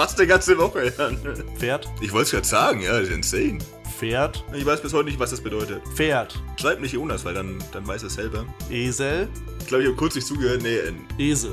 [0.00, 0.94] fast eine ganze Woche.
[0.96, 1.10] Ja.
[1.58, 3.58] Pferd, Ich wollte es gerade sagen, ja, das ist insane.
[3.98, 5.82] Pferd, Ich weiß bis heute nicht, was das bedeutet.
[5.94, 8.46] Pferd, Schreib nicht Jonas, weil dann, dann weiß er es selber.
[8.70, 9.28] Esel,
[9.58, 10.62] Ich glaube, ich habe kurz nicht zugehört.
[10.62, 11.52] Nee, ein, Esel.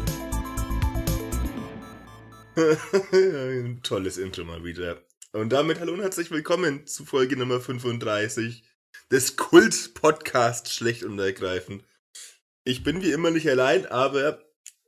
[3.11, 5.01] ein tolles Intro mal wieder.
[5.33, 8.63] Und damit hallo und herzlich willkommen zu Folge Nummer 35
[9.11, 11.83] des Kult-Podcasts Schlecht und Ergreifend.
[12.63, 14.41] Ich bin wie immer nicht allein, aber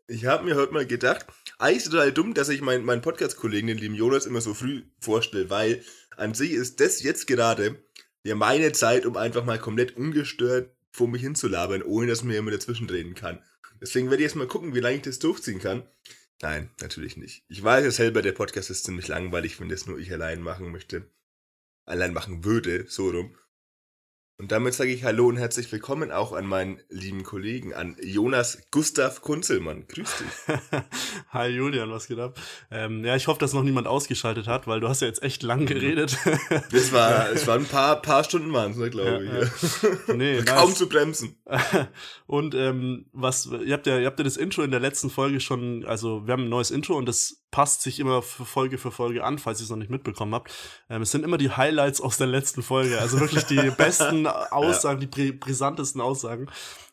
[0.07, 1.26] ich habe mir heute mal gedacht,
[1.60, 5.49] eigentlich total dumm, dass ich meinen mein Podcast-Kollegen, den lieben Jonas, immer so früh vorstelle,
[5.49, 5.84] weil
[6.18, 7.84] an sich ist das jetzt gerade
[8.23, 12.55] ja meine Zeit, um einfach mal komplett ungestört vor mich hinzulabern, ohne dass mir jemand
[12.55, 13.44] dazwischen reden kann.
[13.82, 15.88] Deswegen werde ich jetzt mal gucken, wie lange ich das durchziehen kann.
[16.41, 17.44] Nein, natürlich nicht.
[17.49, 20.71] Ich weiß ja selber, der Podcast ist ziemlich langweilig, wenn das nur ich allein machen
[20.71, 21.10] möchte.
[21.85, 23.35] Allein machen würde, so rum.
[24.39, 28.59] Und damit sage ich Hallo und herzlich willkommen auch an meinen lieben Kollegen, an Jonas
[28.71, 29.85] Gustav Kunzelmann.
[29.89, 30.55] Grüß dich.
[31.31, 32.39] Hi Julian, was geht ab?
[32.71, 35.43] Ähm, ja, ich hoffe, dass noch niemand ausgeschaltet hat, weil du hast ja jetzt echt
[35.43, 36.17] lang geredet.
[36.71, 39.29] Das war, es waren ein paar, paar Stunden waren es, ne, glaube ich.
[39.29, 40.13] Ja, Ja.
[40.15, 40.77] nee, Kaum nice.
[40.77, 41.35] zu bremsen.
[42.26, 45.41] Und ähm, was, ihr habt ja, ihr habt ja das Intro in der letzten Folge
[45.41, 48.92] schon, also wir haben ein neues Intro und das passt sich immer für Folge für
[48.92, 50.52] Folge an, falls ihr es noch nicht mitbekommen habt.
[50.90, 55.00] Ähm, es sind immer die Highlights aus der letzten Folge, also wirklich die besten Aussagen,
[55.00, 56.48] die bri brisantesten Aussagen.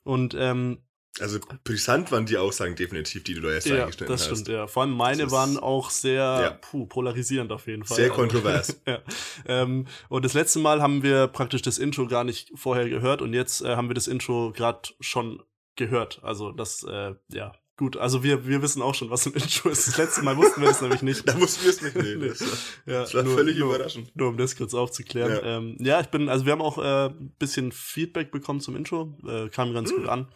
[0.04, 0.78] Und ähm,
[1.20, 4.40] Also brisant waren die Aussagen definitiv, die du da erst ja, eingestellt das hast.
[4.40, 4.66] stimmt, ja.
[4.66, 6.50] Vor allem meine Das waren auch sehr Ja.
[6.50, 7.96] puh, polarisierend auf jeden Fall.
[7.96, 8.80] Sehr kontrovers.
[8.86, 9.00] ja.
[9.46, 13.34] Ähm, und das letzte Mal haben wir praktisch das Intro gar nicht vorher gehört und
[13.34, 15.42] jetzt äh, haben wir das Intro gerade schon
[15.76, 16.20] gehört.
[16.22, 17.96] Also das, äh, ja, gut.
[17.96, 19.86] Also wir, wir wissen auch schon, was ein Intro ist.
[19.88, 21.22] Das letzte Mal wussten wir das nämlich nicht.
[21.28, 21.96] Da wussten wir es nicht.
[21.96, 22.28] Nee, Nee.
[22.28, 22.48] das war,
[22.94, 24.10] Ja, das war nur- völlig nur, überraschend.
[24.16, 25.30] Nur um das kurz aufzuklären.
[25.32, 25.58] Ja.
[25.58, 29.18] Ähm, ja ich bin, also wir haben auch äh, ein bisschen Feedback bekommen zum Intro.
[29.26, 29.98] Äh, kam ganz Hm.
[29.98, 30.28] gut an.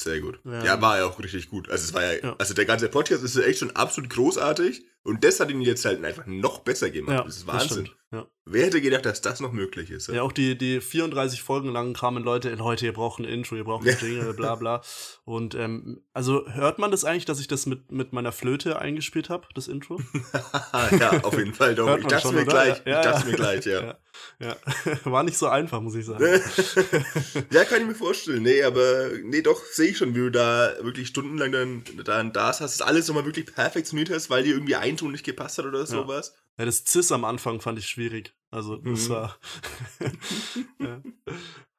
[0.00, 0.40] Sehr gut.
[0.44, 0.64] Ja.
[0.64, 0.80] Ja.
[0.80, 1.70] war ja auch richtig gut.
[1.70, 2.34] Also es war ja, Ja.
[2.38, 5.84] also der ganze Podcast ist ja echt schon absolut großartig und das hat ihn jetzt
[5.84, 7.18] halt einfach noch besser gemacht.
[7.18, 7.86] Ja, das ist Wahnsinn.
[7.86, 7.96] stimmt.
[8.12, 8.26] Ja.
[8.44, 10.08] Wer hätte gedacht, dass das noch möglich ist?
[10.08, 13.64] Ja, auch die, die 34 Folgen lang kamen Leute, Leute, ihr braucht ein Intro, ihr
[13.64, 14.06] braucht ein Ja.
[14.06, 14.82] Jingle, bla bla.
[15.24, 19.30] Und ähm, also hört man das eigentlich, dass ich das mit, mit meiner Flöte eingespielt
[19.30, 19.98] habe, das Intro?
[21.00, 21.96] ja, auf jeden Fall doch.
[21.96, 22.50] Ich dachte schon, mir oder?
[22.50, 23.30] gleich, Ja, ich dachte ja.
[23.30, 23.80] mir gleich, ja.
[24.40, 24.56] ja.
[24.84, 25.04] ja.
[25.04, 26.22] War nicht so einfach, muss ich sagen.
[27.50, 28.42] ja, kann ich mir vorstellen.
[28.42, 32.48] Nee, aber nee, doch, sehe ich schon, wie du da wirklich stundenlang dann, dann da
[32.48, 35.64] hast, das alles nochmal wirklich perfektioniert hast, weil dir irgendwie ein Ton nicht gepasst hat
[35.66, 36.34] oder sowas.
[36.58, 38.34] Ja, das Cis am Anfang fand ich schwierig.
[38.50, 39.12] Also, das Mhm.
[39.12, 39.38] war.
[40.78, 41.02] ja.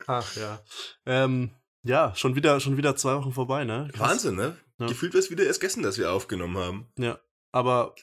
[0.07, 0.63] Ach ja.
[1.06, 1.51] Ähm,
[1.84, 3.90] ja, schon wieder, schon wieder zwei Wochen vorbei, ne?
[3.94, 4.09] Krass.
[4.12, 4.57] Wahnsinn, ne?
[4.79, 4.88] Ja.
[4.88, 6.88] Gefühlt wäre es wieder erst gestern, dass wir aufgenommen haben.
[6.97, 7.19] Ja,
[7.51, 7.96] aber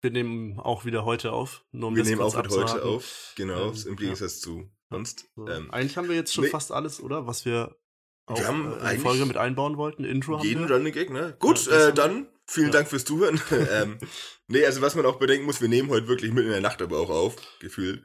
[0.00, 1.64] wir nehmen auch wieder heute auf.
[1.70, 5.26] Nur um wir nehmen auch heute auf, genau, Ähm, im Gegensatz zu sonst.
[5.36, 5.48] So.
[5.48, 6.50] Ähm, eigentlich haben wir jetzt schon nee.
[6.50, 7.26] fast alles, oder?
[7.26, 7.76] Was wir
[8.26, 10.04] auch Wir haben äh, in die eigentlich Folge mit einbauen wollten.
[10.04, 10.74] Intro haben jeden wir.
[10.76, 11.36] Running Gag, ne?
[11.38, 12.72] Gut, Ja, äh, dann vielen Ja.
[12.72, 13.40] Dank fürs Zuhören.
[13.72, 13.98] ähm,
[14.48, 16.82] nee, also was man auch bedenken muss, wir nehmen heute wirklich mitten in der Nacht
[16.82, 18.02] aber auch auf, gefühlt.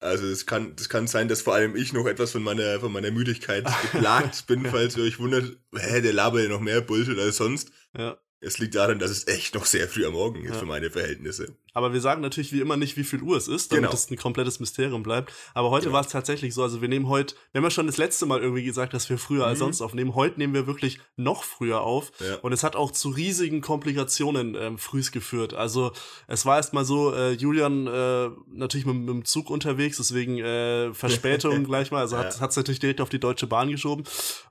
[0.00, 2.90] Also es kann, das kann sein, dass vor allem ich noch etwas von meiner, von
[2.92, 7.18] meiner Müdigkeit geplagt bin, falls ihr euch wundert, hä, der labert ja noch mehr Bullshit
[7.18, 7.70] als sonst.
[7.96, 8.18] Ja.
[8.40, 10.58] Es liegt daran, dass es echt noch sehr früh am Morgen ist Ja.
[10.58, 11.56] für meine Verhältnisse.
[11.74, 13.94] Aber wir sagen natürlich wie immer nicht, wie viel Uhr es ist, damit Genau.
[13.94, 15.32] es ein komplettes Mysterium bleibt.
[15.54, 15.94] Aber heute Genau.
[15.94, 18.40] war es tatsächlich so, also wir nehmen heute, wir haben ja schon das letzte Mal
[18.40, 19.64] irgendwie gesagt, dass wir früher als Mhm.
[19.64, 20.14] sonst aufnehmen.
[20.14, 22.12] Heute nehmen wir wirklich noch früher auf.
[22.20, 22.36] Ja.
[22.42, 25.54] Und es hat auch zu riesigen Komplikationen ähm, frühs geführt.
[25.54, 25.92] Also
[26.28, 30.92] es war erstmal so, äh, Julian äh, natürlich mit, mit dem Zug unterwegs, deswegen äh,
[30.94, 32.00] Verspätung gleich mal.
[32.00, 32.46] Also hat Ja.
[32.46, 34.04] es natürlich direkt auf die Deutsche Bahn geschoben.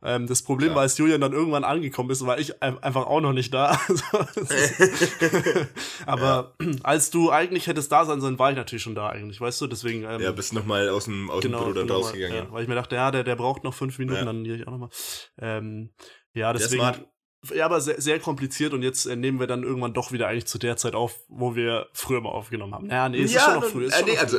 [0.03, 0.75] Ähm, das Problem Klar.
[0.77, 3.79] war, als Julian dann irgendwann angekommen ist, war ich ein- einfach auch noch nicht da.
[3.87, 4.03] Also,
[6.05, 9.61] Aber als du eigentlich hättest da sein sollen, war ich natürlich schon da eigentlich, weißt
[9.61, 9.67] du?
[9.67, 12.35] Deswegen ähm, Ja, bist nochmal aus dem, aus dem Büro dann genau, rausgegangen.
[12.35, 14.25] Ja, weil ich mir dachte, ja, der, der braucht noch fünf Minuten, Ja.
[14.25, 14.89] dann gehe ich auch nochmal.
[15.37, 15.93] Ähm,
[16.33, 17.05] ja, deswegen.
[17.53, 20.45] Ja, aber sehr, sehr kompliziert und jetzt äh, nehmen wir dann irgendwann doch wieder eigentlich
[20.45, 22.89] zu der Zeit auf, wo wir früher mal aufgenommen haben.
[22.89, 23.85] Ja, nee, es ist schon noch früh.
[23.85, 24.37] Ist äh, schon nee, also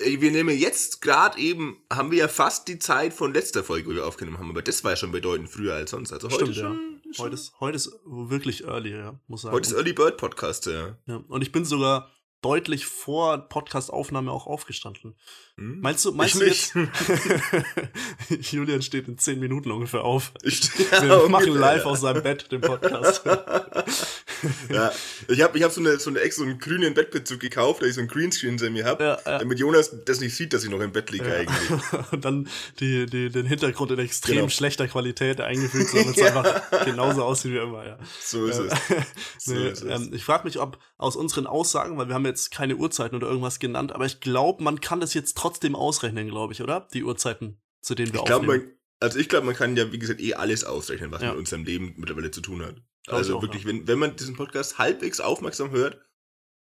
[0.00, 3.88] äh, wir nehmen jetzt gerade eben, haben wir ja fast die Zeit von letzter Folge,
[3.88, 6.12] wo wir aufgenommen haben, aber das war ja schon bedeutend früher als sonst.
[6.12, 6.74] Also heute Stimmt, ja.
[7.14, 9.54] Schon, Heute ist, heute ist wirklich early, ja, muss sagen.
[9.54, 10.96] heute ist Early Bird Podcast, ja.
[11.06, 11.16] ja.
[11.28, 12.10] Und ich bin sogar
[12.44, 15.14] deutlich vor Podcast-Aufnahme auch aufgestanden.
[15.56, 15.80] Hm?
[15.80, 16.90] Meinst du, meinst Ich du nicht.
[18.28, 18.52] jetzt?
[18.52, 20.32] Julian steht in zehn Minuten ungefähr auf.
[20.42, 21.90] Ich, Wir machen ungefähr, live ja.
[21.90, 23.22] aus seinem Bett den Podcast.
[24.68, 24.92] ja,
[25.28, 27.88] ich habe ich hab so, eine, so, eine, ex- so einen grünen Bettbezug gekauft, dass
[27.88, 29.38] ich so einen Greenscreen hinter mir habe, Ja, ja.
[29.38, 31.34] damit Jonas das nicht sieht, dass ich noch im Bett liege Ja.
[31.36, 32.12] eigentlich.
[32.12, 32.48] Und dann
[32.80, 34.48] die, die, den Hintergrund in extrem Genau.
[34.48, 36.26] schlechter Qualität eingefügt, damit es Ja.
[36.42, 37.98] einfach genauso aussieht wie immer, ja.
[38.22, 38.72] So ist es.
[39.38, 39.90] So nee, ist es.
[40.00, 43.28] ähm, ich frage mich, ob aus unseren Aussagen, weil wir haben jetzt keine Uhrzeiten oder
[43.28, 46.88] irgendwas genannt, aber ich glaube, man kann das jetzt trotzdem ausrechnen, glaube ich, oder?
[46.92, 48.66] Die Uhrzeiten, zu denen wir Ich glaube, aufnehmen.
[48.68, 51.30] man, also ich glaube, man kann ja, wie gesagt, eh alles ausrechnen, was Ja.
[51.30, 52.76] mit unserem Leben mittlerweile zu tun hat.
[53.06, 53.68] Glaub also auch, wirklich, ja.
[53.68, 56.00] wenn, wenn man diesen Podcast halbwegs aufmerksam hört,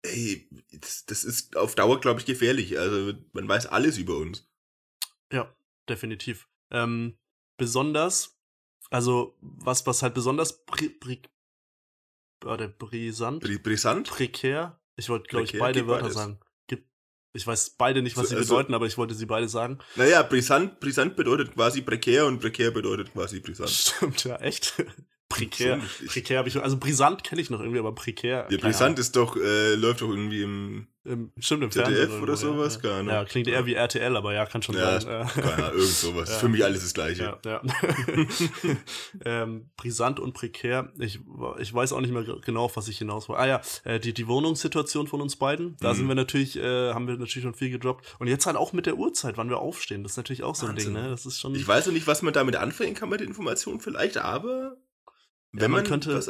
[0.03, 2.79] ey, das, das ist auf Dauer, glaube ich, gefährlich.
[2.79, 4.49] Also man weiß alles über uns.
[5.32, 5.55] Ja,
[5.88, 6.49] definitiv.
[6.70, 7.17] Ähm,
[7.56, 8.38] besonders,
[8.91, 11.29] also was, was halt besonders brisant,
[13.43, 14.08] Bri- Brisant?
[14.11, 16.16] prekär, ich wollte, glaube ich, Prekär beide Wörter beides.
[16.16, 16.38] sagen.
[17.32, 19.78] Ich weiß beide nicht, was So, sie also- bedeuten, aber ich wollte sie beide sagen.
[19.96, 23.69] Naja, brisant, brisant bedeutet quasi prekär und prekär bedeutet quasi brisant.
[23.69, 24.72] Stimmt, ja, echt.
[25.28, 25.78] prekär.
[26.06, 28.48] Prekär habe ich, also brisant kenne ich noch irgendwie, aber prekär.
[28.50, 30.87] Ja, brisant ist doch, äh, läuft doch irgendwie im Ahnung.
[31.06, 32.23] Im, stimmt, im ZDF Fernsehen.
[32.23, 32.99] oder sowas, ja, keine ja.
[32.99, 33.14] Ahnung.
[33.14, 35.11] ja, klingt eher wie RTL, aber ja, kann schon Ja, sein.
[35.11, 35.25] Ja.
[35.25, 36.29] keine Ahnung, irgend sowas.
[36.31, 36.37] Ja.
[36.38, 37.23] Für mich alles das Gleiche.
[37.23, 37.62] Ja, ja.
[39.25, 40.93] ähm, brisant und prekär.
[40.99, 41.20] Ich,
[41.58, 43.38] ich weiß auch nicht mehr genau, auf was ich hinaus war.
[43.38, 45.76] Ah ja, äh, die, die Wohnungssituation von uns beiden.
[45.81, 45.97] Da Mhm.
[45.99, 48.17] sind wir natürlich, äh, haben wir natürlich schon viel gedroppt.
[48.19, 50.03] Und jetzt halt auch mit der Uhrzeit, wann wir aufstehen.
[50.03, 50.94] Das ist natürlich auch so ein Wahnsinn.
[50.94, 51.08] Ding, ne?
[51.11, 51.55] Das ist schon.
[51.55, 54.76] Ich weiß noch nicht, was man damit anfangen kann mit den Informationen vielleicht, aber
[55.61, 56.20] Ja, man könnte-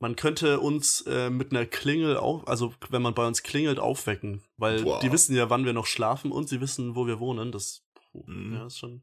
[0.00, 4.42] Man könnte uns äh, mit einer Klingel auf, also wenn man bei uns klingelt, aufwecken,
[4.56, 5.00] weil Boah.
[5.00, 7.52] die wissen ja, wann wir noch schlafen und sie wissen, wo wir wohnen.
[7.52, 7.82] Das
[8.12, 8.54] puh, Mhm.
[8.54, 9.02] ja, ist schon,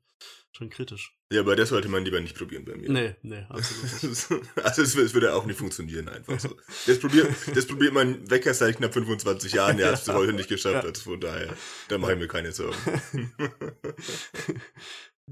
[0.51, 1.15] schon kritisch.
[1.31, 2.89] ja, aber das sollte man lieber nicht probieren bei mir.
[2.91, 6.49] Nee, nee, absolut also es, es würde auch nicht funktionieren einfach so.
[6.87, 10.49] Das probiert, das probiert mein Wecker seit knapp 25 Jahren, der hat es heute nicht
[10.49, 10.89] geschafft, Ja.
[10.89, 11.53] also von daher,
[11.87, 12.75] da mache ich mir keine Sorgen.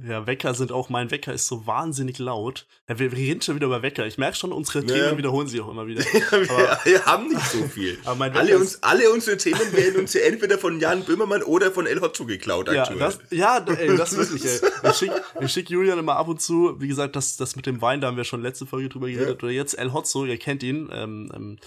[0.06, 2.68] Ja, Wecker sind auch, mein Wecker ist so wahnsinnig laut.
[2.88, 4.06] Ja, wir, reden schon wieder über Wecker.
[4.06, 4.94] Ich merke schon, unsere Ja.
[4.94, 6.02] Themen wiederholen sich auch immer wieder.
[6.32, 7.98] wir, wir haben nicht so viel.
[8.06, 11.88] Aber Alle, uns, alle unsere Themen werden uns ja entweder von Jan Böhmermann oder von
[11.88, 13.00] El Hotzo geklaut Ja, aktuell.
[13.00, 14.60] das, ja, ey, das wirklich, ey.
[14.90, 18.00] Ich schicke schick Julian immer ab und zu, wie gesagt, das, das mit dem Wein,
[18.00, 19.42] da haben wir schon letzte Folge drüber geredet.
[19.42, 21.58] Oder jetzt El Hotzo, ihr kennt ihn, ähm, ähm,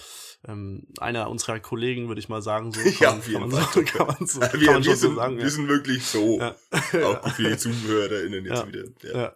[0.47, 2.71] ähm, einer unserer Kollegen, würde ich mal sagen.
[2.71, 3.73] So, kann, Ja, man- auf jeden man Fall.
[3.73, 5.37] so, kann man so, wir, man wir, schon so sind, sagen.
[5.37, 5.49] wir Ja.
[5.49, 6.39] sind wirklich so.
[6.39, 6.55] Ja.
[7.21, 8.83] Auch für die ZuhörerInnen jetzt wieder.
[9.03, 9.21] Ja.
[9.21, 9.35] Ja.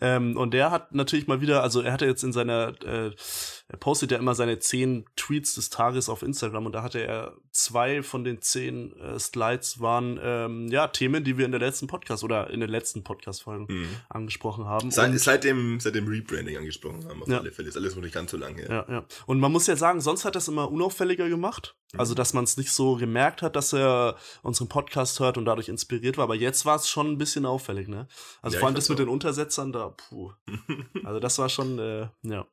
[0.00, 3.12] ähm, und der hat natürlich mal wieder, also er hatte jetzt in seiner, äh,
[3.68, 7.34] er postet ja immer seine zehn Tweets des Tages auf Instagram und da hatte er
[7.50, 11.86] zwei von den zehn äh, Slides waren ähm, ja Themen, die wir in der letzten
[11.88, 13.88] Podcast oder in den letzten Podcast-Folgen Mhm.
[14.08, 14.90] angesprochen haben.
[14.90, 17.38] Seit, und, seit, dem, seit dem Rebranding angesprochen haben, auf Ja.
[17.38, 17.68] alle Fälle.
[17.68, 18.86] Ist alles noch nicht ganz so lange her.
[18.88, 19.04] ja, ja.
[19.26, 21.74] Und man muss ja sagen, sonst hat es immer unauffälliger gemacht.
[21.96, 22.16] Also, Mhm.
[22.16, 26.16] dass man es nicht so gemerkt hat, dass er unseren Podcast hört und dadurch inspiriert
[26.18, 26.24] war.
[26.24, 28.06] Aber jetzt war es schon ein bisschen auffällig, ne?
[28.42, 30.32] Also Ja, vor allem das mit fand's den Untersetzern, da, puh.
[31.04, 32.46] Also das war schon, äh, ja.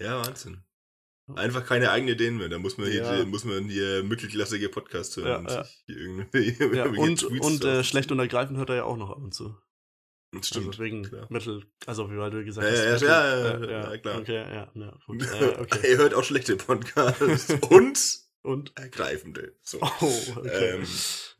[0.00, 0.62] Ja, Wahnsinn.
[1.34, 2.48] Einfach keine eigenen Ideen mehr.
[2.48, 3.24] Da muss man hier, Ja.
[3.26, 5.66] muss man hier mittelklassige Podcasts hören Ja, und ja.
[5.86, 9.54] hier und und äh, schlecht und ergreifend hört er ja auch noch ab und zu.
[10.32, 10.68] Das Stimmt.
[10.68, 11.26] also wegen klar.
[11.30, 13.00] Mittel, also wie du gesagt hast.
[13.02, 14.18] ja, ja, ja, ja, klar.
[14.20, 15.22] Okay, ja, ja gut.
[15.32, 15.92] Äh, okay.
[15.92, 18.72] Er hört auch schlechte Podcasts und Und?
[18.78, 19.54] ergreifende.
[19.62, 19.80] So.
[19.82, 20.76] Oh, okay.
[20.76, 20.86] Ähm,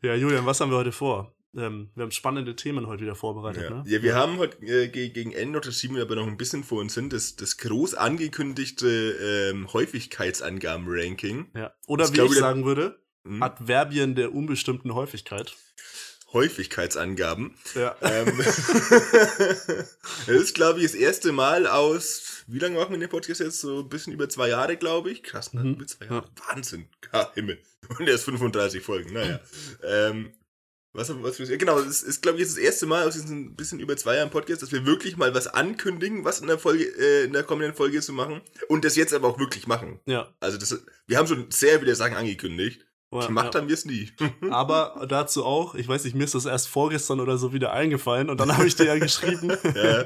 [0.02, 1.34] ja, Julian, was haben wir heute vor?
[1.56, 3.70] Ähm, wir haben spannende Themen heute wieder vorbereitet, ja.
[3.70, 3.84] ne?
[3.86, 6.62] ja, wir haben heute äh, ge- gegen Ende das schieben wir aber noch ein bisschen
[6.62, 11.46] vor uns hin, das, das groß angekündigte ähm, Häufigkeitsangaben-Ranking.
[11.54, 11.72] Ja.
[11.86, 13.42] Oder Ich wie ich sagen würde, Hm?
[13.42, 15.54] Adverbien der unbestimmten Häufigkeit.
[16.32, 17.54] Häufigkeitsangaben.
[17.74, 17.96] Ja.
[18.02, 23.40] Ähm, das ist, glaube ich, das erste Mal aus, wie lange machen wir den Podcast
[23.40, 23.60] jetzt?
[23.60, 25.22] So ein bisschen über zwei Jahre, glaube ich.
[25.22, 25.64] Krass, ne?
[25.64, 25.74] Mhm.
[25.74, 26.28] Über zwei Jahre.
[26.48, 26.88] Wahnsinn.
[27.12, 27.58] Ja, Himmel.
[27.98, 29.40] Und erst 35 Folgen, naja.
[29.82, 30.32] ähm,
[30.98, 33.96] was, was genau, das ist, glaube ich, jetzt das erste Mal aus diesen bisschen über
[33.96, 37.32] zwei Jahren Podcast, dass wir wirklich mal was ankündigen, was in der Folge, äh, in
[37.32, 38.40] der kommenden Folge zu machen.
[38.68, 40.00] Und das jetzt aber auch wirklich machen.
[40.06, 40.28] Ja.
[40.40, 42.84] Also das, wir haben schon sehr viele Sachen angekündigt.
[43.10, 43.60] Ja, Gemacht ja.
[43.60, 44.10] haben wir es nie.
[44.50, 48.28] Aber dazu auch, ich weiß nicht, mir ist das erst vorgestern oder so wieder eingefallen
[48.28, 49.50] und dann habe ich dir ja geschrieben.
[49.74, 50.04] Ja.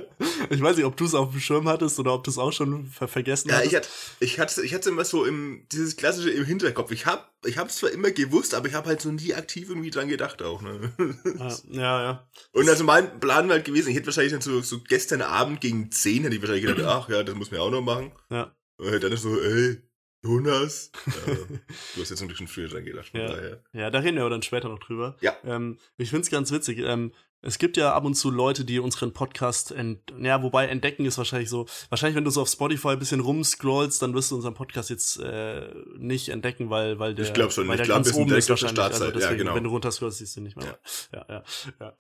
[0.50, 2.53] Ich weiß nicht, ob du es auf dem Schirm hattest oder ob du es auch
[2.53, 3.73] schon ver vergessen Ja, hattest.
[3.73, 3.88] ich hatte,
[4.21, 6.93] ich hatte, ich hatte immer so im, dieses klassische im Hinterkopf.
[6.93, 9.91] Ich hab, ich hab's zwar immer gewusst, aber ich habe halt so nie aktiv irgendwie
[9.91, 10.93] dran gedacht auch, ne?
[11.38, 12.29] Ja, ja, ja.
[12.53, 15.61] Und also mein Plan war halt gewesen, ich hätte wahrscheinlich dann so, so gestern Abend
[15.61, 18.12] gegen 10 hätte ich wahrscheinlich gedacht, ach ja, das muss man ja auch noch machen.
[18.31, 18.55] Ja.
[18.79, 19.83] Und dann ist so, ey,
[20.23, 20.93] Jonas.
[21.07, 21.35] Ja,
[21.95, 23.26] du hast jetzt natürlich schon früher dran gedacht, von Ja.
[23.29, 23.64] daher.
[23.73, 25.17] Ja, da reden wir aber dann später noch drüber.
[25.21, 25.37] Ja.
[25.45, 26.79] Ähm, ich find's ganz witzig.
[26.79, 27.12] Ähm,
[27.43, 31.19] es gibt ja ab und zu Leute, die unseren Podcast ent ja, wobei entdecken ist
[31.19, 34.55] wahrscheinlich so, wahrscheinlich wenn du so auf Spotify ein bisschen rumscrollst, dann wirst du unseren
[34.55, 35.69] Podcast jetzt äh,
[35.99, 38.29] nicht entdecken, weil weil der Ich glaub schon, weil ich der glaub, ganz wir sind
[38.31, 38.85] direkt auf der wahrscheinlich.
[38.85, 39.19] Also Startseite.
[39.19, 39.55] Ja, deswegen, genau.
[39.57, 40.79] wenn du runterscrollst, siehst du nicht mehr.
[41.13, 41.43] Ja, ja,
[41.81, 41.97] ja.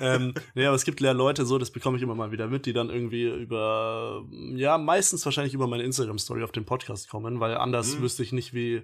[0.00, 2.66] ähm, nee, aber es gibt ja Leute so, das bekomme ich immer mal wieder mit,
[2.66, 4.22] die dann irgendwie über
[4.54, 8.02] ja, meistens wahrscheinlich über meine Instagram Story auf den Podcast kommen, weil anders Mhm.
[8.02, 8.82] wüsste ich nicht, wie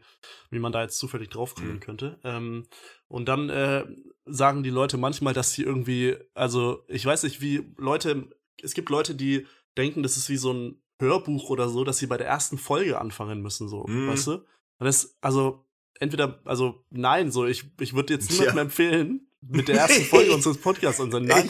[0.50, 1.80] wie man da jetzt zufällig draufkommen Mhm.
[1.80, 2.18] könnte.
[2.24, 2.66] Ähm,
[3.08, 3.84] und dann äh,
[4.30, 8.28] sagen die Leute manchmal, dass sie irgendwie, also ich weiß nicht, wie Leute,
[8.62, 12.06] es gibt Leute, die denken, das ist wie so ein Hörbuch oder so, dass sie
[12.06, 14.08] bei der ersten Folge anfangen müssen, so, Mhm.
[14.08, 14.44] weißt du?
[14.80, 15.64] Das, also,
[16.00, 20.58] entweder, also nein, so, ich, ich würde jetzt niemandem empfehlen, mit der ersten Folge unseres
[20.58, 21.48] Podcasts unseren Nein,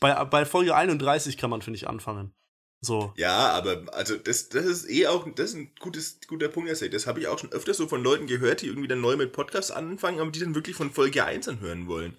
[0.00, 2.32] bei, bei Folge 31 kann man, finde ich, anfangen.
[2.80, 3.12] So.
[3.16, 6.88] Ja, aber also das, das ist eh auch, das ist ein gutes, guter Punkt, Essay.
[6.88, 9.32] Das habe ich auch schon öfter so von Leuten gehört, die irgendwie dann neu mit
[9.32, 12.16] Podcasts anfangen, aber die dann wirklich von Folge 1 anhören wollen.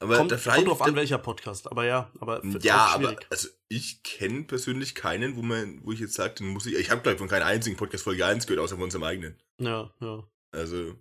[0.00, 4.02] Aber kommt, da kommt drauf an, welcher Podcast, aber ja, aber ja, aber also ich
[4.02, 7.14] kenne persönlich keinen, wo man, wo ich jetzt sage, den muss ich, ich habe glaube
[7.14, 9.36] ich von keinem einzigen Podcast Folge 1 gehört, außer von unserem eigenen.
[9.60, 10.26] Ja, ja.
[10.52, 10.96] Also,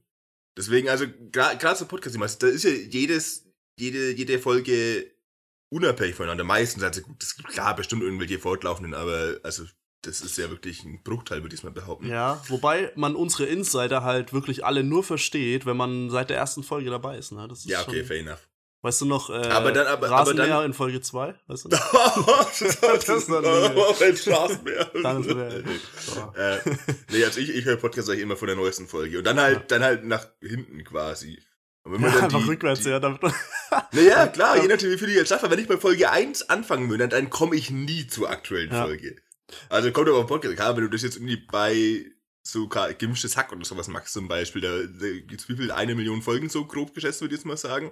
[0.58, 3.50] deswegen, also, gerade so Podcast, da ist ja jedes,
[3.80, 5.10] jede, jede Folge
[5.70, 6.44] unabhängig voneinander.
[6.44, 9.64] Meistens, also gut, das ist klar, bestimmt irgendwelche fortlaufenden, aber, also,
[10.02, 12.08] das ist ja wirklich ein Bruchteil, würde ich mal behaupten.
[12.08, 16.64] Ja, wobei man unsere Insider halt wirklich alle nur versteht, wenn man seit der ersten
[16.64, 17.32] Folge dabei ist.
[17.34, 17.48] Ne?
[17.50, 18.48] Das ist Ja, okay, schon, fair enough.
[18.82, 21.36] Weißt du noch, äh, Aber dann- aber- aber Rasenmäher dann- in Folge 2?
[21.48, 21.70] Weißt du?
[21.70, 22.82] das ist
[23.30, 23.44] dann-
[23.76, 24.90] oh, ein Straßenbär.
[24.96, 25.64] Rasenmäher.
[26.00, 26.34] So.
[26.40, 26.60] äh,
[27.12, 29.18] nee, also ich, ich höre Podcast eigentlich immer von der neuesten Folge.
[29.18, 31.40] Und dann halt, dann halt nach hinten quasi.
[31.90, 33.00] Und wenn man Ja, dann einfach die- rückwärts, die, ja.
[33.00, 33.20] Damit,
[33.92, 35.50] Naja, klar, je nachdem, wie viel ich jetzt schaffe.
[35.50, 38.84] Wenn ich bei Folge 1 anfangen würde, dann komme ich nie zur aktuellen Ja.
[38.86, 39.16] Folge.
[39.70, 40.56] Also kommt aber auf Podcast.
[40.56, 42.06] Klar, wenn du das jetzt irgendwie bei
[42.44, 42.68] so
[42.98, 45.72] gemischtes Hack oder sowas machst zum Beispiel, da, da gibt's wie viel?
[45.72, 47.92] Eine Million Folgen so grob geschätzt, würde ich jetzt mal sagen.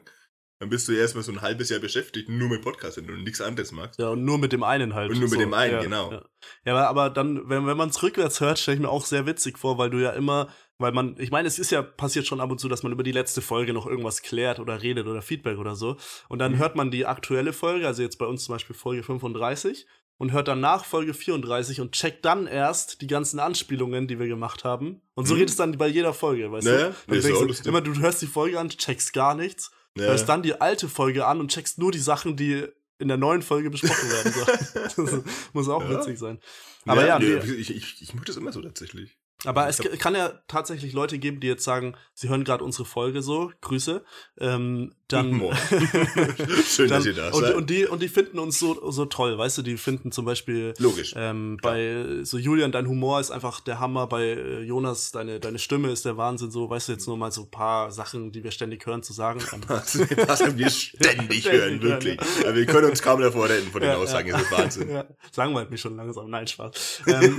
[0.59, 3.71] Dann bist du erstmal so ein halbes Jahr beschäftigt, nur mit Podcast, du nichts anderes
[3.71, 3.99] magst.
[3.99, 5.11] ja, und nur mit dem einen halt.
[5.11, 6.11] Und nur mit dem einen, ja, genau.
[6.11, 6.25] Ja,
[6.65, 9.27] ja aber, aber dann, wenn, wenn man es rückwärts hört, stelle ich mir auch sehr
[9.27, 12.39] witzig vor, weil du ja immer, weil man, ich meine, es ist ja passiert schon
[12.39, 15.21] ab und zu, dass man über die letzte Folge noch irgendwas klärt oder redet oder
[15.21, 15.97] Feedback oder so.
[16.29, 16.57] Und dann Mhm.
[16.59, 19.87] hört man die aktuelle Folge, also jetzt bei uns zum Beispiel Folge 35,
[20.19, 24.27] und hört dann nach Folge 34 und checkt dann erst die ganzen Anspielungen, die wir
[24.27, 25.01] gemacht haben.
[25.13, 25.39] Und so Mhm.
[25.39, 27.15] geht es dann bei jeder Folge, weißt Naja, du?
[27.15, 30.05] nee, denkst du immer, du hörst die Folge an, checkst gar nichts, Ja.
[30.05, 32.65] hörst dann die alte Folge an und checkst nur die Sachen, die
[32.99, 34.33] in der neuen Folge besprochen werden.
[34.33, 34.45] So.
[35.05, 35.21] Das
[35.53, 35.97] muss auch Ja.
[35.99, 36.39] witzig sein.
[36.87, 39.17] Aber ja, nee, nee, ich, ich, ich mache das immer so tatsächlich.
[39.47, 43.21] Aber es kann ja tatsächlich Leute geben, die jetzt sagen, sie hören gerade unsere Folge
[43.21, 44.03] so, Grüße.
[44.39, 45.39] Ähm, dann.
[46.67, 47.55] Schön, dann dass ihr da und, seid.
[47.55, 50.73] und, die, und die finden uns so, so toll, weißt du, die finden zum Beispiel
[50.79, 51.13] Logisch.
[51.15, 55.59] ähm, bei so Julian, dein Humor ist einfach der Hammer, bei äh, Jonas, deine, deine
[55.59, 58.43] Stimme ist der Wahnsinn, so, weißt du, jetzt nur mal so ein paar Sachen, die
[58.43, 59.39] wir ständig hören, zu sagen.
[59.67, 59.97] Was,
[60.27, 62.19] was wir ständig hören, wirklich.
[62.41, 64.37] Aber wir können uns kaum davor retten von den Ja, Aussagen, ja.
[64.37, 64.89] ist Wahnsinn.
[64.89, 66.29] Ja, langweilt mich schon langsam.
[66.29, 67.01] Nein, Spaß.
[67.07, 67.37] ähm,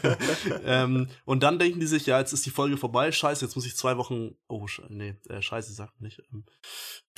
[0.64, 3.66] ähm, und dann denken die sich, ja, jetzt ist die Folge vorbei, scheiße, jetzt muss
[3.66, 4.36] ich zwei Wochen.
[4.48, 6.22] Oh, nee, äh, scheiße, sagt nicht.
[6.32, 6.44] Ähm,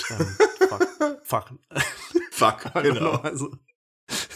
[0.09, 0.37] ähm,
[0.69, 0.87] fuck.
[1.23, 1.51] fuck.
[2.31, 3.13] Fuck, genau.
[3.17, 3.51] Also,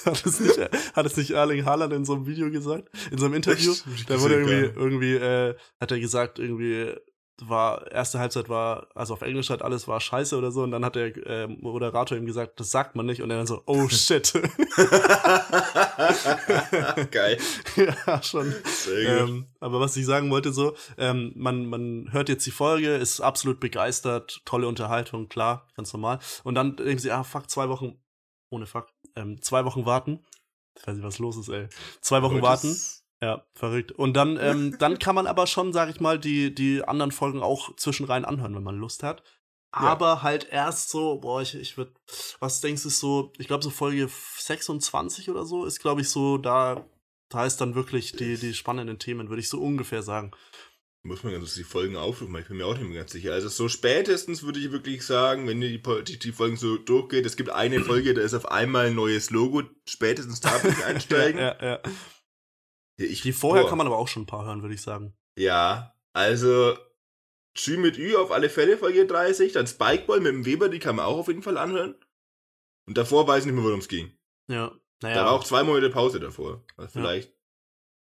[0.06, 2.90] hat es nicht, hat es nicht Erling Haaland in so einem Video gesagt?
[3.12, 3.74] In so einem Interview?
[4.08, 6.96] Da wurde irgendwie, irgendwie, äh, hat er gesagt, irgendwie,
[7.44, 10.84] war, erste Halbzeit war, also auf Englisch hat alles war scheiße oder so, und dann
[10.84, 13.88] hat der äh, Moderator ihm gesagt, das sagt man nicht, und er dann so, oh
[13.90, 14.34] shit.
[17.12, 17.38] Geil.
[17.76, 18.54] ja, schon.
[18.92, 23.22] Ähm, aber was ich sagen wollte, so, ähm, man, man hört jetzt die Folge, ist
[23.22, 26.20] absolut begeistert, tolle Unterhaltung, klar, ganz normal.
[26.44, 28.00] Und dann denken sie, ah, fuck, zwei Wochen,
[28.50, 30.26] ohne fuck, ähm, zwei Wochen warten.
[30.80, 31.68] Ich weiß nicht, was los ist, ey.
[32.02, 32.76] Zwei Wochen Aber warten.
[33.22, 33.92] Ja, verrückt.
[33.92, 37.42] Und dann, ähm, dann kann man aber schon, sag ich mal, die, die anderen Folgen
[37.42, 39.24] auch zwischenrein anhören, wenn man Lust hat.
[39.74, 39.82] Ja.
[39.82, 41.94] Aber halt erst so, boah, ich, ich würde,
[42.40, 46.38] was denkst du, so, ich glaube, so Folge 26 oder so ist, glaube ich, so,
[46.38, 46.86] da,
[47.30, 50.32] da ist dann wirklich die, die spannenden Themen, würde ich so ungefähr sagen.
[51.04, 53.34] Muss man ganz die Folgen aufrufen, ich bin mir auch nicht mehr ganz sicher.
[53.34, 57.38] Also so spätestens würde ich wirklich sagen, wenn die, die, die Folgen so durchgeht, es
[57.38, 61.40] gibt eine Folge, da ist auf einmal ein neues Logo, spätestens da würde ich einsteigen.
[61.40, 61.80] Ja, ja, ja.
[63.00, 63.70] Ja, ich, Die vorher boah.
[63.70, 65.16] kann man aber auch schon ein paar hören, würde ich sagen.
[65.38, 66.78] Ja, also
[67.56, 70.96] Schü mit Ü auf alle Fälle Folge 30, dann Spikeball mit dem Weber, die kann
[70.96, 71.96] man auch auf jeden Fall anhören.
[72.88, 74.12] Und davor weiß ich nicht mehr, worum es ging.
[74.48, 74.72] Ja.
[75.00, 76.64] Da war Naja, auch zwei Monate Pause davor.
[76.76, 77.34] Also vielleicht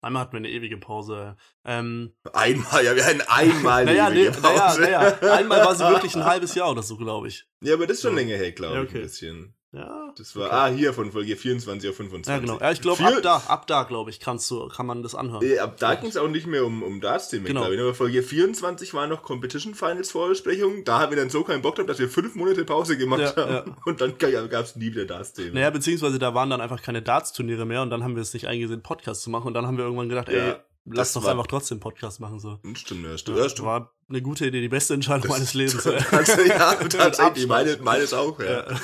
[0.02, 1.38] einmal hatten wir eine ewige Pause.
[1.64, 4.82] Ähm, einmal, ja, wir hatten einmal eine naja, ewige naja, Pause.
[4.82, 5.00] naja,
[5.36, 7.48] einmal war sie wirklich ein halbes Jahr oder so, glaube ich.
[7.64, 8.20] Ja, aber das ist schon Ja.
[8.24, 8.98] länger her, glaube Ja, ich, okay.
[8.98, 9.54] ein bisschen.
[9.74, 10.12] Ja.
[10.18, 10.54] Das war, Okay.
[10.56, 12.30] ah, hier von Folge 24 auf 25.
[12.30, 12.60] Ja, genau.
[12.60, 15.42] Ja, ich glaube, ab da, ab da, glaube ich, kannst du, kann man das anhören.
[15.46, 17.62] Äh, ab da ging es auch nicht mehr um, um Darts-Themen, Genau.
[17.62, 17.82] glaube ich.
[17.82, 20.84] Aber Folge 24 war noch Competition Finals Vorbesprechung.
[20.84, 23.36] Da haben wir dann so keinen Bock drauf, dass wir fünf Monate Pause gemacht Ja,
[23.38, 23.52] haben.
[23.54, 23.66] ja.
[23.86, 25.54] Und dann gab es nie wieder Darts-Themen.
[25.54, 28.48] Naja, beziehungsweise da waren dann einfach keine Darts-Turniere mehr und dann haben wir es nicht
[28.48, 31.48] eingesehen, Podcast zu machen und dann haben wir irgendwann gedacht, ey, lass das doch einfach
[31.48, 32.60] trotzdem Podcast machen, so.
[32.74, 33.38] Stimmt, ja, stimmt.
[33.38, 33.68] Ja, stimmt.
[33.68, 35.84] War eine gute Idee, die beste Entscheidung meines Lebens.
[36.48, 38.70] Ja, tatsächlich, meine, meines auch, ja.
[38.72, 38.80] Ja.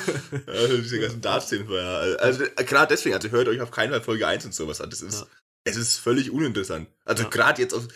[0.46, 1.98] Also diese ganzen Darts-Themen ja.
[2.18, 4.90] Also gerade deswegen, also hört euch auf keinen Fall Folge 1 und sowas an.
[4.90, 5.26] Das ist, Ja.
[5.64, 6.88] es ist völlig uninteressant.
[7.04, 7.28] Also Ja.
[7.28, 7.86] gerade jetzt auf.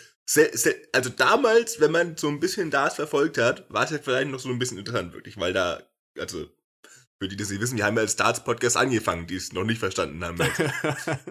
[0.92, 4.38] Also damals, wenn man so ein bisschen Darts verfolgt hat, war es ja vielleicht noch
[4.40, 5.82] so ein bisschen interessant, wirklich, weil da,
[6.18, 6.46] also,
[7.22, 9.62] für die, die das nicht wissen, wir haben ja als Darts-Podcast angefangen, die es noch
[9.64, 10.38] nicht verstanden haben.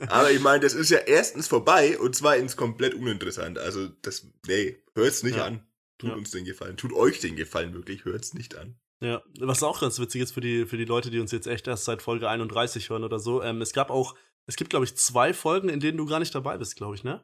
[0.07, 3.57] Aber ich meine, das ist ja erstens vorbei und zweitens komplett uninteressant.
[3.59, 5.45] Also, das, nee, hört's nicht Ja.
[5.45, 5.67] an.
[5.97, 6.15] Tut Ja.
[6.15, 6.77] uns den Gefallen.
[6.77, 8.79] Tut euch den Gefallen, wirklich, hört's nicht an.
[9.01, 11.67] Ja, was auch ganz witzig ist für die, für die Leute, die uns jetzt echt
[11.67, 13.41] erst seit Folge 31 hören oder so.
[13.43, 14.15] Ähm, es gab auch
[14.47, 17.03] Es gibt, glaube ich, zwei Folgen, in denen du gar nicht dabei bist, glaube ich,
[17.03, 17.23] ne?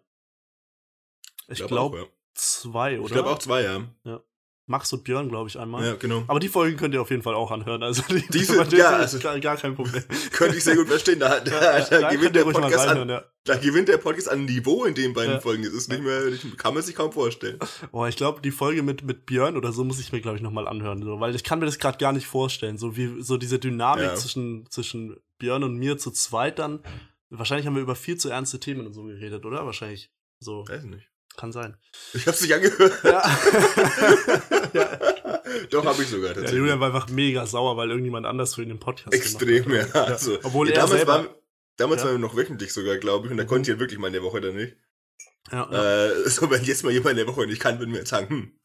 [1.48, 2.12] Ich Glaub glaube, auch, ja.
[2.36, 3.06] zwei, oder?
[3.08, 4.24] Ich glaube auch zwei, ja.
[4.70, 5.86] Max und Björn, glaube ich, einmal.
[5.86, 6.26] Ja, genau.
[6.28, 7.82] Aber die Folgen könnt ihr auf jeden Fall auch anhören.
[7.84, 10.04] Also die, die- ja, also- gar, gar kein Problem.
[10.34, 11.20] Könnte ich sehr gut verstehen.
[11.20, 13.24] Da, da, Ja, da, gewinnt der Podcast an, ja.
[13.46, 15.40] da gewinnt der Podcast an Niveau in den beiden Ja.
[15.40, 15.64] Folgen.
[15.64, 16.22] Das ist nicht mehr,
[16.58, 17.60] kann man sich kaum vorstellen.
[17.94, 20.44] Boah, ich glaube, die Folge mit, mit Björn oder so muss ich mir, glaube ich,
[20.44, 21.02] nochmal anhören.
[21.02, 22.78] So, weil ich kann mir das gerade gar nicht vorstellen.
[22.78, 26.82] So wie so diese Dynamik zwischen, zwischen Björn und mir zu zweit dann.
[27.30, 29.66] Wahrscheinlich haben wir über viel zu ernste Themen und so geredet, oder?
[29.66, 30.10] Wahrscheinlich.
[30.40, 31.10] So, Weiß nicht.
[31.38, 31.77] Kann sein.
[32.13, 32.94] Ich hab's nicht angehört.
[33.03, 33.22] Ja.
[34.74, 35.00] ja.
[35.70, 36.60] Doch, habe ich sogar Der tatsächlich.
[36.60, 40.01] Julian war einfach mega sauer, weil irgendjemand anders für ihn den Podcast Extrem, gemacht ja.
[40.01, 40.10] hat.
[40.10, 41.13] Also, Obwohl ja, er damals selber.
[41.13, 41.27] waren,
[41.77, 42.08] damals Ja.
[42.08, 43.48] waren wir noch wöchentlich sogar, glaube ich, und da Mhm.
[43.48, 44.75] konnte ich ja wirklich mal in der Woche dann nicht.
[45.51, 46.06] ja, ja.
[46.08, 48.29] Äh, so, wenn jetzt mal jemand in der Woche nicht kann, würden wir jetzt sagen,
[48.29, 48.60] hm,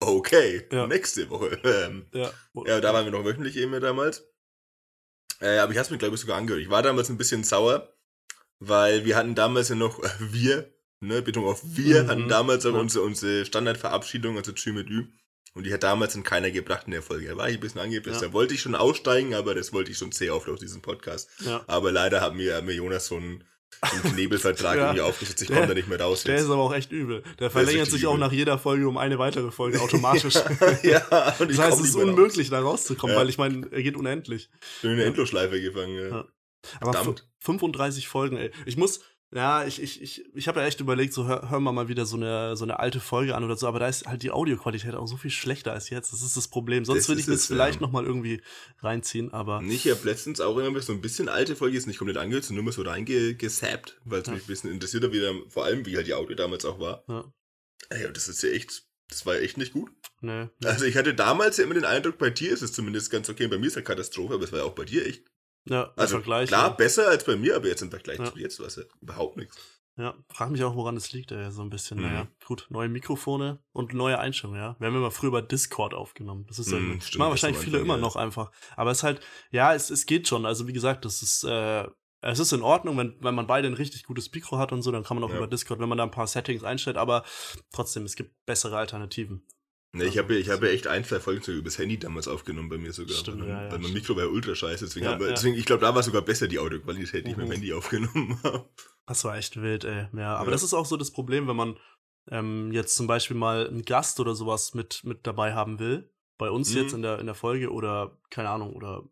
[0.00, 0.86] okay, Ja.
[0.86, 1.58] nächste Woche.
[1.64, 2.30] Ähm, ja.
[2.66, 4.24] ja, da waren wir noch wöchentlich eben damals.
[5.40, 6.62] Äh, aber ich hab's mir, glaube ich, sogar angehört.
[6.62, 7.92] Ich war damals ein bisschen sauer,
[8.60, 12.08] weil wir hatten damals ja noch, äh, wir, ne, Betonung auf wir, Mhm.
[12.08, 12.80] hatten damals auch Ja.
[12.80, 15.04] unsere, unsere Standardverabschiedung, also Tschü mit Ü.
[15.54, 17.28] Und die hat damals in keiner gebracht in der Folge.
[17.28, 18.22] Da war ich ein bisschen angepisst.
[18.22, 18.28] Ja.
[18.28, 21.28] Da wollte ich schon aussteigen, aber das wollte ich schon sehr oft aus diesem Podcast.
[21.44, 21.62] ja.
[21.66, 23.44] Aber leider hat mir, hat mir Jonas so einen,
[23.82, 24.82] so einen Knebelvertrag Ja.
[24.86, 25.42] irgendwie aufgesetzt.
[25.42, 26.44] Ich komme da nicht mehr raus Der jetzt.
[26.44, 27.22] ist aber auch echt übel.
[27.38, 28.20] Der verlängert sich auch übel.
[28.26, 30.32] nach jeder Folge um eine weitere Folge automatisch.
[30.34, 30.44] das
[30.84, 32.14] ja, und ich heißt, es ist mehr raus.
[32.14, 34.48] unmöglich, da rauszukommen, weil ich meine, er geht unendlich.
[34.80, 35.04] Bin in eine.
[35.06, 35.96] Endlosschleife gefangen.
[35.98, 36.24] Ja.
[36.80, 37.20] Aber Verdammt.
[37.20, 38.52] f- 35 Folgen, ey.
[38.64, 39.00] Ich muss,
[39.34, 42.04] ja, ich, ich, ich, ich habe ja echt überlegt, so hör, hören wir mal wieder
[42.04, 44.94] so eine, so eine alte Folge an oder so, aber da ist halt die Audioqualität
[44.94, 46.12] auch so viel schlechter als jetzt.
[46.12, 46.84] Das ist das Problem.
[46.84, 47.86] Sonst Das würde ich mir es, vielleicht ja.
[47.86, 48.42] noch mal irgendwie
[48.80, 52.18] reinziehen, aber Ich habe letztens auch immer so ein bisschen alte Folge jetzt nicht komplett
[52.18, 54.34] angehört, sondern nur mal so reingesappt, weil es Ja.
[54.34, 57.04] mich ein bisschen interessiert hat, wieder, vor allem wie halt die Audio damals auch war.
[57.08, 57.24] ja,
[57.90, 59.90] Ey, und das ist ja echt, das war echt nicht gut.
[60.20, 60.44] nee.
[60.60, 60.68] nee.
[60.68, 63.46] Also ich hatte damals ja immer den Eindruck, bei dir ist es zumindest ganz okay,
[63.48, 65.24] bei mir ist es eine Katastrophe, aber es war ja auch bei dir echt.
[65.64, 66.48] Ja, Also Vergleich.
[66.48, 66.74] klar, ja.
[66.74, 68.32] besser als bei mir, aber jetzt im Vergleich Ja.
[68.32, 69.56] zu jetzt es ja überhaupt nichts.
[69.98, 71.98] Ja, frag mich auch, woran es liegt, ey, so ein bisschen.
[71.98, 72.04] Mhm.
[72.04, 74.74] Naja, gut, neue Mikrofone und neue Einstellungen, ja.
[74.78, 76.46] Wir haben immer früher über Discord aufgenommen.
[76.48, 78.00] Das ist ja, Mhm, das stimmt, machen das wahrscheinlich am viele Anfang, immer ja.
[78.00, 78.50] noch einfach.
[78.74, 80.46] Aber es ist halt, ja, es, es geht schon.
[80.46, 81.86] Also wie gesagt, das ist, äh,
[82.22, 84.90] es ist in Ordnung, wenn, wenn man beide ein richtig gutes Mikro hat und so,
[84.92, 85.36] dann kann man auch Ja.
[85.36, 87.22] über Discord, wenn man da ein paar Settings einstellt, aber
[87.72, 89.46] trotzdem, es gibt bessere Alternativen.
[89.94, 92.26] Ne, ich habe ja, ich habe ja echt ein, zwei Folgen sogar übers Handy damals
[92.26, 93.14] aufgenommen bei mir sogar.
[93.14, 93.92] Stimmt, weil, ja, ja, stimmt.
[93.92, 96.48] Mikro war ja ultra scheiße, deswegen, Ja, wir, deswegen ich glaube, da war sogar besser
[96.48, 97.52] die Audioqualität, die ich mit dem Mhm.
[97.52, 98.70] Handy aufgenommen habe.
[99.06, 100.06] Das war echt wild, ey.
[100.16, 101.76] Ja, aber das ist auch so das Problem, wenn man
[102.30, 106.10] ähm, jetzt zum Beispiel mal einen Gast oder sowas mit, mit dabei haben will.
[106.38, 106.76] Bei uns Mhm.
[106.80, 109.04] jetzt in der, in der Folge oder, keine Ahnung, oder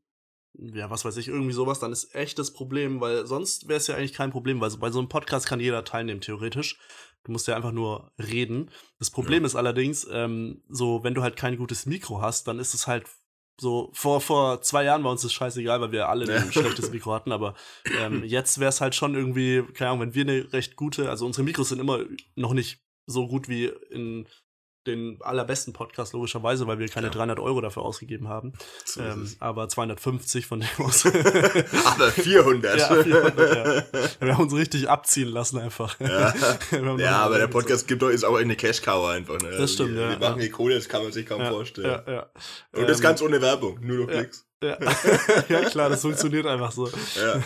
[0.55, 3.87] ja, was weiß ich, irgendwie sowas, dann ist echt das Problem, weil sonst wäre es
[3.87, 6.79] ja eigentlich kein Problem, weil so, bei so einem Podcast kann jeder teilnehmen, theoretisch.
[7.25, 8.71] Du musst ja einfach nur reden.
[8.99, 12.75] Das Problem ist allerdings, ähm, so, wenn du halt kein gutes Mikro hast, dann ist
[12.75, 13.07] es halt
[13.61, 16.41] so, vor, vor zwei Jahren war uns das scheißegal, weil wir alle Ja.
[16.41, 17.55] ein schlechtes Mikro hatten, aber
[17.99, 21.27] ähm, jetzt wäre es halt schon irgendwie, keine Ahnung, wenn wir eine recht gute, also
[21.27, 22.01] unsere Mikros sind immer
[22.37, 24.27] noch nicht so gut wie in
[24.87, 27.13] den allerbesten Podcast, logischerweise, weil wir keine Ja.
[27.13, 28.53] 300 Euro dafür ausgegeben haben.
[28.85, 31.05] So ähm, aber 250 von dem aus.
[31.85, 32.79] Aber 400.
[32.79, 35.99] Ja, 400, wir haben uns richtig abziehen lassen einfach.
[36.01, 36.35] Ja.
[36.99, 39.39] Ja, aber der Podcast gibt doch, ist auch eine Cash-Cow einfach.
[39.41, 39.51] Ne?
[39.51, 40.47] Das stimmt, wir, ja, Wir machen ja.
[40.47, 42.03] die Kohle, das kann man sich kaum ja, vorstellen.
[42.07, 42.27] Ja, ja.
[42.73, 44.21] Und das Ähm, ganz ohne Werbung, nur noch ja.
[44.21, 44.47] Klicks.
[44.63, 44.77] Ja.
[45.49, 46.87] ja, klar, das funktioniert einfach so.
[46.87, 47.43] Ja.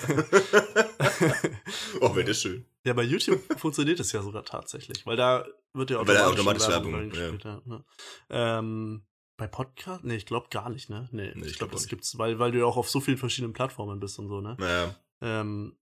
[2.01, 2.65] oh, wäre das schön.
[2.85, 6.69] Ja, bei YouTube funktioniert es ja sogar tatsächlich, weil da wird ja Weil automatisch, automatisch
[6.69, 7.63] Werbung, Werbung, ja.
[7.65, 7.85] ne?
[8.31, 9.03] ähm,
[9.37, 10.05] bei Podcast?
[10.05, 11.09] Nee, ich glaube gar nicht, ne?
[11.13, 13.01] Nee, Nee, ich ich glaube, glaub das gibt's, weil, weil du ja auch auf so
[13.01, 14.57] vielen verschiedenen Plattformen bist und so, ne?
[14.59, 14.95] Naja.
[15.21, 15.77] Ähm,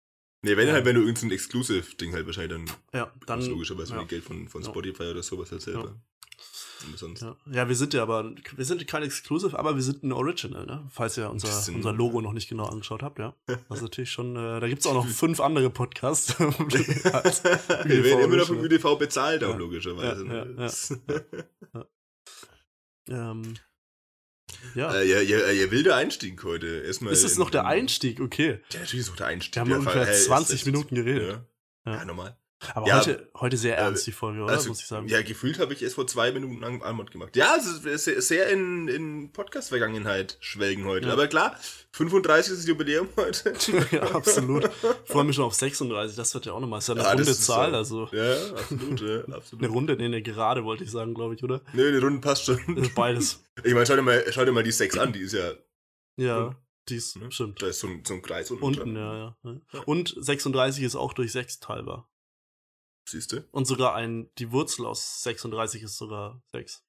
[0.44, 0.74] Nee, wenn Ja.
[0.74, 3.40] halt, wenn du irgendein Exclusive-Ding halt wahrscheinlich dann, ja, dann.
[3.48, 4.00] logischerweise ja.
[4.00, 4.68] mit Geld von, von Ja.
[4.70, 5.94] Spotify oder sowas halt selber.
[6.84, 7.22] Und sonst.
[7.22, 7.36] Ja.
[7.50, 10.86] ja, wir sind ja aber, wir sind kein Exclusive, aber wir sind ein Original, ne?
[10.90, 13.34] Falls ihr unser, unser Logo noch nicht genau angeschaut habt, ja.
[13.46, 16.38] Das ist natürlich schon, äh, da gibt's auch noch fünf andere Podcasts.
[16.40, 18.58] Wir werden immer noch vom.
[18.60, 19.56] ÜDV bezahlt, auch Ja.
[19.56, 20.26] logischerweise.
[20.26, 20.66] Ja,
[23.08, 23.54] ja, ähm,
[24.74, 24.94] ja.
[24.94, 26.66] Äh, ja, ja, ja, wilder Einstieg heute.
[26.82, 28.20] Erstmal ist es in- noch der in- Einstieg?
[28.20, 28.60] Okay.
[28.72, 29.54] Ja, natürlich ist noch der Einstieg.
[29.54, 31.40] Wir haben ungefähr hey, ist- 20 ist- Minuten geredet.
[31.84, 32.36] Ja, normal.
[32.74, 34.52] Aber Ja, heute, heute sehr äh, ernst, die Folge, oder?
[34.52, 35.08] Also, Muss ich sagen.
[35.08, 37.34] Ja, gefühlt habe ich erst vor zwei Minuten An Anmod gemacht.
[37.36, 41.06] Ja, es ist sehr, in, in Podcast-Vergangenheit schwelgen heute.
[41.08, 41.12] Ja.
[41.14, 41.56] Aber klar,
[41.92, 43.52] 35 ist das Jubiläum heute.
[43.90, 44.64] ja, absolut.
[45.04, 46.16] Ich freue mich schon auf 36.
[46.16, 46.78] Das wird ja auch nochmal.
[46.78, 48.06] Ist ja eine Ja, das runde Zahl, so.
[48.06, 48.16] also.
[48.16, 49.70] Ja, absolut, ja, Eine absolut.
[49.70, 51.60] Runde, nee, eine gerade, wollte ich sagen, glaube ich, oder?
[51.72, 52.58] Nö, die Runde passt schon.
[52.76, 53.40] Das beides.
[53.64, 55.52] Ich meine, schau dir mal, schau dir mal die 6 an, die ist ja,
[56.16, 56.56] Ja,
[56.88, 57.30] dies, Ne?
[57.30, 57.60] stimmt.
[57.60, 59.56] da ist so ein, so ein Kreis unten, Unten, ja, ja.
[59.84, 62.08] Und 36 ist auch durch 6 teilbar.
[63.08, 63.44] Siehst du?
[63.50, 66.84] Und sogar ein, die Wurzel aus 36 ist sogar 6.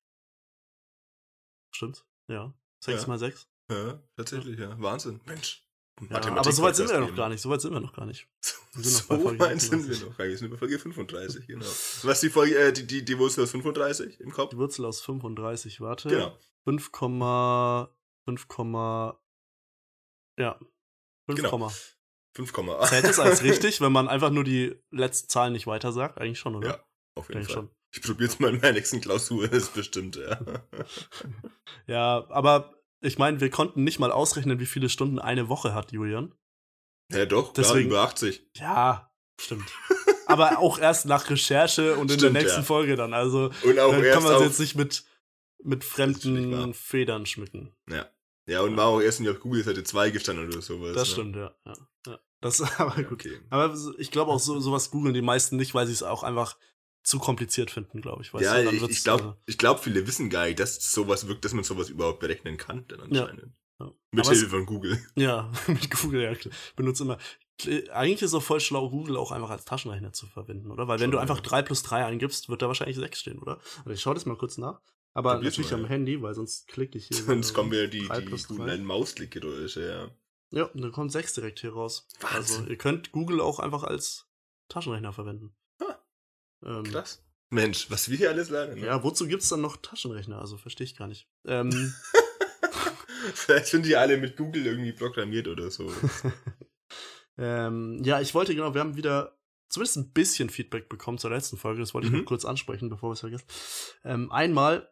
[1.72, 2.06] Stimmt?
[2.28, 2.54] Ja.
[2.82, 3.08] 6 Ja.
[3.08, 3.48] mal 6?
[3.72, 4.80] Ja, tatsächlich, ja.
[4.80, 5.22] Wahnsinn.
[5.26, 5.66] Mensch.
[6.10, 7.42] Ja, aber so weit sind wir ja noch gar nicht.
[7.42, 8.28] So weit sind wir noch gar nicht.
[8.74, 10.32] Wir sind so weit sind wir noch gar nicht.
[10.32, 11.64] Wir sind bei Folge 35, genau.
[11.64, 14.50] Was ist die Folge, äh, die, die, die Wurzel aus 35 im Kopf?
[14.50, 16.10] Die Wurzel aus 35, warte.
[16.10, 16.36] Genau.
[16.64, 17.22] 5, 5,
[20.40, 20.58] ja.
[21.28, 21.72] 5, Genau.
[22.36, 22.52] 5,
[22.90, 26.20] Zählt es als richtig, wenn man einfach nur die letzten Zahlen nicht weiter sagt?
[26.20, 26.68] Eigentlich schon, oder?
[26.68, 26.84] Ja,
[27.16, 27.56] auf jeden Denk Fall.
[27.56, 27.70] schon.
[27.96, 30.40] Ich probier's mal in meiner nächsten Klausur, das ist bestimmt, ja.
[31.88, 35.92] Ja, aber ich meine, wir konnten nicht mal ausrechnen, wie viele Stunden eine Woche hat,
[35.92, 36.34] Julian.
[37.12, 38.48] Ja, doch, Deswegen- klar, über 80.
[38.56, 39.70] Ja, stimmt.
[40.26, 42.66] aber auch erst nach Recherche und in Stimmt, der nächsten ja.
[42.66, 43.14] Folge dann.
[43.14, 45.04] Also Und auch dann kann man es jetzt nicht mit,
[45.64, 47.76] mit fremden Federn schmücken.
[47.90, 48.10] Ja,
[48.48, 50.94] und war auch erst nicht auf Google Seite 2 gestanden oder sowas.
[50.96, 51.14] Das ne?
[51.14, 51.56] stimmt, ja.
[51.66, 51.74] ja,
[52.08, 52.20] ja.
[52.42, 53.26] Das aber Ja, gut.
[53.26, 53.40] okay.
[53.50, 56.58] Aber ich glaube auch, so, sowas googeln die meisten nicht, weil sie es auch einfach
[57.04, 58.34] zu kompliziert finden, glaube ich.
[58.34, 58.66] Weißt Ja, du?
[58.66, 61.64] Dann ich, ich glaube, ich glaub, viele wissen gar nicht, dass sowas wirkt, dass man
[61.64, 63.24] sowas überhaupt berechnen kann, dann Ja.
[63.24, 63.54] anscheinend.
[63.80, 63.92] ja.
[64.12, 64.98] Mit Aber es- Hilfe von Google.
[65.16, 66.36] Ja, mit Google, ja.
[66.36, 66.54] klar.
[66.76, 67.18] Benutze immer.
[67.94, 70.88] Eigentlich ist es auch voll schlau, Google auch einfach als Taschenrechner zu verwenden, oder?
[70.88, 71.44] Weil wenn Schon, du einfach ja.
[71.44, 73.60] 3 plus 3 eingibst, wird da wahrscheinlich 6 stehen, oder?
[73.80, 74.82] Also ich schaue das mal kurz nach.
[75.14, 75.90] Aber Probier's natürlich mal, am ja.
[75.90, 77.18] Handy, weil sonst klicke ich hier.
[77.24, 80.12] Sonst äh, kommen wieder die, die guten alten Mausklickgeräusche, ja.
[80.60, 82.08] Ja, dann kommt 6 direkt hier raus.
[82.22, 82.68] Also Wahnsinn.
[82.70, 84.28] ihr könnt Google auch einfach als
[84.70, 85.56] Taschenrechner verwenden.
[85.80, 85.98] Ah,
[86.66, 87.24] ähm, Krass.
[87.50, 88.80] Mensch, was wir hier alles lernen.
[88.80, 88.86] Ne?
[88.88, 90.40] Ja, wozu gibt's dann noch Taschenrechner?
[90.40, 91.28] Also verstehe ich gar nicht.
[91.46, 91.94] Ähm,
[93.34, 95.92] Vielleicht sind die alle mit Google irgendwie programmiert oder so.
[97.38, 99.38] ähm, ja, ich wollte genau, wir haben wieder
[99.70, 101.80] zumindest ein bisschen Feedback bekommen zur letzten Folge.
[101.82, 102.20] Das wollte ich Mhm.
[102.20, 103.46] noch kurz ansprechen, bevor wir es vergessen.
[104.04, 104.90] Ähm, einmal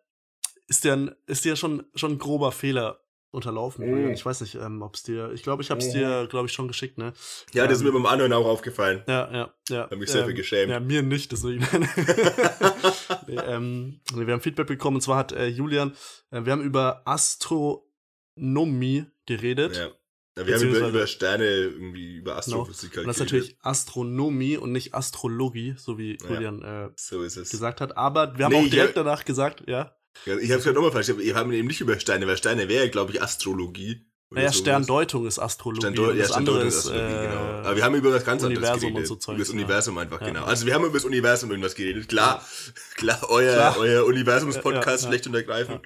[0.72, 3.86] ist dir, ist dir schon, schon ein grober Fehler unterlaufen.
[3.86, 3.92] Mhm.
[3.92, 4.14] Julian.
[4.14, 5.92] Ich weiß nicht, ähm, ob es dir, ich glaube, ich habe es Mhm.
[6.00, 7.14] dir, glaube ich, schon geschickt, ne?
[7.54, 9.04] ja, das ist Ähm, mir beim Anhören auch aufgefallen.
[9.08, 9.82] Ja, ja, ja.
[9.90, 10.72] Hab mich sehr viel geschämt.
[10.72, 11.62] Ja, mir nicht, deswegen.
[13.28, 15.92] nee, ähm, nee, wir haben Feedback bekommen und zwar hat äh, Julian,
[16.32, 19.78] äh, wir haben über Astronomie geredet.
[19.78, 19.90] Ja.
[20.38, 22.38] Ja, wir haben über, über Sterne, irgendwie über Genau.
[22.62, 26.30] Astrophysik Und das ist natürlich Astronomie und nicht Astrologie, so wie Ja.
[26.30, 27.98] Julian äh, So gesagt hat.
[27.98, 29.94] Aber wir haben Nee, auch direkt danach gesagt, ja,
[30.26, 31.12] Ja, ich hab's gerade nochmal falsch.
[31.18, 34.06] Wir haben eben nicht über Steine, weil Steine wäre, glaube ich, Astrologie.
[34.30, 34.52] naja.
[34.54, 35.82] Sterndeutung ist Astrologie.
[35.82, 37.42] Sterndeu ja, Sterndeutung ist, Astrologie, äh, genau.
[37.42, 38.98] Aber wir haben über was ganz anderes Universum geredet.
[38.98, 39.54] und so Zeugs, über das ja.
[39.56, 40.28] Universum einfach, Ja.
[40.28, 40.44] genau.
[40.46, 42.08] Also wir haben über das Universum irgendwas geredet.
[42.08, 42.46] Klar,
[42.96, 43.78] klar, euer, Klar.
[43.80, 45.08] euer Universums-Podcast Ja, ja, ja.
[45.08, 45.82] schlecht und ergreifend.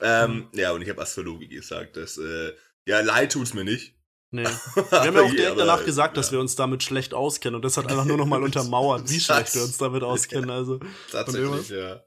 [0.00, 1.96] Ähm, ja, und ich habe Astrologie gesagt.
[1.96, 2.52] Das, äh,
[2.86, 3.94] ja, leid tut's mir nicht.
[4.32, 4.44] Nee.
[4.90, 6.32] Wir haben ja auch direkt danach gesagt, dass ja.
[6.32, 9.62] wir uns damit schlecht auskennen und das hat einfach nur nochmal untermauert, wie schlecht wir
[9.62, 10.50] uns damit auskennen.
[10.50, 10.78] Also.
[11.10, 12.02] Tatsächlich, ja.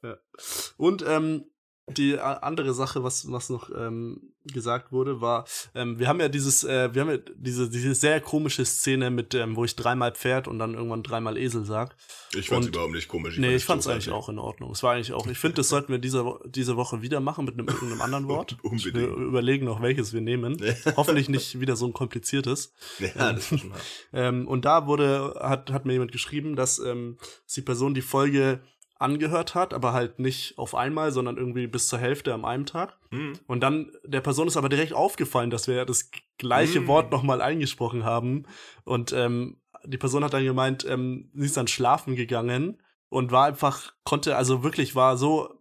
[0.77, 1.45] Und ähm,
[1.89, 6.29] die a- andere Sache, was, was noch ähm, gesagt wurde, war, ähm, wir haben ja
[6.29, 10.13] dieses, äh, wir haben ja diese, diese sehr komische Szene mit, ähm, wo ich dreimal
[10.13, 11.95] Pferd und dann irgendwann dreimal Esel sag.
[12.35, 13.37] Ich fand's Und- überhaupt nicht komisch.
[13.37, 14.71] nee, fand ich fand's eigentlich auch in Ordnung.
[14.71, 17.55] Es war eigentlich auch, ich finde, das sollten wir diese, diese Woche wieder machen mit
[17.55, 18.57] einem, irgendeinem anderen Wort.
[18.63, 18.95] Unbedingt.
[18.95, 20.57] Wir überlegen noch, welches wir nehmen.
[20.95, 22.73] Hoffentlich nicht wieder so ein kompliziertes.
[22.99, 23.81] Ja, das ist schon hart.
[24.13, 28.01] Ähm, und da wurde, hat, hat mir jemand geschrieben, dass ähm, dass die Person die
[28.01, 28.61] Folge
[28.99, 32.97] angehört hat, aber halt nicht auf einmal, sondern irgendwie bis zur Hälfte am einem Tag.
[33.11, 33.33] Hm.
[33.47, 36.87] Und dann, der Person ist aber direkt aufgefallen, dass wir das gleiche Mm.
[36.87, 38.45] Wort nochmal eingesprochen haben.
[38.85, 43.45] Und ähm, die Person hat dann gemeint, ähm, sie ist dann schlafen gegangen und war
[43.45, 45.59] einfach, konnte, also wirklich war so,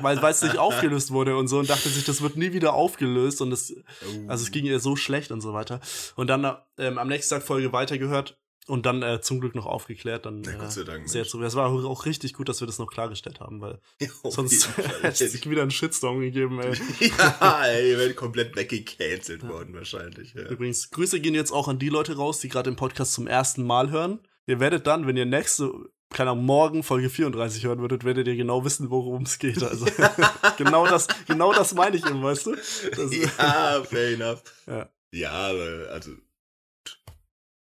[0.00, 3.40] weil es nicht aufgelöst wurde und so und dachte sich, das wird nie wieder aufgelöst
[3.42, 3.74] und es,
[4.28, 5.80] also es ging ihr so schlecht und so weiter.
[6.14, 10.26] Und dann ähm, am nächsten Tag Folge weitergehört und dann äh, zum Glück noch aufgehört.
[10.26, 11.08] Dann sei äh, Dank.
[11.08, 11.42] sehr zu.
[11.42, 14.68] Es war auch richtig gut, dass wir das noch klargestellt haben, weil Ja, sonst
[15.02, 16.60] hätte es wieder einen Shitstorm gegeben.
[16.60, 16.72] Ey.
[17.18, 19.48] ja, ey, ihr werdet komplett weggecancelt Ja.
[19.48, 20.34] worden wahrscheinlich.
[20.34, 20.42] Ja.
[20.48, 23.64] Übrigens, Grüße gehen jetzt auch an die Leute raus, die gerade den Podcast zum ersten
[23.64, 24.20] Mal hören.
[24.46, 25.72] Ihr werdet dann, wenn ihr nächste,
[26.10, 29.62] keine Ahnung, morgen Folge 34 hören würdet, werdet ihr genau wissen, worum es geht.
[29.62, 29.86] Also
[30.56, 32.54] genau das, genau das meine ich eben, weißt du?
[32.54, 34.42] Das, ja, fair enough.
[34.66, 34.88] Ja.
[35.12, 36.12] Ja, aber also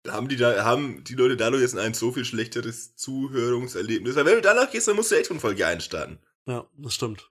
[0.07, 4.15] haben die da haben die Leute dadurch jetzt ein so viel schlechteres Zuhörungserlebnis.
[4.15, 6.19] Weil wenn du danach gehst, dann musst du echt von Folge einstarten.
[6.45, 7.29] ja, das stimmt.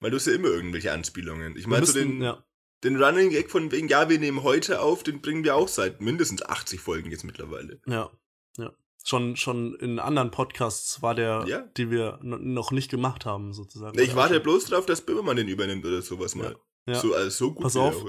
[0.00, 1.56] Weil du hast ja immer irgendwelche Anspielungen.
[1.56, 2.44] Ich meine, so den, ja,
[2.84, 6.00] den Running Gag von wegen, ja, wir nehmen heute auf, den bringen wir auch seit
[6.02, 7.80] mindestens 80 Folgen jetzt mittlerweile.
[7.86, 8.10] ja,
[8.58, 8.72] ja.
[9.04, 11.60] Schon, schon in anderen Podcasts war der, Ja.
[11.76, 13.96] die wir noch nicht gemacht haben, sozusagen.
[14.00, 16.56] Ich warte bloß drauf, dass Böhmermann den übernimmt oder sowas mal.
[16.88, 16.96] Ja.
[16.96, 18.04] So, also so gut Pass auf.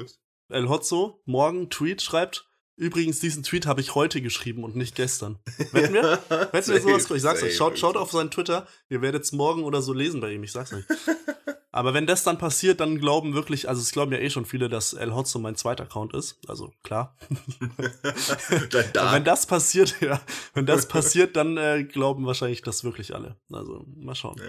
[0.50, 5.38] El Hotzo morgen Tweet schreibt, übrigens, diesen Tweet habe ich heute geschrieben und nicht gestern.
[5.72, 6.20] Wetten wir?
[6.52, 7.12] Wetten wir sowas?
[7.12, 10.22] Ich sag's euch, schaut, schaut auf seinen Twitter, ihr werdet es morgen oder so lesen
[10.22, 10.86] bei ihm, ich sag's euch.
[11.72, 14.68] Aber wenn das dann passiert, dann glauben wirklich, also es glauben ja eh schon viele,
[14.68, 16.40] dass El Hotzo mein zweiter Account ist.
[16.48, 17.16] Also klar.
[17.30, 20.20] Und wenn das passiert, ja,
[20.56, 23.38] wenn das passiert, dann äh, glauben wahrscheinlich das wirklich alle.
[23.52, 24.42] Also mal schauen.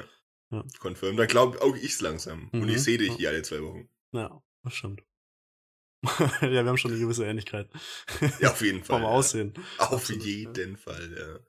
[0.50, 0.64] Ja.
[0.80, 2.48] confirm, dann glaube auch ich's langsam.
[2.52, 2.68] Und Mhm.
[2.70, 3.88] ich sehe dich hier alle zwei Wochen.
[4.12, 5.02] Ja, das stimmt.
[6.40, 7.68] ja, wir haben schon eine gewisse Ähnlichkeit.
[8.40, 8.96] Ja, auf jeden Fall.
[8.96, 9.08] Vom ja.
[9.08, 9.54] Aussehen.
[9.78, 11.40] Auf jeden Fall, ja.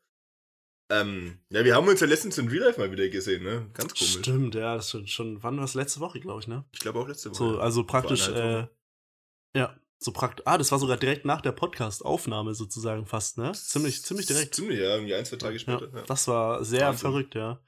[0.92, 3.70] Ähm, ja, wir haben uns ja letztens in Real Life mal wieder gesehen, ne?
[3.74, 4.18] Ganz komisch.
[4.18, 6.66] Stimmt, ja, das ist schon, schon wann war es letzte Woche, glaube ich, ne?
[6.72, 7.38] Ich glaube auch letzte Woche.
[7.38, 8.66] So, also praktisch, äh,
[9.56, 10.44] ja, so praktisch.
[10.48, 13.52] Ah, das war sogar direkt nach der Podcast-Aufnahme sozusagen fast, ne?
[13.52, 14.56] Ziemlich, ziemlich direkt.
[14.56, 15.90] Ziemlich, ja, irgendwie ein, zwei Tage Ja, später.
[15.94, 16.02] Ja.
[16.08, 17.00] das war sehr Wahnsinn.
[17.02, 17.62] verrückt, ja.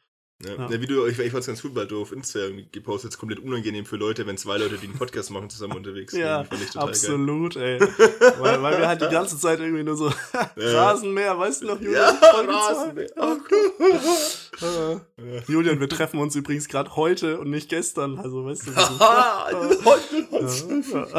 [0.45, 0.69] Ja.
[0.69, 0.81] ja.
[0.81, 3.39] Wie du, ich, ich fand's ganz cool, weil du auf Insta irgendwie gepostet, ist komplett
[3.39, 6.21] unangenehm für Leute, wenn zwei Leute, die einen Podcast machen, zusammen unterwegs sind.
[6.21, 7.79] Ja, fand Absolut, ey.
[7.79, 10.11] weil, weil wir halt die ganze Zeit irgendwie nur so.
[10.57, 11.87] Rasenmäher, weißt du noch, Geil.
[11.87, 12.17] Julian?
[12.21, 12.41] Ja?
[12.41, 13.09] Rasenmäher.
[13.17, 15.01] Oh, cool.
[15.47, 18.75] Julian, wir treffen uns übrigens gerade heute und nicht gestern, also weißt du.
[18.75, 19.49] Haha,
[19.85, 21.17] heute ja.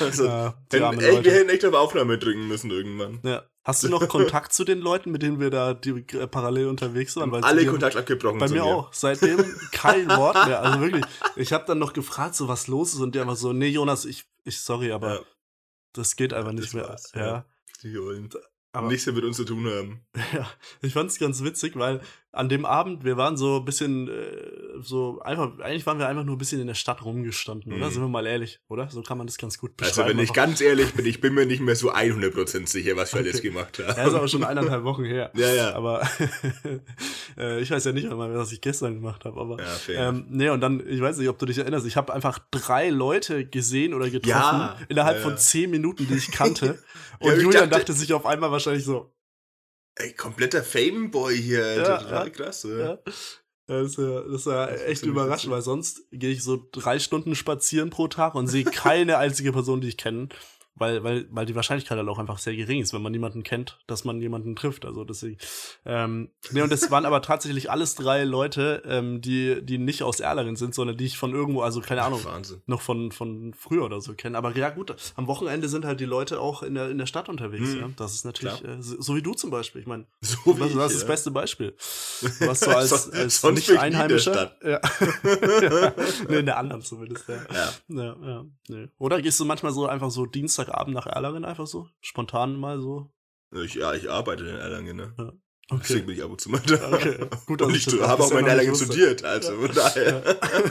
[0.00, 3.20] Also, Ja, ey, wir hätten echt auf Aufnahme drücken müssen irgendwann.
[3.22, 3.42] Ja.
[3.68, 7.14] Hast du noch Kontakt zu den Leuten, mit denen wir da die, äh, parallel unterwegs
[7.16, 7.30] waren?
[7.30, 8.92] Weil Alle Kontakt abgebrochen Bei zu mir auch.
[8.94, 10.62] Seitdem kein Wort mehr.
[10.62, 11.04] Also wirklich.
[11.36, 14.06] Ich habe dann noch gefragt, so was los ist und der war so, nee, Jonas,
[14.06, 15.20] ich, ich sorry, aber Ja.
[15.92, 16.88] das geht einfach nicht mehr.
[16.88, 17.44] war's, ja.
[17.82, 18.30] Die wollen
[18.72, 20.00] Aber- nichts mehr mit uns zu tun haben.
[20.32, 20.48] Ja,
[20.80, 22.00] ich fand's ganz witzig, weil
[22.38, 24.12] an dem Abend, wir waren so ein bisschen, äh,
[24.80, 27.86] so einfach, eigentlich waren wir einfach nur ein bisschen in der Stadt rumgestanden, oder?
[27.86, 27.90] Mhm.
[27.92, 28.88] Sind wir mal ehrlich, oder?
[28.90, 30.16] So kann man das ganz gut Also beschreiben.
[30.18, 30.42] wenn ich einfach.
[30.46, 33.28] ganz ehrlich bin, ich bin mir nicht mehr so 100% sicher, was wir Okay.
[33.30, 33.88] alles gemacht haben.
[33.98, 35.32] Ja, ist aber schon eineinhalb Wochen her.
[35.36, 35.74] Ja, ja.
[35.74, 36.02] Aber
[37.38, 39.40] äh, ich weiß ja nicht einmal, was ich gestern gemacht habe.
[39.40, 40.08] Aber Ja, fair.
[40.08, 42.88] ähm, nee, und dann, ich weiß nicht, ob du dich erinnerst, ich habe einfach drei
[42.90, 45.36] Leute gesehen oder getroffen Ja, innerhalb ja, von ja.
[45.38, 46.78] zehn Minuten, die ich kannte.
[47.20, 49.10] Ja, und ich Julian dachte- dachte sich auf einmal wahrscheinlich so,
[49.98, 51.74] Ey, kompletter Fame-Boy hier.
[51.74, 52.78] Ja, Total krass, ja.
[52.78, 52.98] ja.
[53.66, 57.90] Das ist ja, ist ja echt überraschend, weil sonst gehe ich so drei Stunden spazieren
[57.90, 60.28] pro Tag und sehe keine einzige Person, die ich kenne.
[60.78, 63.78] Weil, weil, weil die Wahrscheinlichkeit halt auch einfach sehr gering ist, wenn man niemanden kennt,
[63.86, 64.84] dass man jemanden trifft.
[64.84, 65.38] Also deswegen.
[65.84, 70.20] Ähm, nee, und es waren aber tatsächlich alles drei Leute, ähm, die, die nicht aus
[70.20, 72.62] Erlangen sind, sondern die ich von irgendwo, also keine Ahnung, Wahnsinn.
[72.66, 74.36] noch von, von früher oder so kenne.
[74.38, 77.28] Aber ja, gut, am Wochenende sind halt die Leute auch in der, in der Stadt
[77.28, 77.68] unterwegs.
[77.68, 77.80] Mhm.
[77.80, 77.90] Ja?
[77.96, 79.80] Das ist natürlich, äh, so, so wie du zum Beispiel.
[79.80, 81.74] Ich meine, So das, das ich, ist das beste Beispiel.
[82.38, 84.52] Du warst so als, als ich nie in der.
[84.62, 84.80] Ja.
[86.28, 87.36] Nee, in der anderen zumindest, ja.
[87.52, 87.72] Ja.
[87.88, 88.44] Ja, ja.
[88.68, 88.88] Nee.
[88.98, 90.26] Oder gehst du manchmal so einfach so
[90.68, 91.88] Dienstagabend nach Erlangen einfach so?
[92.00, 93.10] Spontan mal so?
[93.64, 95.14] Ich, ja, ich arbeite in Erlangen, ne?
[95.70, 96.00] Deswegen Okay.
[96.02, 96.92] bin ich ab und zu mal da.
[96.92, 100.22] Okay, gut, dass und ich habe auch in Erlangen studiert, also von daher.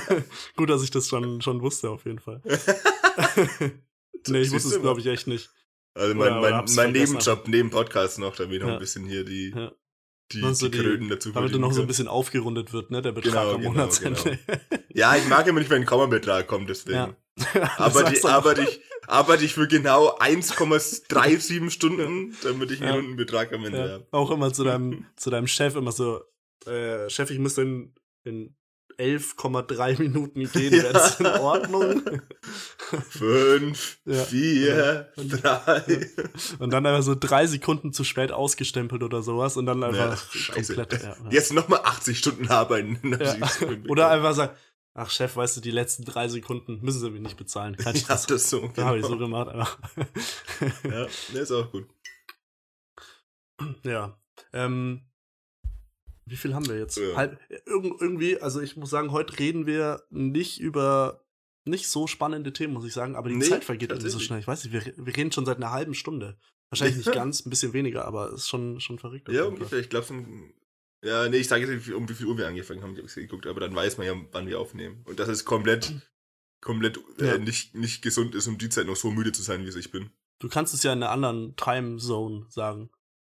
[0.10, 0.16] Ja.
[0.56, 2.42] gut, dass ich das schon, schon wusste, auf jeden Fall.
[4.28, 5.50] nee, ich wusste es, glaube ich, echt nicht.
[5.94, 6.92] Also Oder- mein, oder mein, hab's mein.
[6.92, 8.74] Nebenjob neben Podcast noch, damit noch Ja.
[8.76, 9.72] ein bisschen hier die, Ja.
[10.32, 13.02] die, so die die- Kröten dazu Damit du noch so ein bisschen aufgerundet wird, ne,
[13.02, 14.40] der Betrag Genau, am genau, Monatsende.
[14.94, 16.96] Ja, ich mag immer nicht, wenn ein Kommabetrag kommt, deswegen.
[16.98, 17.16] Ja.
[17.78, 22.96] Aber die, arbeite ich, arbeite ich für genau 1,37 Stunden, damit ich einen Ja.
[22.96, 24.08] runden Betrag am Ende Ja, habe.
[24.12, 26.22] auch immer zu deinem, zu deinem Chef immer so,
[26.66, 27.94] äh, Chef, ich muss in,
[28.24, 28.56] in
[29.00, 30.84] 11,3 Minuten gehen, Ja.
[30.84, 32.02] wäre das in Ordnung?
[33.10, 34.24] Fünf, Ja.
[34.24, 35.24] vier, Ja.
[35.24, 36.10] drei.
[36.60, 40.76] Und dann einfach so drei Sekunden zu spät ausgestempelt oder sowas und dann einfach scheiße.
[40.76, 41.04] komplett.
[41.04, 41.16] Ja, ja.
[41.32, 43.00] Jetzt nochmal 80 Stunden arbeiten.
[43.20, 43.36] Ja.
[43.88, 44.56] Oder einfach sagen,
[44.98, 47.78] ach Chef, weißt du, die letzten drei Sekunden müssen sie mir nicht bezahlen.
[47.78, 48.28] Kein Ich hab Stress.
[48.28, 48.68] das so.
[48.76, 49.46] Da habe ich so Genau.
[49.46, 49.48] gemacht.
[49.50, 49.68] Aber
[50.84, 51.88] Ja, der ist auch gut.
[53.84, 54.20] ja.
[54.54, 55.02] Ähm,
[56.26, 56.98] wie viel haben wir jetzt?
[56.98, 57.16] Ja.
[57.16, 61.24] Halb, irg irgendwie, also ich muss sagen, heute reden wir nicht über
[61.66, 64.40] nicht so spannende Themen, muss ich sagen, aber die Nee, Zeit vergeht irgendwie so schnell.
[64.40, 66.38] Ich weiß nicht, wir, wir reden schon seit einer halben Stunde.
[66.70, 69.30] Wahrscheinlich nicht ganz, ein bisschen weniger, aber ist schon, schon verrückt.
[69.30, 69.80] Ja, ungefähr.
[69.80, 70.08] Ich glaube,
[71.04, 73.22] ja, nee, ich sage jetzt nicht, um wie viel Uhr wir angefangen haben, ich habe
[73.22, 75.04] geguckt, aber dann weiß man ja, wann wir aufnehmen.
[75.06, 75.94] Und dass es komplett,
[76.62, 77.36] komplett Ja.
[77.36, 79.76] äh, nicht, nicht gesund ist, um die Zeit noch so müde zu sein, wie es
[79.76, 80.10] ich bin.
[80.40, 82.90] Du kannst es ja in einer anderen Timezone sagen.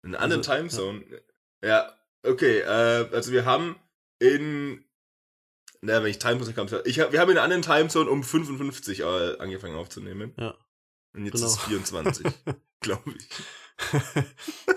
[0.05, 1.05] In einer anderen Also, Timezone.
[1.64, 1.92] Ja.
[2.25, 3.77] okay, äh, also wir haben
[4.20, 4.85] in,
[5.81, 9.01] na, wenn ich Timezone kam, ich hab, wir haben in einer anderen Timezone um 55
[9.01, 9.05] äh,
[9.38, 10.33] angefangen aufzunehmen.
[10.38, 10.57] Ja.
[11.14, 11.46] Und jetzt Genau.
[11.46, 12.27] ist es 24,
[12.81, 13.29] glaube ich.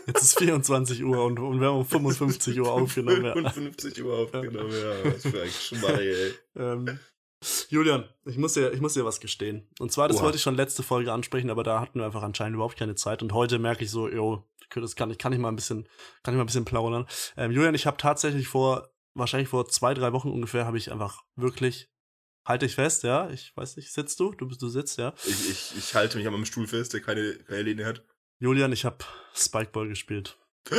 [0.07, 3.25] Jetzt ist 24 Uhr und, und wir haben um 55 Uhr aufgenommen.
[3.25, 3.33] Ja.
[3.33, 4.91] 55 Uhr aufgenommen, ja.
[5.11, 6.33] Ist eigentlich schon mal, ey.
[6.55, 6.99] Ähm,
[7.69, 9.67] Julian, ich muss, dir, ich muss dir was gestehen.
[9.79, 10.25] Und zwar, das Oha.
[10.25, 13.21] wollte ich schon letzte Folge ansprechen, aber da hatten wir einfach anscheinend überhaupt keine Zeit.
[13.21, 14.43] Und heute merke ich so, jo,
[14.73, 15.87] das kann ich, kann ich mal ein bisschen,
[16.23, 17.05] kann ich mal ein bisschen plaudern.
[17.37, 21.23] Ähm, Julian, ich habe tatsächlich vor, wahrscheinlich vor zwei, drei Wochen ungefähr, habe ich einfach
[21.35, 21.89] wirklich,
[22.45, 24.31] halte ich fest, ja, ich weiß nicht, sitzt du?
[24.31, 25.13] Du bist, du sitzt, ja.
[25.25, 28.03] Ich, ich, ich halte mich an meinem Stuhl fest, der keine, keine Lehne hat.
[28.39, 28.97] Julian, ich habe
[29.33, 30.37] Spikeball gespielt.
[30.71, 30.75] Oh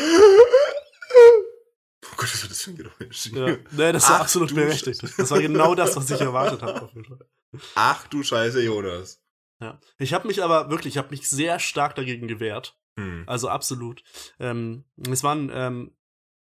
[2.16, 3.26] Gott, was war das für ein Geräusch?
[3.26, 3.56] Ja.
[3.72, 5.02] Nee, das war Ach, absolut berechtigt.
[5.18, 6.90] Das war genau das, was ich erwartet habe.
[7.74, 9.22] Ach du Scheiße, Jonas.
[9.60, 9.80] Ja.
[9.98, 12.78] Ich habe mich aber wirklich, ich habe mich sehr stark dagegen gewehrt.
[12.98, 13.24] Hm.
[13.26, 14.02] Also absolut.
[14.38, 15.95] Ähm, es waren, ähm,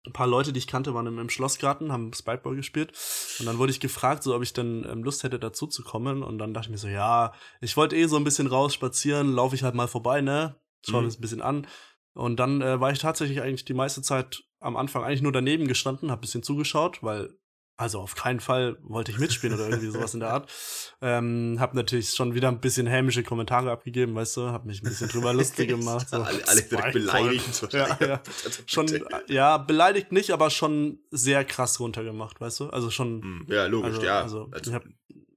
[0.07, 2.93] ein paar Leute, die ich kannte, waren im, im Schlossgarten, haben Spikeball gespielt.
[3.39, 6.23] Und dann wurde ich gefragt, so ob ich denn ähm, Lust hätte, dazu zu kommen.
[6.23, 9.33] Und dann dachte ich mir so, ja, ich wollte eh so ein bisschen raus spazieren,
[9.33, 10.55] laufe ich halt mal vorbei, ne?
[10.89, 11.05] Schau Mhm.
[11.05, 11.67] das ein bisschen an.
[12.13, 15.67] Und dann äh, war ich tatsächlich eigentlich die meiste Zeit am Anfang eigentlich nur daneben
[15.67, 17.37] gestanden, hab ein bisschen zugeschaut, weil
[17.77, 20.51] also auf keinen Fall wollte ich mitspielen oder irgendwie sowas in der Art.
[20.99, 24.85] Ähm, hab natürlich schon wieder ein bisschen hämische Kommentare abgegeben, weißt du, hab mich ein
[24.89, 26.09] bisschen drüber lustig gemacht.
[26.09, 26.23] So.
[26.23, 27.67] alle, alle direkt beleidigt.
[27.71, 28.21] Ja, ja.
[28.65, 28.87] Schon,
[29.27, 32.69] ja, beleidigt nicht, aber schon sehr krass runtergemacht, weißt du?
[32.71, 33.21] Also schon.
[33.21, 34.21] Hm, Ja, logisch, Also- ja.
[34.23, 34.85] also, ich hab-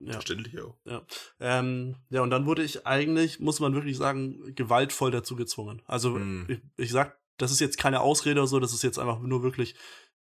[0.01, 0.13] ja.
[0.15, 0.79] Verständlich auch.
[1.41, 5.83] Ähm, ja, und dann wurde ich eigentlich, muss man wirklich sagen, gewaltvoll dazu gezwungen.
[5.87, 6.47] Also Hm.
[6.49, 9.43] ich, ich sag, das ist jetzt keine Ausrede oder so, das ist jetzt einfach nur
[9.43, 9.75] wirklich,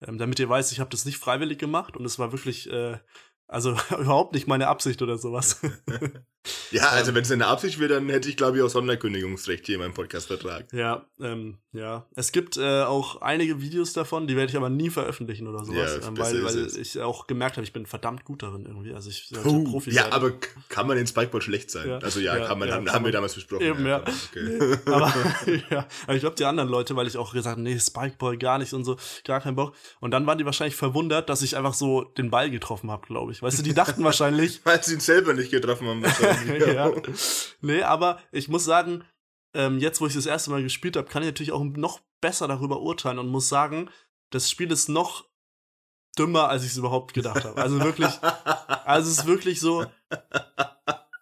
[0.06, 2.98] ähm, damit ihr weißt, ich habe das nicht freiwillig gemacht und es war wirklich, äh,
[3.46, 5.60] also überhaupt nicht meine Absicht oder sowas.
[6.70, 7.16] Ja, also Ähm.
[7.16, 9.94] wenn es eine Absicht wäre, dann hätte ich, glaube ich, auch Sonderkündigungsrecht hier in meinem
[9.94, 10.72] Podcast-Vertrag.
[10.72, 12.06] ja, ähm, ja.
[12.16, 15.98] Es gibt äh, auch einige Videos davon, die werde ich aber nie veröffentlichen oder sowas,
[16.00, 16.76] Ja, ähm, weil, weil es.
[16.76, 18.92] ich auch gemerkt habe, ich bin verdammt gut darin irgendwie.
[18.94, 20.12] Also ich sollte Puh, Profi ja, sein.
[20.12, 20.32] aber
[20.68, 21.88] kann man in Spikeball schlecht sein?
[21.88, 21.98] Ja.
[21.98, 23.62] Also ja, Ja, kann man, ja, haben, kann haben wir damals besprochen.
[23.62, 24.02] Eben, ja.
[24.02, 24.78] Okay.
[24.86, 25.12] Aber,
[25.70, 28.58] ja, aber ich glaube, die anderen Leute, weil ich auch gesagt habe, nee, Spikeball gar
[28.58, 29.74] nicht und so, gar keinen Bock.
[30.00, 33.30] Und dann waren die wahrscheinlich verwundert, dass ich einfach so den Ball getroffen habe, glaube
[33.32, 33.42] ich.
[33.42, 36.02] Weißt du, die dachten wahrscheinlich, Weil sie ihn selber nicht getroffen haben.
[36.74, 36.92] ja.
[37.60, 39.04] Nee, aber ich muss sagen,
[39.54, 42.48] ähm, jetzt, wo ich das erste Mal gespielt habe, kann ich natürlich auch noch besser
[42.48, 43.90] darüber urteilen und muss sagen,
[44.30, 45.24] das Spiel ist noch
[46.18, 47.60] dümmer, als ich es überhaupt gedacht habe.
[47.60, 48.10] Also wirklich,
[48.84, 49.86] also es ist wirklich so.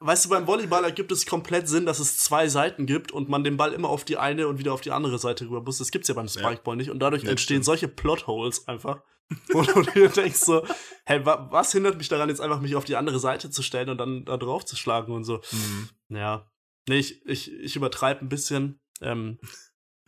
[0.00, 3.42] Weißt du, beim Volleyball ergibt es komplett Sinn, dass es zwei Seiten gibt und man
[3.44, 5.78] den Ball immer auf die eine und wieder auf die andere Seite rüber muss.
[5.78, 7.64] Das gibt's ja beim Spikeball nicht und dadurch Ja, entstehen stimmt.
[7.64, 9.02] solche Plotholes einfach.
[9.52, 10.66] Und du dir denkst so,
[11.04, 13.90] hey, wa was hindert mich daran, jetzt einfach mich auf die andere Seite zu stellen
[13.90, 15.40] und dann da drauf zu schlagen und so.
[15.50, 15.88] Hm.
[16.08, 16.50] Ja.
[16.88, 18.80] Nee, ich, ich, ich übertreibe ein bisschen.
[19.02, 19.38] Ähm,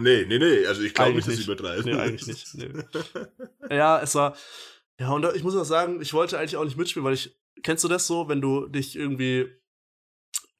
[0.01, 0.67] Nee, nee, nee.
[0.67, 1.49] Also ich glaube nicht, dass sie nicht.
[1.49, 1.85] übertreiben.
[1.85, 2.55] nee, eigentlich nicht.
[2.55, 2.71] Nee.
[3.71, 4.35] Ja, es war.
[4.99, 7.39] Ja, und ich muss auch sagen, ich wollte eigentlich auch nicht mitspielen, weil ich.
[7.63, 9.49] Kennst du das so, wenn du dich irgendwie.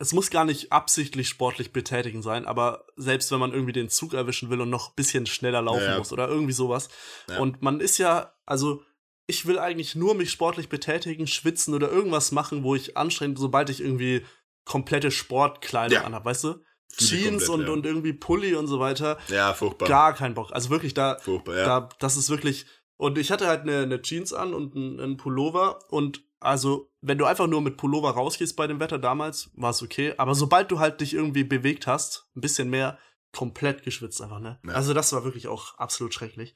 [0.01, 4.15] Es muss gar nicht absichtlich sportlich betätigen sein, aber selbst wenn man irgendwie den Zug
[4.15, 5.99] erwischen will und noch ein bisschen schneller laufen Ja, ja.
[5.99, 6.89] muss oder irgendwie sowas.
[7.29, 7.39] Ja.
[7.39, 8.83] Und man ist ja, also
[9.27, 13.69] ich will eigentlich nur mich sportlich betätigen, schwitzen oder irgendwas machen, wo ich anstrengend, sobald
[13.69, 14.25] ich irgendwie
[14.65, 16.05] komplette Sportkleidung Ja.
[16.05, 16.55] anhab, weißt du?
[16.97, 19.19] Jeans komplett, und, und irgendwie Pulli und so weiter.
[19.29, 19.87] Ja, furchtbar.
[19.89, 20.51] Gar keinen Bock.
[20.53, 21.65] Also wirklich, da, Furchtbar, ja.
[21.65, 22.67] da, das ist wirklich.
[22.97, 25.79] Und ich hatte halt eine, eine Jeans an und einen Pullover.
[25.93, 29.83] Und also, wenn du einfach nur mit Pullover rausgehst bei dem Wetter damals, war es
[29.83, 30.15] okay.
[30.17, 32.99] Aber sobald du halt dich irgendwie bewegt hast, ein bisschen mehr,
[33.33, 34.59] komplett geschwitzt einfach, ne?
[34.67, 34.73] Ja.
[34.73, 36.55] Also, das war wirklich auch absolut schrecklich.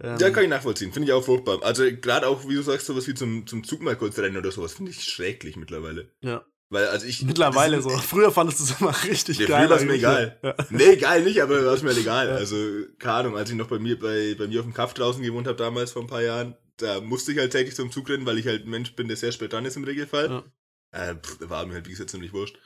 [0.00, 0.92] Ähm, Ja, kann ich nachvollziehen.
[0.92, 1.62] Finde ich auch furchtbar.
[1.62, 4.50] Also gerade auch, wie du sagst, sowas wie zum, zum Zug mal kurz rennen oder
[4.52, 6.12] sowas, finde ich schrecklich mittlerweile.
[6.20, 6.44] ja.
[6.68, 7.22] Weil, also ich.
[7.22, 7.90] Mittlerweile so.
[7.98, 9.60] Früher fandest du es immer richtig Ja, geil.
[9.68, 10.00] früher war's mir eigentlich.
[10.02, 10.38] egal.
[10.42, 10.54] Ja.
[10.70, 12.26] Nee, geil nicht, aber war es mir egal.
[12.28, 12.34] Ja.
[12.34, 12.56] Also,
[12.98, 15.46] keine Ahnung, als ich noch bei mir, bei, bei mir auf dem Kaff draußen gewohnt
[15.46, 18.38] habe, damals vor ein paar Jahren, da musste ich halt täglich zum Zug rennen, weil
[18.38, 20.44] ich halt ein Mensch bin, der sehr spät dran ist im Regelfall.
[20.92, 21.10] Ja.
[21.10, 22.58] Äh, pff, war mir halt, wie gesagt, ziemlich wurscht.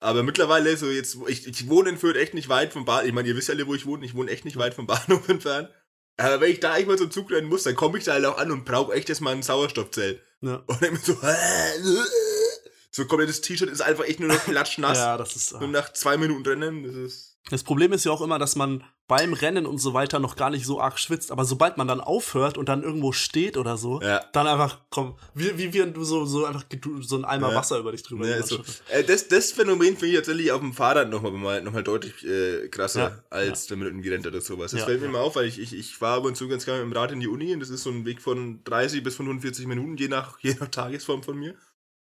[0.00, 3.06] Aber mittlerweile, so jetzt, ich, ich wohne in Fürth echt nicht weit vom Bahnhof.
[3.06, 4.04] Ich meine, ihr wisst ja alle, wo ich wohne.
[4.06, 5.68] Ich wohne echt nicht weit vom Bahnhof entfernt.
[6.16, 8.24] Aber wenn ich da echt mal zum Zug rennen muss, dann komme ich da halt
[8.24, 10.22] auch an und brauche echt erstmal ein Sauerstoffzelt.
[10.40, 10.56] Ja.
[10.66, 11.14] Und dann so,
[12.90, 14.98] so komplettes T-Shirt ist einfach echt nur noch klatschnass.
[14.98, 15.52] ja, das ist.
[15.52, 17.29] Und nach zwei Minuten Rennen, das ist.
[17.48, 20.50] Das Problem ist ja auch immer, dass man beim Rennen und so weiter noch gar
[20.50, 24.00] nicht so arg schwitzt, aber sobald man dann aufhört und dann irgendwo steht oder so,
[24.02, 24.24] Ja.
[24.32, 26.64] dann einfach, komm, wie, wie wenn du so, so einfach
[27.00, 27.56] so ein Eimer Ja.
[27.56, 28.60] Wasser über dich drüber Ja, so.
[28.90, 32.24] äh, das, das Phänomen finde ich tatsächlich auf dem Fahrrad nochmal mal, noch mal deutlich
[32.24, 34.70] äh, krasser, Ja, als wenn man irgendwie rennt oder sowas.
[34.70, 36.84] Das fällt mir mal auf, weil ich, ich, ich fahre ab und zu ganz gerne
[36.84, 39.16] mit dem Rad in die Uni und das ist so ein Weg von 30 bis
[39.16, 41.56] 45 Minuten, je nach, je nach Tagesform von mir.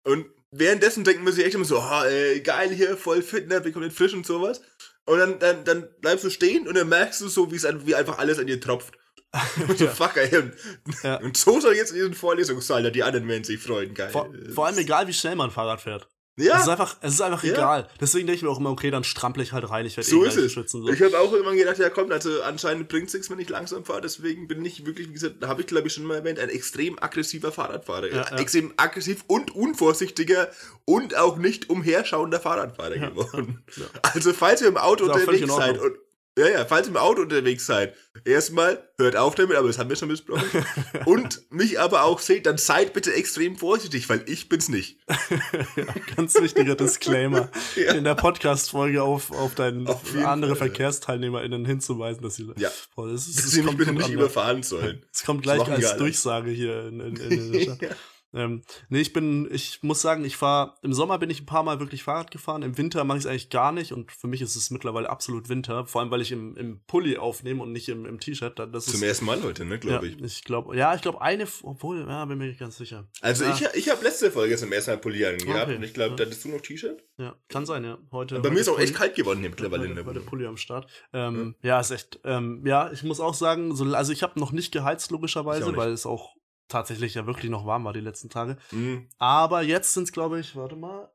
[0.04, 3.60] Und währenddessen denken wir sich echt immer so, oh, äh, geil hier, voll fit, ne,
[3.60, 4.62] bin komplett frisch und sowas.
[5.06, 7.94] Und dann, dann, dann bleibst du stehen und dann merkst du so, wie es wie
[7.94, 8.94] einfach alles an dir tropft.
[9.68, 10.34] Und so, fuck, ey.
[10.38, 10.54] Und,
[11.02, 11.16] Ja.
[11.16, 14.08] und so soll jetzt in diesen Vorlesungssaal, da die anderen werden sich freuen, geil.
[14.10, 16.08] Vor, vor allem egal, wie schnell man Fahrrad fährt.
[16.36, 16.56] Ja.
[16.56, 17.52] Es ist einfach, es ist einfach Ja.
[17.54, 17.88] egal.
[18.00, 20.24] Deswegen denke ich mir auch immer, okay, dann strampel ich halt rein, ich werde So
[20.24, 20.52] eh ist es.
[20.52, 20.82] schwitzen.
[20.82, 20.88] So.
[20.92, 23.84] Ich habe auch immer gedacht, ja komm, also anscheinend bringt es nichts, wenn ich langsam
[23.84, 24.00] fahre.
[24.02, 26.48] Deswegen bin ich wirklich, wie gesagt, da habe ich glaube ich schon mal erwähnt, ein
[26.50, 28.08] extrem aggressiver Fahrradfahrer.
[28.08, 28.36] Ja, ja.
[28.38, 30.50] Extrem aggressiv und unvorsichtiger
[30.84, 33.62] und auch nicht umherschauender Fahrradfahrer geworden.
[34.02, 35.96] Also falls ihr im Auto unterwegs seid und
[36.38, 37.94] ja, ja, falls ihr im Auto unterwegs seid,
[38.24, 40.44] erstmal hört auf damit, aber das haben wir schon besprochen.
[41.06, 44.98] und mich aber auch seht, dann seid bitte extrem vorsichtig, weil ich bin's nicht.
[45.76, 45.84] ja,
[46.14, 47.94] ganz wichtiger Disclaimer Ja.
[47.94, 50.68] in der Podcast-Folge auf, auf deinen Auf andere Fall.
[50.68, 52.52] VerkehrsteilnehmerInnen hinzuweisen, dass sie.
[52.56, 52.70] Ja.
[52.94, 54.14] Boah, das ist, Dass das sie mich kommt nicht ne?
[54.14, 55.02] überfahren sollen.
[55.12, 55.96] Es kommt gleich als.
[55.96, 57.82] Durchsage hier in, in, in der Stadt.
[57.82, 57.88] Ja.
[58.34, 61.62] Ähm, nee, ich bin, ich muss sagen, ich fahre, im Sommer bin ich ein paar
[61.62, 64.42] Mal wirklich Fahrrad gefahren, im Winter mache ich es eigentlich gar nicht und für mich
[64.42, 67.88] ist es mittlerweile absolut Winter, vor allem weil ich im, im Pulli aufnehme und nicht
[67.88, 68.58] im, im T-Shirt.
[68.58, 70.22] Das Zum ist, ersten Mal heute, ne, glaube ja, ich.
[70.22, 73.08] Ich glaube, ja, ich glaube eine, obwohl, ja, bin mir nicht ganz sicher.
[73.20, 73.54] Also ja.
[73.54, 75.76] ich, ich habe letzte Folge zum ersten Mal Pulli angehabt Okay.
[75.76, 76.16] und ich glaube, Ja.
[76.16, 77.02] da hattest du noch T-Shirt.
[77.18, 77.98] Ja, kann sein, ja.
[78.12, 78.40] Heute.
[78.40, 80.28] Bei mir ist auch echt kalt geworden hier mittlerweile in heute, der heute Wohnung.
[80.28, 80.90] Pulli am Start.
[81.12, 81.80] Ähm, ja.
[81.80, 82.20] ist echt.
[82.24, 85.92] Ähm, ja, ich muss auch sagen, so, also ich habe noch nicht geheizt, logischerweise, weil
[85.92, 86.34] es auch
[86.68, 88.56] tatsächlich ja wirklich noch warm war die letzten Tage.
[88.70, 89.08] Mhm.
[89.18, 91.10] Aber jetzt sind es, glaube ich, warte mal.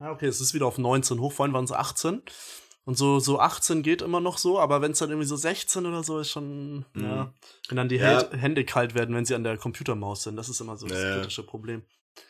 [0.00, 1.32] Ja, okay, es ist wieder auf 19 hoch.
[1.32, 2.22] Vorhin waren es 18.
[2.86, 5.86] Und so, so 18 geht immer noch so, aber wenn es dann irgendwie so 16
[5.86, 7.02] oder so ist, schon, Mhm.
[7.02, 7.32] ja,
[7.68, 8.30] wenn dann die Ja.
[8.32, 11.16] Hände kalt werden, wenn sie an der Computermaus sind, das ist immer so das Ja.
[11.16, 11.82] kritische Problem.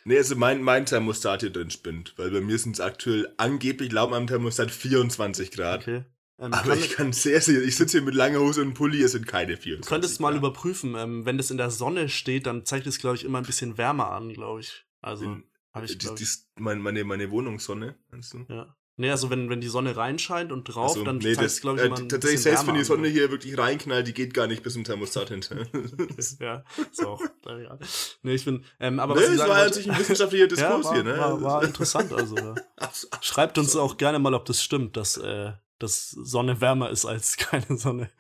[0.04, 3.90] Nee, also mein, mein Thermostat hier drin spinnt, weil bei mir sind es aktuell angeblich
[3.92, 5.82] laut meinem Thermostat 24 Grad.
[5.82, 6.04] Okay.
[6.38, 9.02] Ähm, Aber kann- ich kann sehr, sehr, ich sitze hier mit langer Hose und Pulli,
[9.02, 10.38] es sind keine 24 Du könntest mal Grad.
[10.38, 13.44] überprüfen, ähm, wenn das in der Sonne steht, dann zeigt es, glaube ich, immer ein
[13.46, 14.84] bisschen wärmer an, glaube ich.
[15.00, 15.36] Also,
[15.72, 16.30] habe ich, die, glaube die, ich.
[16.58, 18.44] meine, meine, meine Wohnungssonne, meinst du?
[18.48, 18.74] Ja.
[18.96, 21.78] Nee, also wenn, wenn die Sonne reinscheint und drauf, Also, dann nee, zeigt es, glaube
[21.78, 24.46] ich, äh, immer ein tatsächlich, selbst wenn die Sonne hier wirklich reinknallt, die geht gar
[24.46, 25.56] nicht bis zum Thermostat hinter.
[26.40, 27.20] Ja, ist auch.
[27.46, 27.76] ja.
[28.22, 28.64] Nee, ich bin.
[28.78, 31.18] Ähm, aber ne, was das sagen war sich ein wissenschaftlicher Diskurs ja, war, hier, ne?
[31.18, 32.36] War, war interessant, also.
[32.36, 32.54] Ja.
[33.20, 35.52] Schreibt uns auch gerne mal, ob das stimmt, dass, äh,
[35.84, 38.10] dass Sonne wärmer ist als keine Sonne.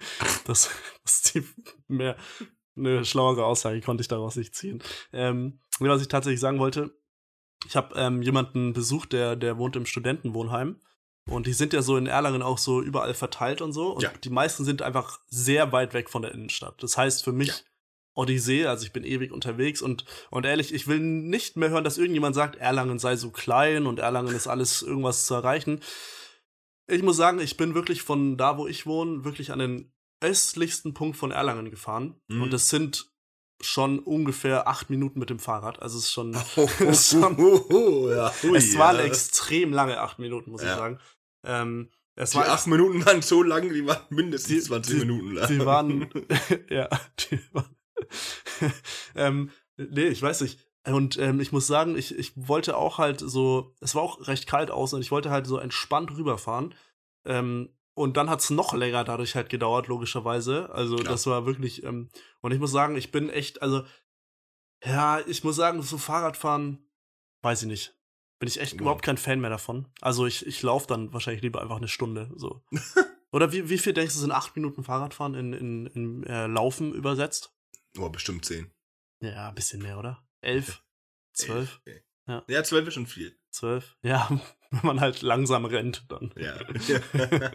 [0.46, 0.70] Das,
[1.02, 1.44] das ist die
[1.88, 2.16] mehr
[2.76, 4.82] eine schlauere Aussage konnte ich daraus nicht ziehen.
[5.12, 6.90] Ähm, nee, was ich tatsächlich sagen wollte,
[7.66, 10.80] ich habe ähm, jemanden besucht, der, der wohnt im Studentenwohnheim.
[11.30, 13.92] Und die sind ja so in Erlangen auch so überall verteilt und so.
[13.94, 14.12] Und Ja.
[14.22, 16.82] die meisten sind einfach sehr weit weg von der Innenstadt.
[16.82, 17.54] Das heißt für mich Ja.
[18.16, 21.96] Odyssee, also ich bin ewig unterwegs und, und ehrlich, ich will nicht mehr hören, dass
[21.98, 25.80] irgendjemand sagt, Erlangen sei so klein und Erlangen ist alles irgendwas zu erreichen.
[26.86, 30.94] Ich muss sagen, ich bin wirklich von da, wo ich wohne, wirklich an den östlichsten
[30.94, 32.20] Punkt von Erlangen gefahren.
[32.28, 32.42] Mhm.
[32.42, 33.10] Und das sind
[33.60, 35.80] schon ungefähr acht Minuten mit dem Fahrrad.
[35.80, 39.02] Also es ist schon, Oh, Es war- oh, oh, ja, hui, es waren ja.
[39.04, 40.76] extrem lange acht Minuten, muss ich Ja.
[40.76, 40.98] sagen.
[41.44, 45.06] Ähm, es Die war acht Minuten waren so lang, die waren mindestens Die- 20 die-
[45.06, 45.48] Minuten lang.
[45.48, 46.10] Die waren,
[46.70, 47.74] ja, die waren,
[49.14, 50.58] ähm, nee, ich weiß nicht.
[50.86, 54.46] Und ähm, ich muss sagen, ich, ich wollte auch halt so, es war auch recht
[54.46, 56.74] kalt aus und ich wollte halt so entspannt rüberfahren.
[57.24, 60.68] Ähm, und dann hat's noch länger dadurch halt gedauert, logischerweise.
[60.70, 61.12] Also Klar.
[61.12, 62.10] das war wirklich, ähm,
[62.40, 63.84] und ich muss sagen, ich bin echt, also,
[64.84, 66.86] ja, ich muss sagen, so Fahrradfahren,
[67.42, 67.98] weiß ich nicht.
[68.40, 68.80] Bin ich echt Ja.
[68.80, 69.86] überhaupt kein Fan mehr davon.
[70.00, 72.30] Also ich, ich laufe dann wahrscheinlich lieber einfach eine Stunde.
[72.36, 72.62] So.
[73.32, 76.92] Oder wie, wie viel denkst du, sind acht Minuten Fahrradfahren in, in, in äh, Laufen
[76.92, 77.54] übersetzt?
[77.96, 78.70] Oh, bestimmt 10.
[79.22, 80.23] Ja, ein bisschen mehr, oder?
[80.44, 80.82] Elf?
[81.32, 81.80] Zwölf?
[81.80, 82.02] Okay.
[82.26, 82.44] Ja.
[82.48, 83.38] Ja, 12 ist schon viel.
[83.50, 83.96] Zwölf?
[84.02, 84.28] Ja,
[84.70, 86.32] wenn man halt langsam rennt, dann.
[86.36, 86.58] Ja.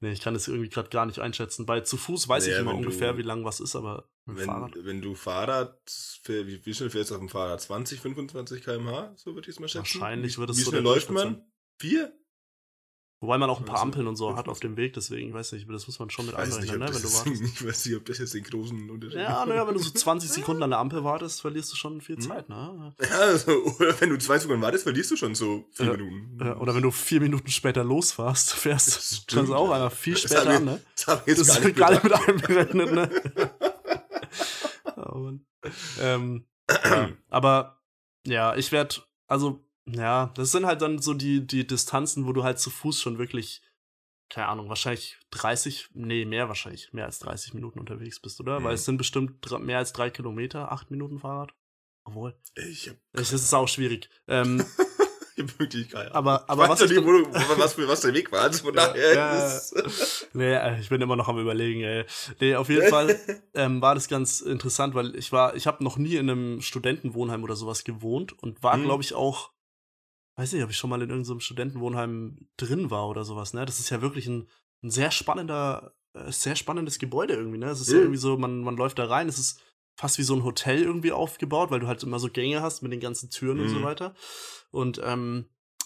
[0.00, 1.66] Nee, ich kann das irgendwie gerade gar nicht einschätzen.
[1.66, 4.08] Bei zu Fuß weiß Ja, ich immer wenn du- ungefähr, wie lang was ist, aber
[4.24, 4.72] wenn, Fahrrad.
[4.76, 5.78] wenn du Fahrrad,
[6.26, 7.60] wie, wie schnell fährst du auf dem Fahrrad?
[7.60, 9.12] 20, 25 km/h?
[9.16, 10.00] So würde ich es mal schätzen.
[10.00, 11.42] Wahrscheinlich wird es Wie so schnell läuft man?
[11.78, 12.12] Vier?
[13.22, 15.34] Wobei man auch ein paar Also, Ampeln und so hat auf dem Weg, deswegen, ich
[15.34, 17.42] weiß nicht, das muss man schon mit einrechnen, ne, wenn du wartest.
[17.42, 20.30] ich weiß nicht, ob das jetzt den großen Unterschied Ja, naja, wenn du so 20
[20.32, 22.22] Sekunden an der Ampel wartest, verlierst du schon viel Hm?
[22.22, 22.94] Zeit, ne?
[22.98, 25.92] Ja, also, oder wenn du zwei Sekunden wartest, verlierst du schon so vier Ja.
[25.98, 26.38] Minuten.
[26.42, 30.16] Ja, oder wenn du vier Minuten später losfährst, fährst, stimmt, kannst du auch einer viel
[30.16, 30.80] später an, ne?
[30.96, 32.02] Das habe ich jetzt Das gar ist nicht bedacht.
[32.02, 32.12] mit
[32.48, 33.10] einberechnet, ne?
[34.96, 35.44] oh, Mann.
[36.00, 37.10] ähm, ja.
[37.28, 37.82] Aber
[38.26, 38.96] ja, ich werde,
[39.26, 43.00] also, ja, das sind halt dann so die, die Distanzen, wo du halt zu Fuß
[43.00, 43.62] schon wirklich,
[44.28, 48.60] keine Ahnung, wahrscheinlich 30, nee, mehr wahrscheinlich, mehr als 30 Minuten unterwegs bist, oder?
[48.60, 48.64] Mhm.
[48.64, 51.52] Weil es sind bestimmt mehr als drei Kilometer, acht Minuten Fahrrad.
[52.04, 54.08] Obwohl, Ich hab, es ist auch schwierig.
[54.28, 54.64] Ähm,
[55.58, 56.12] wirklich Ahnung.
[56.12, 58.42] aber, aber was nicht, wo du, was, was der Weg war.
[58.42, 59.56] Also von daher ja.
[59.56, 62.04] ist, Nee, äh, ich bin immer noch am überlegen, ey.
[62.40, 63.18] Nee, auf jeden Fall
[63.54, 67.42] ähm, war das ganz interessant, weil ich war, ich habe noch nie in einem Studentenwohnheim
[67.42, 68.84] oder sowas gewohnt und war, Mhm.
[68.84, 69.50] glaube ich, auch,
[70.40, 73.64] weiß nicht, ob ich schon mal in irgendeinem Studentenwohnheim drin war oder sowas, ne?
[73.66, 74.48] Das ist ja wirklich ein,
[74.82, 77.66] ein sehr spannender, äh, sehr spannendes Gebäude irgendwie, ne?
[77.70, 78.00] Es ist ja Mhm.
[78.04, 79.60] irgendwie so, man, man läuft da rein, es ist
[79.96, 82.90] fast wie so ein Hotel irgendwie aufgebaut, weil du halt immer so Gänge hast mit
[82.90, 83.82] den ganzen Türen und so Mhm.
[83.82, 84.14] weiter.
[84.70, 85.44] Und ähm,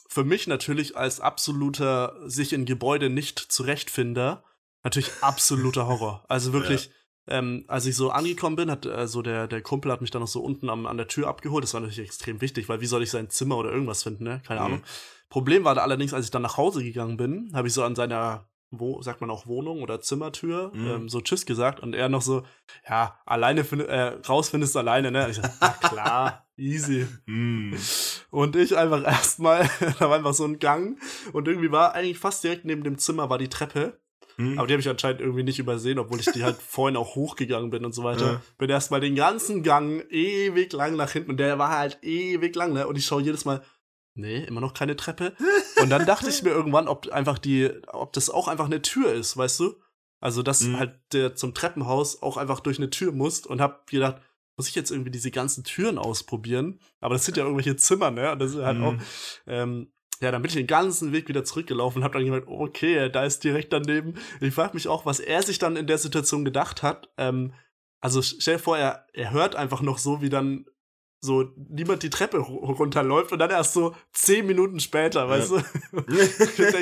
[0.08, 4.44] für mich natürlich als absoluter sich in Gebäude nicht zurechtfinder,
[4.84, 6.24] natürlich absoluter Horror.
[6.28, 6.90] Also wirklich,
[7.26, 10.20] ähm, als ich so angekommen bin, hat äh, so der, der Kumpel hat mich dann
[10.20, 11.64] noch so unten am, an der Tür abgeholt.
[11.64, 14.42] Das war natürlich extrem wichtig, weil wie soll ich sein Zimmer oder irgendwas finden, ne?
[14.46, 14.66] Keine Mhm.
[14.66, 14.82] Ahnung.
[15.30, 17.94] Problem war da allerdings, als ich dann nach Hause gegangen bin, habe ich so an
[17.96, 20.86] seiner, wo, sagt man auch Wohnung oder Zimmertür, Mhm.
[20.86, 22.42] ähm, so Tschüss gesagt und er noch so,
[22.88, 25.24] ja, alleine find, äh, raus findest du alleine, ne?
[25.24, 27.06] Und ich so, na klar, easy.
[27.26, 27.74] Hm.
[28.30, 29.68] Und ich einfach erstmal,
[29.98, 31.00] da war einfach so ein Gang
[31.32, 33.98] und irgendwie war eigentlich fast direkt neben dem Zimmer war die Treppe.
[34.36, 34.58] Mhm.
[34.58, 37.70] Aber die habe ich anscheinend irgendwie nicht übersehen, obwohl ich die halt vorhin auch hochgegangen
[37.70, 38.24] bin und so weiter.
[38.24, 38.42] Ja.
[38.58, 42.72] Bin erstmal den ganzen Gang ewig lang nach hinten und der war halt ewig lang,
[42.72, 42.86] ne?
[42.86, 43.62] Und ich schaue jedes Mal,
[44.14, 45.34] nee, immer noch keine Treppe.
[45.82, 49.12] Und dann dachte ich mir irgendwann, ob einfach die, ob das auch einfach eine Tür
[49.12, 49.74] ist, weißt du?
[50.20, 50.78] Also, dass mhm.
[50.78, 54.22] halt der zum Treppenhaus auch einfach durch eine Tür muss und hab gedacht,
[54.56, 56.80] muss ich jetzt irgendwie diese ganzen Türen ausprobieren?
[57.00, 58.32] Aber das sind ja irgendwelche Zimmer, ne?
[58.32, 58.84] Und das ist halt mhm.
[58.84, 58.94] auch,
[59.46, 59.92] ähm,
[60.24, 63.24] ja, dann bin ich den ganzen Weg wieder zurückgelaufen und hab dann gemerkt, okay, da
[63.24, 64.14] ist direkt daneben.
[64.40, 67.10] Ich frage mich auch, was er sich dann in der Situation gedacht hat.
[67.18, 67.52] Ähm,
[68.00, 70.66] also stell dir vor, er, er hört einfach noch so, wie dann
[71.20, 75.28] so niemand die Treppe runterläuft und dann erst so zehn Minuten später, ja.
[75.28, 75.58] weißt du?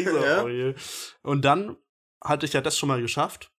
[0.05, 0.45] so, ja.
[0.45, 1.29] oh.
[1.29, 1.77] Und dann
[2.23, 3.53] hatte ich ja das schon mal geschafft.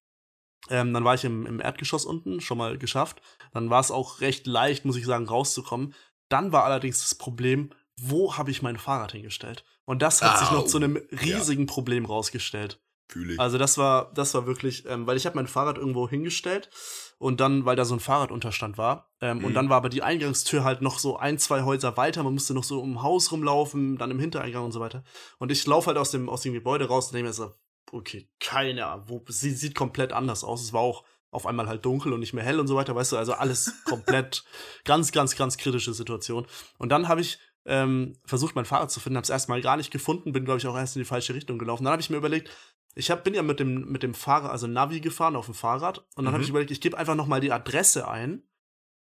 [0.70, 3.22] Ähm, dann war ich im, im Erdgeschoss unten, schon mal geschafft.
[3.54, 5.94] Dann war es auch recht leicht, muss ich sagen, rauszukommen.
[6.30, 9.66] Dann war allerdings das Problem, wo habe ich mein Fahrrad hingestellt?
[9.86, 11.74] Und das hat ah, sich noch zu einem riesigen ja.
[11.74, 12.80] Problem rausgestellt.
[13.10, 13.40] Fühle ich.
[13.40, 16.70] Also das war, das war wirklich, ähm, weil ich habe mein Fahrrad irgendwo hingestellt
[17.18, 19.12] und dann, weil da so ein Fahrradunterstand war.
[19.22, 19.46] Ähm, mhm.
[19.46, 22.24] Und dann war aber die Eingangstür halt noch so ein, zwei Häuser weiter.
[22.24, 25.04] Man musste noch so um Haus rumlaufen, dann im Hintereingang und so weiter.
[25.38, 27.54] Und ich laufe halt aus dem, aus dem Gebäude raus und denke mir so,
[27.92, 30.64] okay, keine Ahnung, wo, sie sieht komplett anders aus.
[30.64, 33.12] Es war auch auf einmal halt dunkel und nicht mehr hell und so weiter, weißt
[33.12, 34.44] du, also alles komplett
[34.86, 36.46] ganz, ganz, ganz kritische Situation.
[36.78, 39.92] Und dann habe ich ähm, versucht, mein Fahrrad zu finden, habe es erstmal gar nicht
[39.92, 41.84] gefunden, bin, glaube ich, auch erst in die falsche Richtung gelaufen.
[41.84, 42.50] Dann habe ich mir überlegt,
[42.96, 46.00] ich hab, bin ja mit dem, mit dem Fahrer, also Navi gefahren auf dem Fahrrad
[46.16, 46.34] und dann mhm.
[46.34, 48.44] habe ich überlegt, ich gebe einfach nochmal die Adresse ein,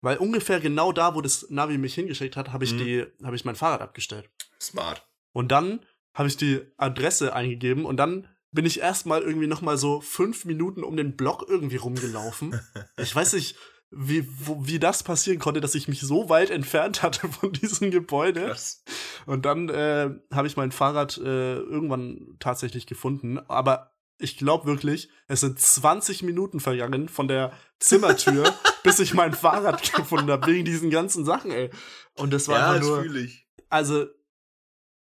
[0.01, 2.77] weil ungefähr genau da, wo das Navi mich hingeschickt hat, habe ich mhm.
[2.77, 4.29] die, habe ich mein Fahrrad abgestellt.
[4.59, 5.07] Smart.
[5.31, 5.81] Und dann
[6.13, 10.83] habe ich die Adresse eingegeben und dann bin ich erstmal irgendwie nochmal so fünf Minuten
[10.83, 12.59] um den Block irgendwie rumgelaufen.
[12.97, 13.57] ich weiß nicht,
[13.95, 17.91] wie, wo, wie das passieren konnte, dass ich mich so weit entfernt hatte von diesem
[17.91, 18.47] Gebäude.
[18.47, 18.83] Krass.
[19.25, 23.39] Und dann äh, habe ich mein Fahrrad äh, irgendwann tatsächlich gefunden.
[23.47, 29.33] Aber ich glaube wirklich, es sind 20 Minuten vergangen von der Zimmertür, bis ich mein
[29.33, 31.69] Fahrrad gefunden habe, wegen diesen ganzen Sachen, ey.
[32.15, 33.15] Und das war ja, einfach nur.
[33.15, 33.47] Ich.
[33.69, 34.07] Also,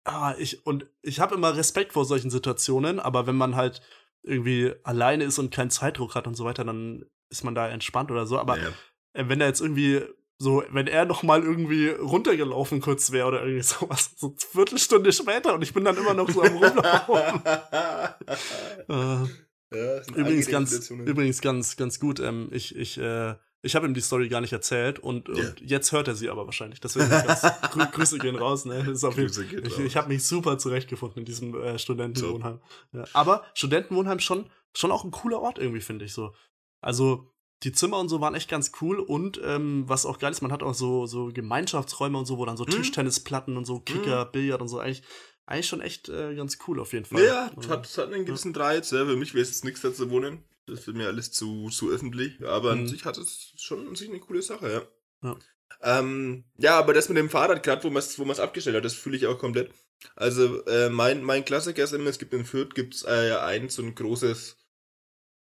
[0.04, 3.80] ah, ich, und ich habe immer Respekt vor solchen Situationen, aber wenn man halt
[4.22, 8.10] irgendwie alleine ist und keinen Zeitdruck hat und so weiter, dann ist man da entspannt
[8.10, 8.38] oder so.
[8.38, 8.68] Aber ja.
[9.12, 10.02] Äh, wenn er jetzt irgendwie
[10.40, 15.12] so, wenn er noch mal irgendwie runtergelaufen kurz wäre oder irgendwie sowas, so eine Viertelstunde
[15.12, 17.42] später und ich bin dann immer noch so am Rumlaufen.
[18.88, 19.26] äh,
[19.70, 22.20] ja, übrigens ganz, übrigens ganz, ganz gut.
[22.20, 25.48] Ähm, ich, ich, äh, ich habe ihm die Story gar nicht erzählt und, yeah.
[25.48, 26.80] und, jetzt hört er sie aber wahrscheinlich.
[26.80, 28.64] Deswegen ganz, grü Grüße gehen raus.
[28.64, 28.94] Ne?
[29.02, 32.60] Auf jeden, ich ich habe mich super zurechtgefunden in diesem äh, Studentenwohnheim.
[32.92, 32.98] So.
[32.98, 33.04] Ja.
[33.12, 36.32] Aber Studentenwohnheim schon, schon auch ein cooler Ort irgendwie, finde ich so.
[36.80, 37.32] Also
[37.64, 40.52] die Zimmer und so waren echt ganz cool und ähm, was auch geil ist, man
[40.52, 42.70] hat auch so, so Gemeinschaftsräume und so, wo dann so mhm.
[42.70, 44.32] Tischtennisplatten und so Kicker, mhm.
[44.32, 45.02] Billard und so eigentlich,
[45.46, 47.24] eigentlich schon echt äh, ganz cool auf jeden Fall.
[47.24, 48.62] Ja, es hat, hat einen gewissen ja.
[48.62, 48.90] Reiz.
[48.90, 49.04] Ja.
[49.04, 50.44] Für mich wäre es jetzt nichts da zu wohnen.
[50.66, 52.44] Das wird mir alles zu, zu öffentlich.
[52.46, 52.82] Aber mhm.
[52.82, 55.28] an sich hat es schon an sich eine coole Sache, ja.
[55.28, 55.38] Ja,
[55.82, 58.94] ähm, ja aber das mit dem Fahrrad, gerade wo man es wo abgestellt hat, das
[58.94, 59.72] fühle ich auch komplett.
[60.14, 63.82] Also äh, mein, mein Klassiker ist immer, es gibt in Fürth gibt's äh, ein so
[63.82, 64.57] ein großes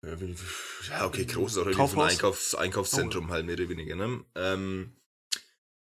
[0.04, 3.32] ja, okay, großes oder so ein Einkaufs Einkaufszentrum oh.
[3.32, 4.24] halt mehr oder weniger, ne?
[4.36, 4.94] Ähm,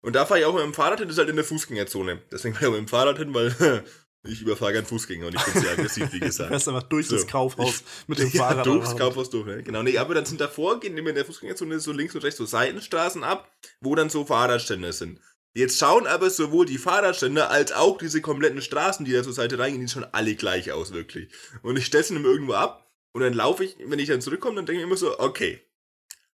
[0.01, 2.21] und da fahre ich auch mit dem Fahrrad hin, das ist halt in der Fußgängerzone.
[2.31, 3.83] Deswegen fahre ich auch mit dem Fahrrad hin, weil
[4.23, 6.49] ich überfahre keinen Fußgänger und ich bin sehr aggressiv, wie gesagt.
[6.49, 7.15] Du fährst einfach durch so.
[7.15, 8.65] das Kaufhaus mit dem ja, Fahrrad.
[8.65, 9.63] durchs Kaufhaus durch, ne?
[9.63, 12.37] Genau, nee, aber dann sind davor, gehen immer in der Fußgängerzone so links und rechts
[12.37, 13.51] so Seitenstraßen ab,
[13.81, 15.19] wo dann so Fahrradstände sind.
[15.53, 19.57] Jetzt schauen aber sowohl die Fahrradstände als auch diese kompletten Straßen, die da zur Seite
[19.57, 21.33] reingehen, die schon alle gleich aus, wirklich.
[21.61, 22.84] Und ich stelle sie immer irgendwo ab
[23.15, 25.61] und dann laufe ich, wenn ich dann zurückkomme, dann denke ich immer so, okay,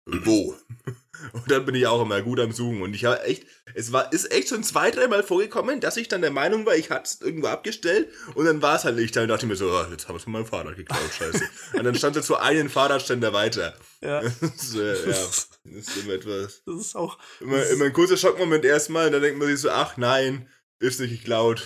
[0.04, 0.54] wo?
[1.32, 2.82] Und dann bin ich auch immer gut am Suchen.
[2.82, 6.20] Und ich habe echt, es war, ist echt schon zwei, dreimal vorgekommen, dass ich dann
[6.20, 9.16] der Meinung war, ich hatte es irgendwo abgestellt und dann war es halt nicht.
[9.16, 11.42] Dann dachte ich mir so, oh, jetzt haben wir es von meinem Fahrrad geklaut, scheiße.
[11.72, 13.74] und dann stand jetzt so einen Fahrradständer weiter.
[14.02, 14.20] Ja.
[14.20, 16.62] Das ist, äh, ja, das ist immer etwas.
[16.66, 17.18] Das ist auch.
[17.40, 21.00] Immer, immer ein kurzer Schockmoment erstmal und dann denkt man sich so, ach nein, ist
[21.00, 21.62] nicht geklaut.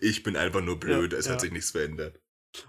[0.00, 1.32] Ich bin einfach nur blöd, ja, es ja.
[1.32, 2.20] hat sich nichts verändert.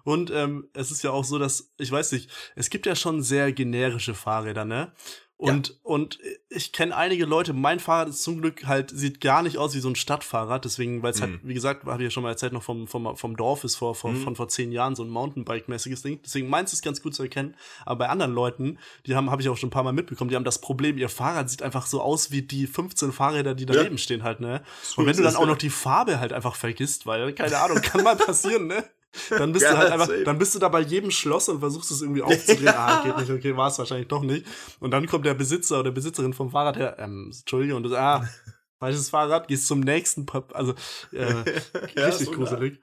[0.03, 3.21] Und ähm, es ist ja auch so, dass, ich weiß nicht, es gibt ja schon
[3.21, 4.93] sehr generische Fahrräder, ne?
[5.41, 5.75] Und, ja.
[5.83, 6.19] und
[6.49, 9.79] ich kenne einige Leute, mein Fahrrad ist zum Glück halt, sieht gar nicht aus wie
[9.79, 11.35] so ein Stadtfahrrad, deswegen, weil es halt, mhm.
[11.35, 13.77] halt, wie gesagt, habe ich ja schon mal erzählt, noch vom, vom, vom Dorf ist
[13.77, 14.21] vor, vor, mhm.
[14.21, 16.19] von vor zehn Jahren so ein Mountainbike-mäßiges Ding.
[16.25, 17.55] Deswegen meins ist ganz gut zu erkennen.
[17.85, 20.35] Aber bei anderen Leuten, die haben, habe ich auch schon ein paar Mal mitbekommen, die
[20.35, 23.95] haben das Problem, ihr Fahrrad sieht einfach so aus wie die 15 Fahrräder, die daneben
[23.95, 23.97] ja.
[23.97, 24.61] stehen halt, ne?
[24.97, 28.03] Und wenn du dann auch noch die Farbe halt einfach vergisst, weil, keine Ahnung, kann
[28.03, 28.83] mal passieren, ne?
[29.29, 31.89] Dann bist ja, du halt einfach, dann bist du da bei jedem Schloss und versuchst
[31.91, 32.65] es irgendwie aufzudrehen.
[32.65, 32.75] Ja.
[32.75, 34.45] Ah, geht nicht, okay, war es wahrscheinlich doch nicht.
[34.79, 38.01] Und dann kommt der Besitzer oder Besitzerin vom Fahrrad her, ähm, Entschuldigung, und du sagst,
[38.01, 40.73] ah, falsches Fahrrad, gehst zum nächsten, Pub, also,
[41.11, 41.23] äh,
[41.97, 42.79] richtig so gruselig.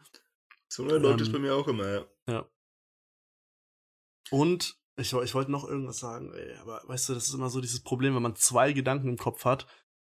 [0.68, 2.04] So ähm, ist bei mir auch immer, ja.
[2.28, 2.46] Ja.
[4.30, 7.60] Und ich, ich wollte noch irgendwas sagen, ey, aber weißt du, das ist immer so
[7.60, 9.66] dieses Problem, wenn man zwei Gedanken im Kopf hat,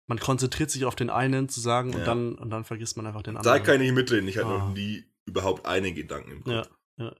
[0.06, 1.98] man konzentriert sich auf den einen zu sagen Ja.
[1.98, 3.58] und dann und dann vergisst man einfach den anderen.
[3.58, 4.26] Da kann ich mitreden.
[4.28, 4.58] Ich hatte Ah.
[4.58, 6.68] noch nie überhaupt einen Gedanken im Kopf.
[6.98, 7.14] ja, ja.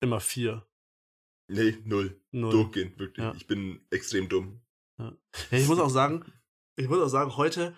[0.00, 0.66] Immer vier.
[1.48, 2.18] Nee, null.
[2.30, 2.52] Null.
[2.52, 3.24] Durchgehend, wirklich.
[3.24, 3.34] Ja.
[3.36, 4.62] Ich bin extrem dumm.
[4.98, 5.12] Ja,
[5.50, 6.24] ich muss auch sagen,
[6.76, 7.74] ich muss auch sagen, heute,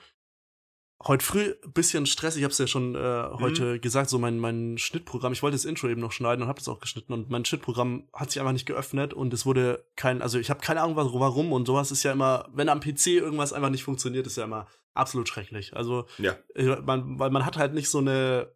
[1.04, 2.36] heute früh ein bisschen Stress.
[2.36, 5.32] Ich habe es ja schon äh, heute gesagt, so mein, mein Schnittprogramm.
[5.32, 8.08] Ich wollte das Intro eben noch schneiden und habe das auch geschnitten und mein Schnittprogramm
[8.12, 11.52] hat sich einfach nicht geöffnet und es wurde kein, also ich habe keine Ahnung, warum
[11.52, 14.68] und sowas ist ja immer, wenn am PC irgendwas einfach nicht funktioniert, ist ja immer
[14.94, 15.74] absolut schrecklich.
[15.74, 16.36] Also Ja.
[16.82, 18.54] man, weil man hat halt nicht so eine,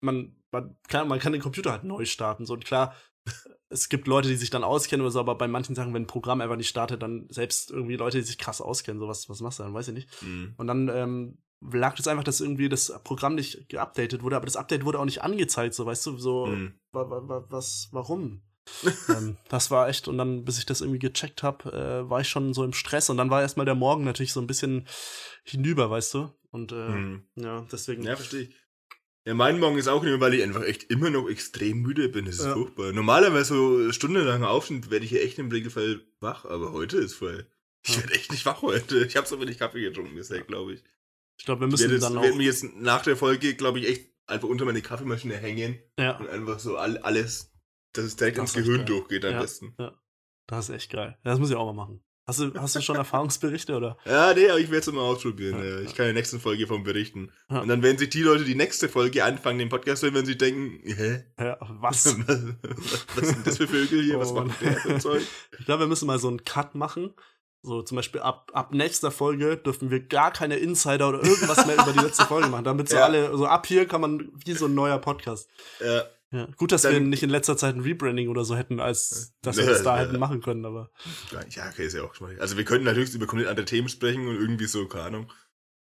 [0.00, 2.46] man, man kann, man kann den Computer halt neu starten.
[2.46, 2.94] So und klar,
[3.68, 6.06] es gibt Leute, die sich dann auskennen oder so, aber bei manchen Sachen, wenn ein
[6.06, 9.40] Programm einfach nicht startet, dann selbst irgendwie Leute, die sich krass auskennen, so was, was
[9.40, 10.22] machst du dann, weiß ich nicht.
[10.22, 10.54] Mhm.
[10.56, 14.56] Und dann ähm, lag das einfach, dass irgendwie das Programm nicht geupdatet wurde, aber das
[14.56, 16.74] Update wurde auch nicht angezeigt, so weißt du, so Mhm.
[16.92, 18.42] wa, wa, wa, was, warum?
[19.08, 22.28] ähm, das war echt, und dann, bis ich das irgendwie gecheckt habe, äh, war ich
[22.28, 24.86] schon so im Stress und dann war erstmal der Morgen natürlich so ein bisschen
[25.42, 26.30] hinüber, weißt du?
[26.50, 27.28] Und äh, Mhm.
[27.34, 28.02] ja, deswegen.
[28.04, 28.54] Ja, verstehe ich.
[29.28, 32.08] Ja, mein Morgen ist auch nicht mehr, weil ich einfach echt immer noch extrem müde
[32.08, 32.24] bin.
[32.24, 32.54] Das ist Ja.
[32.54, 32.92] furchtbar.
[32.92, 37.46] Normalerweise so stundenlang aufstehen, werde ich ja echt im Regelfall wach, aber heute ist voll.
[37.86, 38.00] Ich Ja.
[38.02, 39.04] werde echt nicht wach heute.
[39.04, 40.84] Ich habe so wenig Kaffee getrunken bisher, glaube ich.
[41.38, 42.22] Ich glaube, wir Ich müssen jetzt, dann auch.
[42.22, 46.16] werde mich jetzt nach der Folge, glaube ich, echt einfach unter meine Kaffeemaschine hängen ja,
[46.16, 47.52] und einfach so all, alles,
[47.92, 49.40] dass es direkt Das ins Gehirn durchgeht am Ja.
[49.42, 49.74] besten.
[50.46, 51.18] das ist echt geil.
[51.22, 52.02] Ja, das muss ich auch mal machen.
[52.28, 53.96] Hast du, hast du schon Erfahrungsberichte oder?
[54.04, 55.58] Ja, nee, aber ich werde es mal ausprobieren.
[55.58, 55.80] Ja, Ja.
[55.80, 57.32] Ich kann in der nächsten Folge von berichten.
[57.50, 57.60] Ja.
[57.60, 60.36] Und dann werden sich die Leute, die nächste Folge anfangen, den Podcast hören, wenn sie
[60.38, 61.24] denken, hä?
[61.40, 62.04] Ja, was?
[62.28, 64.18] was, was sind das für Vögel hier?
[64.20, 64.42] Was Oh.
[64.42, 65.22] macht der für Zeug?
[65.58, 67.14] Ich glaube, wir müssen mal so einen Cut machen.
[67.62, 71.74] So zum Beispiel ab, ab nächster Folge dürfen wir gar keine Insider oder irgendwas mehr
[71.82, 72.62] über die letzte Folge machen.
[72.64, 75.48] Damit so alle, so ab hier kann man wie so ein neuer Podcast.
[75.84, 76.46] Ja, Ja.
[76.56, 79.56] Gut, dass Dann- wir nicht in letzter Zeit ein Rebranding oder so hätten, als dass
[79.56, 80.02] wir das da nö.
[80.06, 80.90] hätten machen können, aber.
[81.50, 82.40] ja, okay, ist ja auch schmackhaft.
[82.40, 85.32] Also wir könnten natürlich über komplett andere Themen sprechen und irgendwie so, keine Ahnung.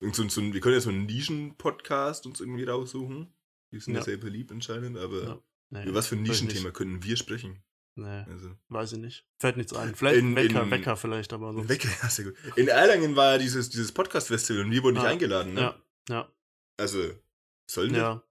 [0.00, 3.32] So, so, wir können ja so einen Nischen-Podcast uns irgendwie raussuchen.
[3.72, 5.38] Die sind ja, sehr beliebt anscheinend, aber Ja.
[5.70, 7.62] Nee, über was für ein Nischenthema können wir sprechen?
[7.96, 9.26] Nee, Also, weiß ich nicht.
[9.38, 9.94] Fällt nichts ein.
[9.94, 11.68] Vielleicht In- ein Wecker, in- Wecker vielleicht, aber sonst.
[11.68, 12.34] Weg, ja, sehr gut.
[12.56, 15.60] In Erlangen war ja dieses, dieses Podcast-Festival und wir wurden nicht Ah, eingeladen, ne?
[15.60, 16.32] Ja, ja,
[16.76, 16.98] Also,
[17.70, 17.98] sollen wir?
[17.98, 18.22] ja.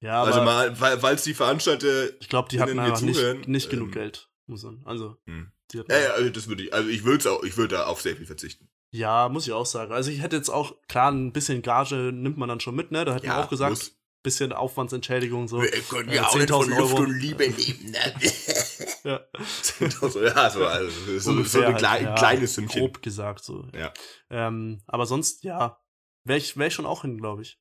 [0.00, 2.20] Ja, aber also mal, weil, falls die Veranstalter.
[2.20, 4.28] ich glaube, die hatten einfach nicht, zuhören, nicht genug ähm, Geld.
[4.46, 4.80] Muss man.
[4.84, 5.52] Also, Hm.
[5.72, 6.72] die hatten Ja, ja, also das würde ich.
[6.72, 8.68] Also ich würde auch, ich würde da auf sehr viel verzichten.
[8.90, 9.92] Ja, muss ich auch sagen.
[9.92, 13.04] Also ich hätte jetzt auch, klar, ein bisschen Gage nimmt man dann schon mit, ne?
[13.04, 13.92] Da hätten wir auch gesagt, muss.
[14.22, 15.60] bisschen Aufwandsentschädigung so.
[15.60, 17.02] Wir können äh, ja auch nicht von 10.000 Luft Euro.
[17.02, 17.98] und Liebe leben, ne?
[19.04, 19.20] Ja.
[19.62, 22.80] 10.000, ja, so, also, so, so Ungefähr ein halt, klei ja, kleines Sümmchen.
[22.80, 23.66] Grob gesagt so.
[23.74, 23.92] Ja.
[24.30, 25.78] Ähm, aber sonst, ja,
[26.24, 27.60] wäre ich, wär ich schon auch hin, glaube ich.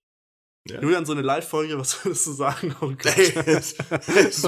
[0.70, 0.82] Ja.
[0.82, 2.76] Julian, so eine Live-Folge, was würdest du sagen?
[2.82, 3.18] Oh Gott.
[3.46, 3.76] Es-
[4.16, 4.44] es-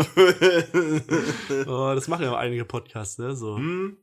[1.68, 3.36] oh, das machen ja einige Podcasts, ne?
[3.36, 3.98] So, Hm.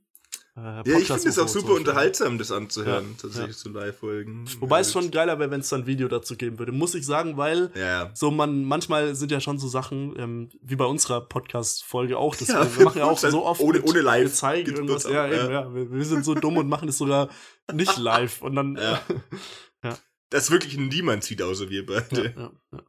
[0.56, 1.74] äh, Ja, ich finde es auch super so.
[1.74, 4.46] unterhaltsam, das anzuhören, Ja, tatsächlich zu Live-Folgen.
[4.60, 5.04] Wobei es Halt.
[5.04, 7.70] schon geiler wäre, wenn es dann ein Video dazu geben würde, muss ich sagen, weil
[7.74, 8.10] Ja, ja.
[8.14, 12.34] so man manchmal sind ja schon so Sachen ähm, wie bei unserer Podcast Folge auch
[12.34, 15.04] das Ja, wir machen ja auch so oft ohne- mit- ohne live wir zeigen irgendwas
[15.06, 15.42] auch, ja, ja.
[15.44, 17.28] eben, ja wir, wir sind so dumm und machen es sogar
[17.72, 18.76] nicht live und dann
[20.32, 20.38] Ja.
[20.38, 22.34] Das wirklich niemand sieht, außer wir beide.
[22.36, 22.84] ja, ja, ja.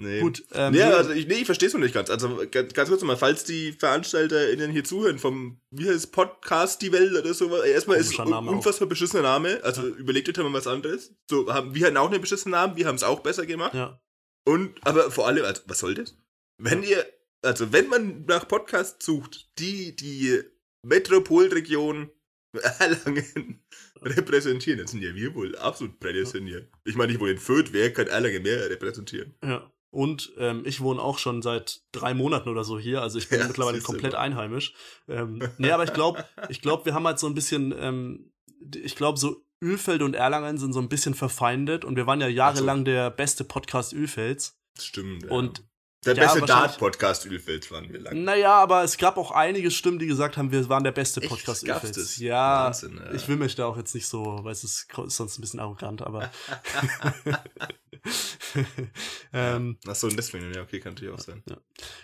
[0.00, 0.20] Nee.
[0.20, 2.08] gut ähm, Ja, Julian, also ich, nee, ich verstehe es noch nicht ganz.
[2.08, 6.82] Also ganz, ganz kurz mal, falls die VeranstalterInnen hier zuhören vom, wie heißt es, Podcast
[6.82, 8.54] die Welt oder so, erstmal ist es ein Name auch.
[8.54, 9.58] unfassbar beschissener Name.
[9.64, 11.16] Also überlegt euch mal was anderes.
[11.28, 13.74] So, haben, wir hatten auch einen beschissenen Namen, wir haben es auch besser gemacht.
[13.74, 14.00] ja,
[14.46, 16.16] Und, aber vor allem, also, was soll das?
[16.62, 17.04] Wenn ihr,
[17.42, 20.42] also wenn man nach Podcasts sucht, die die
[20.86, 22.12] Metropolregion
[22.78, 23.64] Erlangen
[24.02, 26.68] repräsentieren, dann sind ja wir wohl absolut prädestiniert.
[26.84, 29.34] Ich meine, ich wohne in Fürth, wer kann Erlangen mehr repräsentieren?
[29.44, 29.70] ja.
[29.90, 33.40] Und ähm, ich wohne auch schon seit drei Monaten oder so hier, also ich bin
[33.40, 34.18] Ja, mittlerweile komplett mal.
[34.18, 34.74] einheimisch.
[35.08, 38.30] Ähm, nee, aber ich glaube, ich glaube, wir haben halt so ein bisschen, ähm,
[38.76, 42.28] ich glaube, so Ölfeld und Erlangen sind so ein bisschen verfeindet und wir waren ja
[42.28, 44.60] jahrelang der beste Podcast Ölfelds.
[44.74, 45.22] Das stimmt.
[45.24, 45.30] ja.
[45.30, 45.64] Und
[46.04, 48.22] Der Ja, beste Dart-Podcast Ölfeld waren wir lang.
[48.22, 51.28] naja, aber es gab auch einige Stimmen, die gesagt haben, wir waren der beste Echt?
[51.28, 51.96] Podcast Ölfelds.
[51.96, 52.16] das?
[52.18, 53.12] Ja, Wahnsinn, ja.
[53.12, 56.02] ich will mich da auch jetzt nicht so, weil es ist, sonst ein bisschen arrogant,
[56.02, 56.30] aber.
[59.32, 61.42] ähm, Achso, und deswegen, ja, okay, kann natürlich auch sein.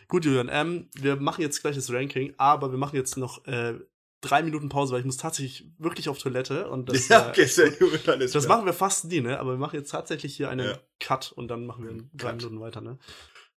[0.09, 3.74] Gut, Julian, ähm, wir machen jetzt gleich das Ranking, aber wir machen jetzt noch äh,
[4.20, 7.70] drei Minuten Pause, weil ich muss tatsächlich wirklich auf Toilette und das, ja, okay, sehr
[7.70, 8.57] gut, alles das klar.
[8.57, 9.38] machen wir fast nie, ne?
[9.38, 10.78] Aber wir machen jetzt tatsächlich hier einen Ja.
[11.01, 12.36] Cut und dann machen wir in drei Cut.
[12.38, 12.99] Minuten weiter, ne?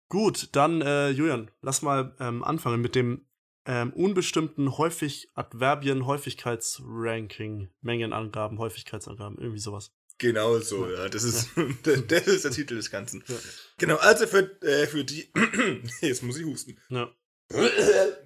[0.09, 3.27] Gut, dann, äh, Julian, lass mal ähm, anfangen mit dem
[3.67, 9.93] ähm, unbestimmten häufig Adverbien Häufigkeitsranking, Mengenangaben, Häufigkeitsangaben, irgendwie sowas.
[10.19, 11.09] Genau so, ja.
[11.09, 11.51] Das ist,
[11.83, 11.97] das
[12.27, 13.25] ist der Titel des Ganzen.
[13.27, 13.35] Ja.
[13.79, 15.33] Genau, also für, äh, für die.
[16.01, 16.79] Jetzt muss ich husten.
[16.89, 17.11] Ja.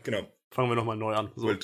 [0.05, 0.26] Genau.
[0.51, 1.31] Fangen wir nochmal neu an.
[1.37, 1.53] So.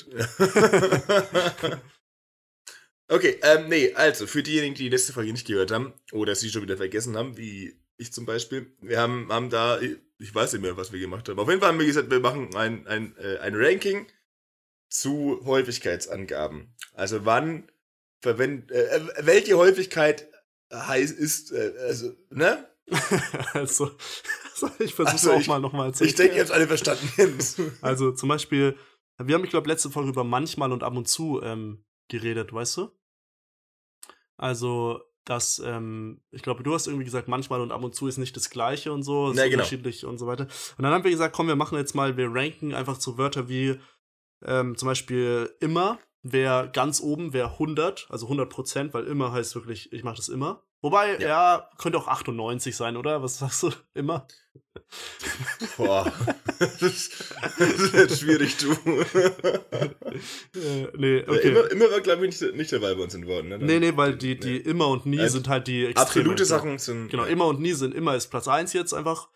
[3.07, 6.49] Okay, ähm, nee, also für diejenigen, die die letzte Folge nicht gehört haben oder sie
[6.49, 9.79] schon wieder vergessen haben, wie ich zum Beispiel, wir haben, haben da,
[10.17, 11.39] ich weiß nicht mehr, was wir gemacht haben.
[11.39, 14.07] Auf jeden Fall haben wir gesagt, wir machen ein, ein, äh, ein Ranking
[14.89, 16.75] zu Häufigkeitsangaben.
[16.93, 17.69] Also wann
[18.21, 20.27] verwendet, äh, welche Häufigkeit
[20.71, 22.67] heißt, ist, äh, also, ne?
[23.53, 23.91] also,
[24.79, 27.07] ich versuche Also auch ich- mal nochmal zu Ich denke, ihr habt alle verstanden.
[27.81, 28.77] Also zum Beispiel,
[29.17, 32.77] wir haben, ich glaube, letzte Folge über manchmal und ab und zu ähm, geredet, weißt
[32.77, 32.91] du?
[34.37, 38.17] Also, dass, ähm, ich glaube, du hast irgendwie gesagt, manchmal und ab und zu ist
[38.17, 39.57] nicht das Gleiche und so, ist Ja, genau.
[39.57, 40.47] unterschiedlich und so weiter.
[40.77, 43.49] Und dann haben wir gesagt, komm, wir machen jetzt mal, wir ranken einfach so Wörter
[43.49, 43.79] wie
[44.43, 49.55] ähm, zum Beispiel immer, wäre ganz oben, wäre 100, also 100 Prozent, weil immer heißt
[49.55, 50.61] wirklich, ich mache das immer.
[50.85, 51.27] Wobei, Ja.
[51.27, 51.69] ja.
[51.79, 53.23] könnte auch 98 sein, oder?
[53.23, 53.71] Was sagst du?
[53.95, 54.27] Immer?
[55.77, 56.11] Boah.
[56.57, 57.11] Das ist,
[57.59, 58.71] das ist schwierig, du.
[58.71, 59.89] Äh,
[60.95, 61.49] nee, okay.
[61.49, 63.49] Immer, immer war, glaube ich, nicht, nicht dabei bei uns in Worten.
[63.49, 63.57] Ne?
[63.57, 66.05] Nee, nee, weil die, die immer und nie Also, sind halt die Extreme.
[66.05, 66.45] Absolute.
[66.45, 67.09] Sachen sind.
[67.09, 69.27] Genau, immer und nie sind immer ist Platz 1 jetzt einfach.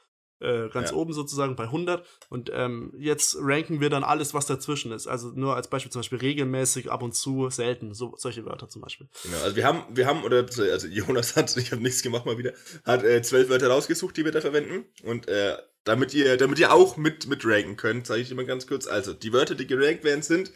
[0.42, 0.96] Äh, ganz Ja.
[0.96, 2.06] oben sozusagen bei 100.
[2.30, 5.08] Und ähm, jetzt ranken wir dann alles, was dazwischen ist.
[5.08, 7.94] Also nur als Beispiel zum Beispiel regelmäßig, ab und zu, selten.
[7.94, 9.10] So, solche Wörter zum Beispiel.
[9.24, 12.38] Genau, also wir haben, wir haben, oder also Jonas hat, ich habe nichts gemacht mal
[12.38, 12.54] wieder,
[12.86, 14.86] hat äh, zwölf Wörter rausgesucht, die wir da verwenden.
[15.04, 18.46] Und äh, damit ihr, damit ihr auch mit, mit ranken könnt, zeige ich dir mal
[18.46, 18.88] ganz kurz.
[18.88, 20.52] Also, die Wörter, die gerankt werden, sind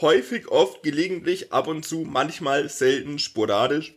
[0.00, 3.94] häufig, oft, gelegentlich, ab und zu, manchmal, selten, sporadisch,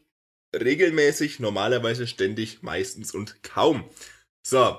[0.54, 3.90] regelmäßig, normalerweise, ständig, meistens und kaum.
[4.46, 4.78] So,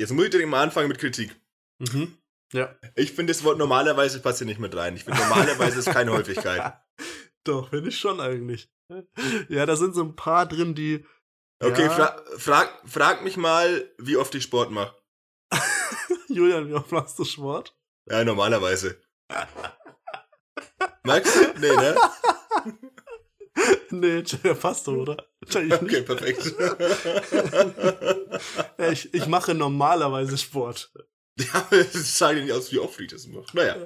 [0.00, 1.36] jetzt muss ich direkt mal anfangen mit Kritik.
[1.78, 2.16] Mhm.
[2.52, 2.74] Ja.
[2.96, 4.96] Ich finde, das Wort normalerweise passt hier nicht mit rein.
[4.96, 6.72] Ich finde, normalerweise ist keine Häufigkeit.
[7.44, 8.68] Doch, finde ich schon eigentlich.
[9.48, 11.06] Ja, da sind so ein paar drin, die.
[11.62, 11.90] Okay, Ja.
[11.90, 14.96] fra frag, frag mich mal, wie oft ich Sport mache.
[16.28, 17.76] Julian, wie oft machst du Sport?
[18.10, 19.00] Ja, normalerweise.
[19.28, 21.12] Du?
[21.60, 21.96] Nee, ne?
[23.90, 24.22] nee,
[24.54, 25.29] passt doch, oder?
[25.50, 25.82] Check ich nicht.
[25.82, 26.54] Okay, perfekt.
[28.78, 30.90] Ja, ich, ich mache normalerweise Sport.
[31.38, 33.44] ja, das sah nicht aus, wie oft ich das mache.
[33.54, 33.76] Naja,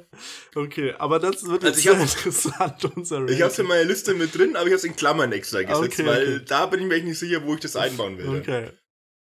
[0.55, 3.69] Okay, aber das wird Also hab- sehr interessant, unser ich hab's in Ranking.
[3.69, 6.45] meiner Liste mit drin, aber ich hab's in Klammern extra gesetzt, Okay, weil okay.
[6.47, 8.41] da bin ich mir echt nicht sicher, wo ich das einbauen will.
[8.41, 8.71] Okay,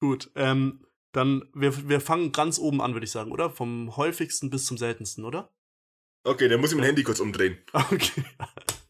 [0.01, 0.31] gut.
[0.35, 3.51] Ähm, dann, wir, wir fangen ganz oben an, würde ich sagen, oder?
[3.51, 5.53] Vom häufigsten bis zum seltensten, oder?
[6.25, 7.59] Okay, dann muss ich mein Handy kurz umdrehen.
[7.73, 8.25] Okay,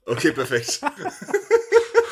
[0.07, 0.81] Okay, perfekt.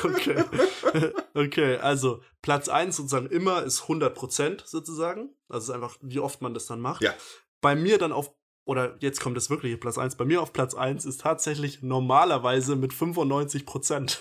[0.03, 0.43] Okay.
[1.33, 5.29] okay, also Platz 1 sozusagen immer ist 100% sozusagen.
[5.49, 7.01] Also ist einfach, wie oft man das dann macht.
[7.01, 7.13] Ja.
[7.61, 8.31] Bei mir dann auf,
[8.65, 12.75] oder jetzt kommt das wirkliche Platz 1, bei mir auf Platz 1 ist tatsächlich normalerweise
[12.75, 14.19] mit 95%.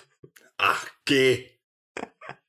[0.59, 1.51] Ach, geh.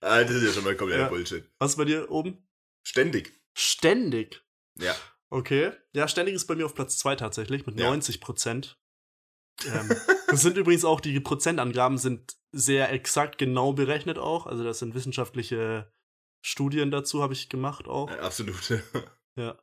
[0.01, 1.09] Ah, das ist ja schon mal kompletter Ja.
[1.09, 1.49] Bullshit.
[1.59, 2.47] Was ist bei dir oben?
[2.83, 3.33] Ständig.
[3.53, 4.43] Ständig.
[4.79, 4.95] Ja.
[5.29, 5.71] Okay.
[5.93, 7.89] Ja, ständig ist bei mir auf Platz 2 tatsächlich mit Ja.
[7.89, 8.79] 90 Prozent.
[9.65, 9.89] ähm,
[10.27, 14.45] das sind übrigens auch, die Prozentangaben sind sehr exakt genau berechnet auch.
[14.47, 15.91] Also das sind wissenschaftliche
[16.41, 18.09] Studien dazu, habe ich gemacht auch.
[18.09, 18.55] Ja, absolut.
[19.35, 19.55] Ja.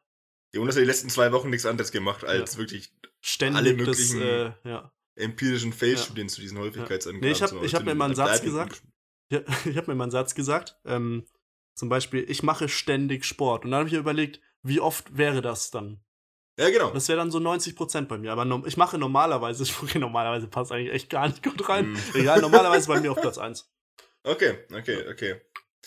[0.54, 4.22] Jonas hat die letzten zwei Wochen nichts anderes gemacht, als wirklich Ständig Alle das, möglichen
[4.22, 4.92] äh, ja.
[5.16, 7.26] empirischen Feldstudien zu diesen Häufigkeitsangaben.
[7.26, 8.82] Nee, ich hab- zu- ich zu hab mir mal einen Satz gesagt.
[9.32, 10.78] Ja, ich habe mir mal einen Satz gesagt.
[10.84, 11.24] Ähm,
[11.74, 13.64] zum Beispiel, ich mache ständig Sport.
[13.64, 16.03] Und dann habe ich mir überlegt, wie oft wäre das dann?
[16.58, 16.90] Ja, genau.
[16.92, 18.32] Das wäre dann so 90 Prozent bei mir.
[18.32, 21.92] Aber ich mache normalerweise, okay, normalerweise passt eigentlich echt gar nicht gut rein.
[21.92, 21.98] Mm.
[22.14, 23.68] Egal, normalerweise bei mir auf Platz 1.
[24.22, 25.40] Okay, okay, okay.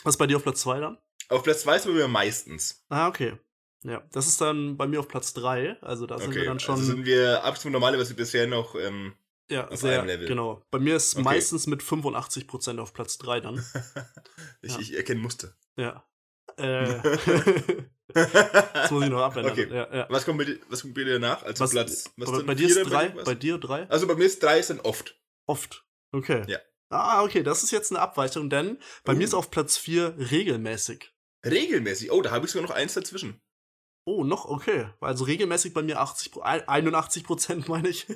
[0.03, 0.97] Was ist bei dir auf Platz 2 dann?
[1.29, 2.85] Auf Platz 2 sind wir meistens.
[2.89, 3.37] Ah, okay.
[3.83, 5.77] Ja, das ist dann bei mir auf Platz 3.
[5.81, 6.75] Also da sind Okay, wir dann schon.
[6.75, 9.13] also sind wir absolut normalerweise bisher noch, ähm,
[9.49, 10.27] ja, auf sehr, einem Level.
[10.27, 10.61] genau.
[10.71, 11.23] Bei mir ist Okay.
[11.23, 13.55] meistens mit 85 Prozent auf Platz 3 dann.
[14.61, 14.79] ich, Ja.
[14.79, 15.53] ich erkenne Muster.
[15.77, 16.03] Ja.
[16.57, 17.01] Äh,
[18.13, 19.51] das muss ich noch abändern.
[19.53, 19.67] Okay.
[19.71, 20.07] Ja, ja.
[20.09, 21.43] Was kommt bitte, was kommt bitte danach?
[21.43, 23.03] Also Was, Platz, was bei, bei dir ist 3?
[23.03, 23.25] irgendwas?
[23.25, 23.89] Bei dir 3?
[23.89, 25.19] Also bei mir ist 3 sind oft.
[25.47, 25.85] Oft.
[26.11, 26.43] Okay.
[26.47, 26.57] Ja.
[26.89, 29.15] Ah, okay, das ist jetzt eine Abweichung, denn bei Oh.
[29.15, 31.13] mir ist auf Platz 4 regelmäßig.
[31.45, 32.11] Regelmäßig.
[32.11, 33.41] Oh, da habe ich sogar noch eins dazwischen.
[34.05, 34.89] Oh, noch okay.
[35.01, 38.07] Also regelmäßig bei mir 80, Pro- 81 Prozent, meine ich.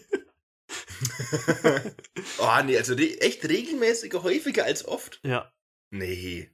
[2.39, 5.20] oh, nee, also re echt regelmäßig häufiger als oft?
[5.24, 5.52] ja.
[5.94, 6.50] Nee.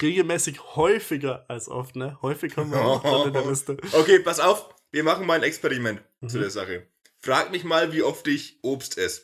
[0.00, 2.18] Regelmäßig häufiger als oft, ne?
[2.22, 3.76] Häufig haben wir auch dann in der Liste.
[3.92, 4.68] Okay, pass auf.
[4.92, 6.40] Wir machen mal ein Experiment zu Mhm.
[6.42, 6.86] der Sache.
[7.20, 9.22] Frag mich mal, wie oft ich Obst esse.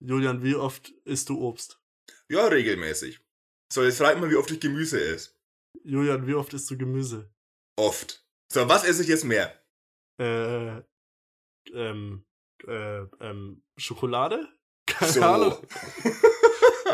[0.00, 1.80] Julian, wie oft isst du Obst?
[2.28, 3.20] Ja, regelmäßig.
[3.72, 5.30] So, jetzt frag mal, wie oft ich Gemüse esse.
[5.84, 7.32] Julian, wie oft isst du Gemüse?
[7.76, 8.24] Oft.
[8.52, 9.54] So, was esse ich jetzt mehr?
[10.20, 10.82] Äh,
[11.72, 12.24] ähm,
[12.66, 14.48] äh, ähm, Schokolade?
[14.86, 15.22] Keine So.
[15.22, 15.66] Ahnung.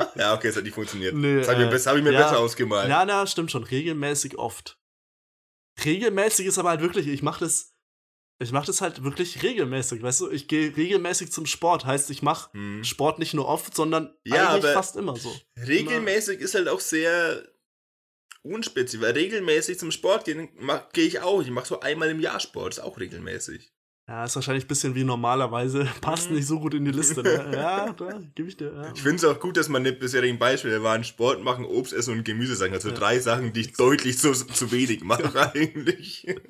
[0.17, 1.15] ja, okay, es hat nicht funktioniert.
[1.15, 2.23] Nee, das habe ich, mir äh, hab ich mir ja.
[2.23, 2.89] besser ausgemalt.
[2.89, 3.65] Ja, na, stimmt schon.
[3.65, 4.79] Regelmäßig oft.
[5.85, 7.75] Regelmäßig ist aber halt wirklich, ich mache das
[8.41, 10.31] Ich mache das halt wirklich regelmäßig, weißt du?
[10.31, 12.85] Ich gehe regelmäßig zum Sport, heißt, ich mache Hm.
[12.85, 15.35] Sport nicht nur oft, sondern Ja, eigentlich fast immer so.
[15.57, 17.45] Regelmäßig ist halt auch sehr
[18.43, 19.05] unspezifisch.
[19.05, 20.49] Weil regelmäßig zum Sport gehen
[20.93, 21.43] gehe ich auch.
[21.43, 23.73] Ich mache so einmal im Jahr Sport, ist auch regelmäßig.
[24.09, 25.85] Ja, ist wahrscheinlich ein bisschen wie normalerweise.
[26.01, 27.23] Passt nicht so gut in die Liste.
[27.23, 27.51] Ne?
[27.55, 28.73] Ja, da gebe ich dir.
[28.73, 28.93] Ja.
[28.95, 32.25] Ich finde es auch gut, dass meine bisherigen Beispiele waren Sport machen, Obst essen und
[32.25, 32.73] Gemüse sagen.
[32.73, 32.95] Also Ja.
[32.95, 36.27] drei Sachen, die ich deutlich zu, zu wenig mache eigentlich.
[36.27, 36.41] Ähm,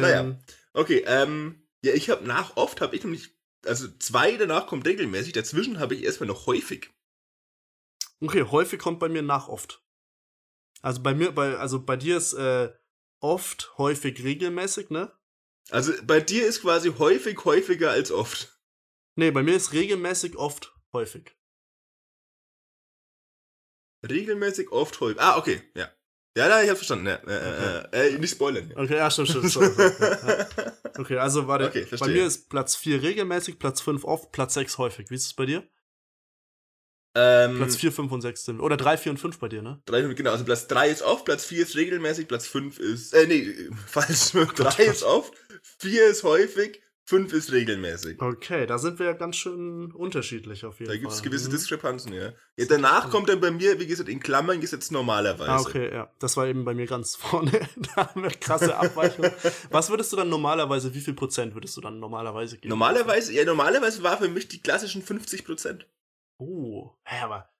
[0.00, 0.38] naja.
[0.72, 5.32] Okay, ähm, ja, ich habe nach oft habe ich nämlich, also zwei danach kommt regelmäßig,
[5.32, 6.90] dazwischen habe ich erstmal noch häufig.
[8.20, 9.82] Okay, häufig kommt bei mir nach oft.
[10.80, 12.72] Also bei mir, bei, also bei dir ist äh,
[13.20, 15.12] oft, häufig, regelmäßig, ne?
[15.70, 18.58] Also bei dir ist quasi häufig häufiger als oft.
[19.16, 21.36] Nee, bei mir ist regelmäßig, oft, häufig.
[24.08, 25.20] Regelmäßig, oft, häufig.
[25.20, 25.90] Ah, okay, ja.
[26.36, 27.06] Ja, ja, ich hab's verstanden.
[27.06, 28.72] Ja, äh, äh, äh, nicht spoilern.
[28.76, 29.54] Okay, ja, stimmt, stimmt.
[29.56, 29.98] Ja,
[30.28, 30.48] ja.
[30.98, 31.66] Okay, also warte.
[31.68, 35.10] Okay, bei mir ist Platz 4 regelmäßig, Platz 5 oft, Platz 6 häufig.
[35.10, 35.68] Wie ist es bei dir?
[37.18, 38.60] Ähm, Platz 4, 5 und 6 sind.
[38.60, 39.80] Oder 3, 4 und 5 bei dir, ne?
[39.86, 43.26] Drei, genau, also Platz 3 ist oft, Platz 4 ist regelmäßig, Platz 5 ist, äh,
[43.26, 43.54] nee,
[43.86, 45.32] falsch, 3 ist oft,
[45.78, 48.20] 4 ist häufig, 5 ist regelmäßig.
[48.20, 51.00] Okay, da sind wir ja ganz schön unterschiedlich auf jeden Da Fall.
[51.00, 51.52] gibt es gewisse Mhm.
[51.52, 52.32] Diskrepanzen, ja.
[52.58, 52.66] ja.
[52.68, 55.50] Danach kommt dann bei mir, wie gesagt, in Klammern gesetzt normalerweise.
[55.50, 56.12] Ah, okay, ja.
[56.18, 57.50] Das war eben bei mir ganz vorne.
[57.94, 59.32] da haben wir krasse Abweichungen.
[59.70, 62.68] Was würdest du dann normalerweise, wie viel Prozent würdest du dann normalerweise geben?
[62.68, 65.86] Normalerweise, ja, normalerweise war für mich die klassischen 50 Prozent.
[66.38, 67.50] Oh, hä, aber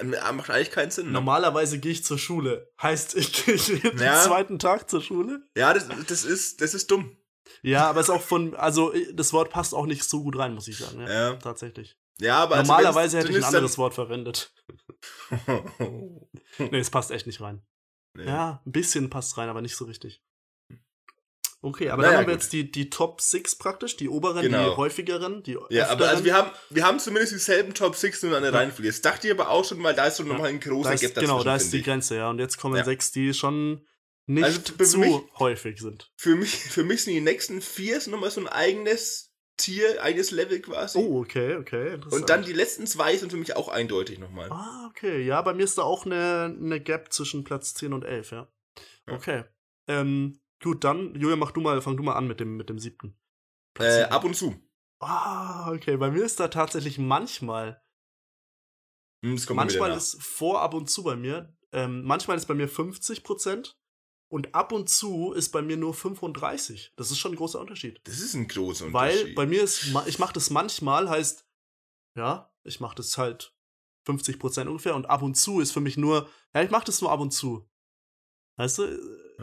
[0.00, 1.06] Macht eigentlich keinen Sinn.
[1.06, 1.12] Ne?
[1.12, 2.70] normalerweise gehe ich zur Schule.
[2.80, 4.22] Heißt, ich gehe jeden Ja.
[4.22, 5.42] zweiten Tag zur Schule?
[5.56, 7.16] Ja, das, das ist, das ist dumm.
[7.62, 10.68] Ja, aber ist auch von, also das Wort passt auch nicht so gut rein, muss
[10.68, 11.00] ich sagen.
[11.00, 11.34] Ja, Ja.
[11.36, 11.98] tatsächlich.
[12.20, 14.52] Ja, aber also Normalerweise wenn's hätte ich ein anderes Wort verwendet.
[16.58, 17.64] Nee, es passt echt nicht rein.
[18.14, 18.24] Nee.
[18.26, 20.22] Ja, ein bisschen passt rein, aber nicht so richtig.
[21.68, 22.42] Okay, aber Naja, dann haben wir gut.
[22.42, 24.70] jetzt die, die Top 6 praktisch, die oberen, Genau.
[24.70, 26.08] die häufigeren, die Ja, aber öfteren.
[26.10, 28.58] also wir haben, wir haben zumindest dieselben Top 6 nur an der Ja.
[28.58, 28.88] Reihenfolge.
[28.88, 30.30] Das dachte ich aber auch schon, weil da ist so Ja.
[30.30, 31.32] nochmal ein großer da ist, Gap dazwischen.
[31.32, 31.84] genau, da ist die ich.
[31.84, 32.30] Grenze, ja.
[32.30, 32.84] Und jetzt kommen Ja.
[32.84, 33.86] sechs, die schon
[34.26, 36.10] nicht Also zu mich- häufig sind.
[36.16, 40.60] Für mich, für mich sind die nächsten vier nochmal so ein eigenes Tier, eigenes Level
[40.60, 40.98] quasi.
[40.98, 41.94] Oh, okay, okay.
[41.94, 42.12] interessant.
[42.22, 44.48] Und dann die letzten zwei sind für mich auch eindeutig nochmal.
[44.52, 45.20] Ah, okay.
[45.24, 48.46] Ja, bei mir ist da auch eine, eine Gap zwischen Platz 10 und 11, ja.
[49.08, 49.14] Ja.
[49.14, 49.44] Okay.
[49.88, 52.78] Ähm, gut, dann, Julia, mach du mal, fang du mal an mit dem, mit dem
[52.78, 53.18] siebten.
[53.74, 54.56] Platz Äh, ab und zu.
[55.00, 55.96] Ah, okay.
[55.96, 57.82] Bei mir ist da tatsächlich manchmal,
[59.24, 62.54] Hm, Das kommt manchmal ist vor ab und zu bei mir, ähm, manchmal ist bei
[62.54, 63.78] mir 50 Prozent
[64.30, 66.92] und ab und zu ist bei mir nur 35.
[66.96, 68.00] Das ist schon ein großer Unterschied.
[68.04, 69.34] Das ist ein großer Weil Unterschied.
[69.34, 71.46] bei mir ist, ich mache das manchmal, heißt,
[72.16, 73.54] ja, ich mache das halt
[74.06, 77.00] 50 Prozent ungefähr und ab und zu ist für mich nur, ja, ich mache das
[77.00, 77.67] nur ab und zu.
[78.58, 78.86] Weißt du,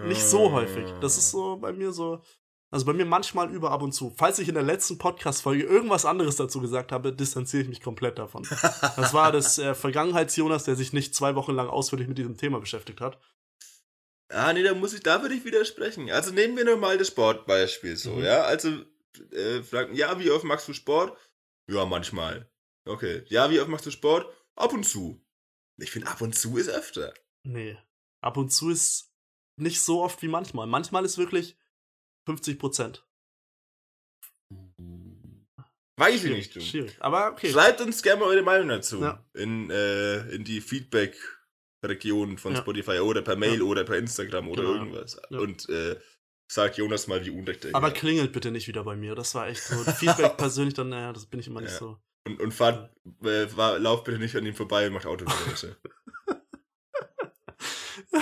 [0.06, 0.86] nicht so häufig.
[1.02, 2.22] Das ist so bei mir so,
[2.70, 4.14] also bei mir manchmal über ab und zu.
[4.18, 8.20] Falls ich in der letzten Podcast-Folge irgendwas anderes dazu gesagt habe, distanziere ich mich komplett
[8.20, 8.44] davon.
[8.98, 12.60] Das war das äh, Vergangenheits-Jonas, der sich nicht zwei Wochen lang ausführlich mit diesem Thema
[12.60, 13.18] beschäftigt hat.
[14.30, 16.10] Ah, nee, da muss ich, da würde ich widersprechen.
[16.12, 18.24] Also nehmen wir nochmal das Sportbeispiel so, Mhm.
[18.24, 18.42] ja?
[18.44, 18.70] Also,
[19.32, 21.16] äh, fragen, ja, wie oft machst du Sport?
[21.72, 22.50] Ja, manchmal.
[22.86, 23.24] Okay.
[23.28, 24.28] Ja, wie oft machst du Sport?
[24.56, 25.24] Ab und zu.
[25.78, 27.14] Ich finde, ab und zu ist öfter.
[27.44, 27.78] Nee.
[28.26, 29.14] Ab und zu ist
[29.58, 30.66] nicht so oft wie manchmal.
[30.66, 31.56] Manchmal ist wirklich
[32.28, 33.06] 50 Prozent.
[35.98, 36.60] Weiß ich nicht, du.
[36.62, 36.98] Schwierig.
[37.00, 37.52] Aber okay.
[37.52, 39.02] Schreibt uns gerne mal eure Meinung dazu.
[39.02, 39.24] Ja.
[39.34, 42.62] In, äh, in die Feedback-Region von Ja.
[42.62, 43.64] Spotify oder per Mail Ja.
[43.64, 44.74] oder per Instagram oder Genau.
[44.74, 45.16] irgendwas.
[45.30, 46.00] Und äh,
[46.52, 49.14] sagt Jonas mal, wie unrecht er Aber klingelt bitte nicht wieder bei mir.
[49.14, 49.76] Das war echt so.
[49.84, 52.02] Feedback persönlich, dann, naja, das bin ich immer nicht so.
[52.28, 52.92] Und, und fahrt,
[53.24, 55.78] äh, war, lauft bitte nicht an ihm vorbei und macht Autogeräusche.
[58.12, 58.18] So,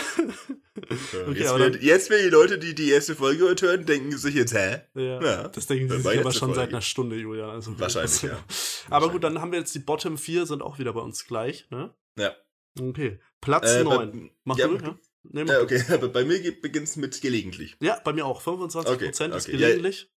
[1.28, 4.36] okay, jetzt, werden, jetzt werden die Leute, die die erste Folge heute hören, denken sich
[4.36, 4.82] jetzt, hä?
[4.96, 5.48] ja, Ja.
[5.48, 6.70] das denken sie sich aber schon seit Folge.
[6.72, 7.50] einer Stunde, Julian.
[7.50, 8.44] Also Wahrscheinlich, ja.
[8.89, 11.68] Aber gut, dann haben wir jetzt die Bottom 4, sind auch wieder bei uns gleich,
[11.70, 11.94] ne?
[12.18, 12.34] Ja.
[12.80, 13.20] Okay.
[13.41, 14.12] Platz Äh, 9.
[14.12, 14.98] bei- Mach ja, du, ja?
[15.24, 17.76] Nee, mach Ja, okay, aber bei mir beginnt es mit gelegentlich.
[17.82, 18.41] Ja, bei mir auch.
[18.41, 19.32] 25% Okay, ist okay.
[19.52, 20.10] Ja, gelegentlich.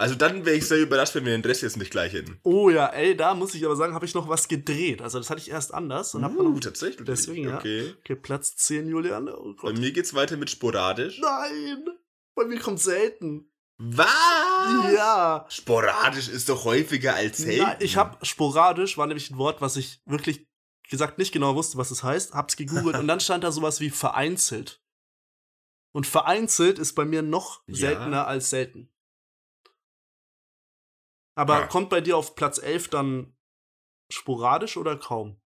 [0.00, 2.40] Also dann wäre ich sehr überrascht, wenn wir den Rest jetzt nicht gleich hätten.
[2.42, 5.02] Oh ja, ey, da muss ich aber sagen, habe ich noch was gedreht.
[5.02, 7.06] Also das hatte ich erst anders und hab Uh, noch, tatsächlich.
[7.06, 7.58] deswegen, ja.
[7.58, 7.94] Okay.
[8.00, 9.28] Okay, Platz 10, Julian.
[9.28, 11.20] Oh Bei mir geht's weiter mit sporadisch.
[11.20, 11.84] Nein!
[12.34, 13.50] Bei mir kommt selten.
[13.76, 14.06] Was?
[14.94, 15.46] Ja.
[15.48, 17.62] Sporadisch ist doch häufiger als selten.
[17.62, 20.46] Nein, ich habe sporadisch, war nämlich ein Wort, was ich wirklich
[20.88, 23.90] gesagt nicht genau wusste, was es heißt, hab's gegoogelt und dann stand da sowas wie
[23.90, 24.82] vereinzelt.
[25.92, 27.74] Und vereinzelt ist bei mir noch Ja.
[27.76, 28.89] seltener als selten.
[31.36, 31.66] Aber Ah.
[31.66, 33.34] kommt bei dir auf Platz 11 dann
[34.12, 35.40] sporadisch oder kaum?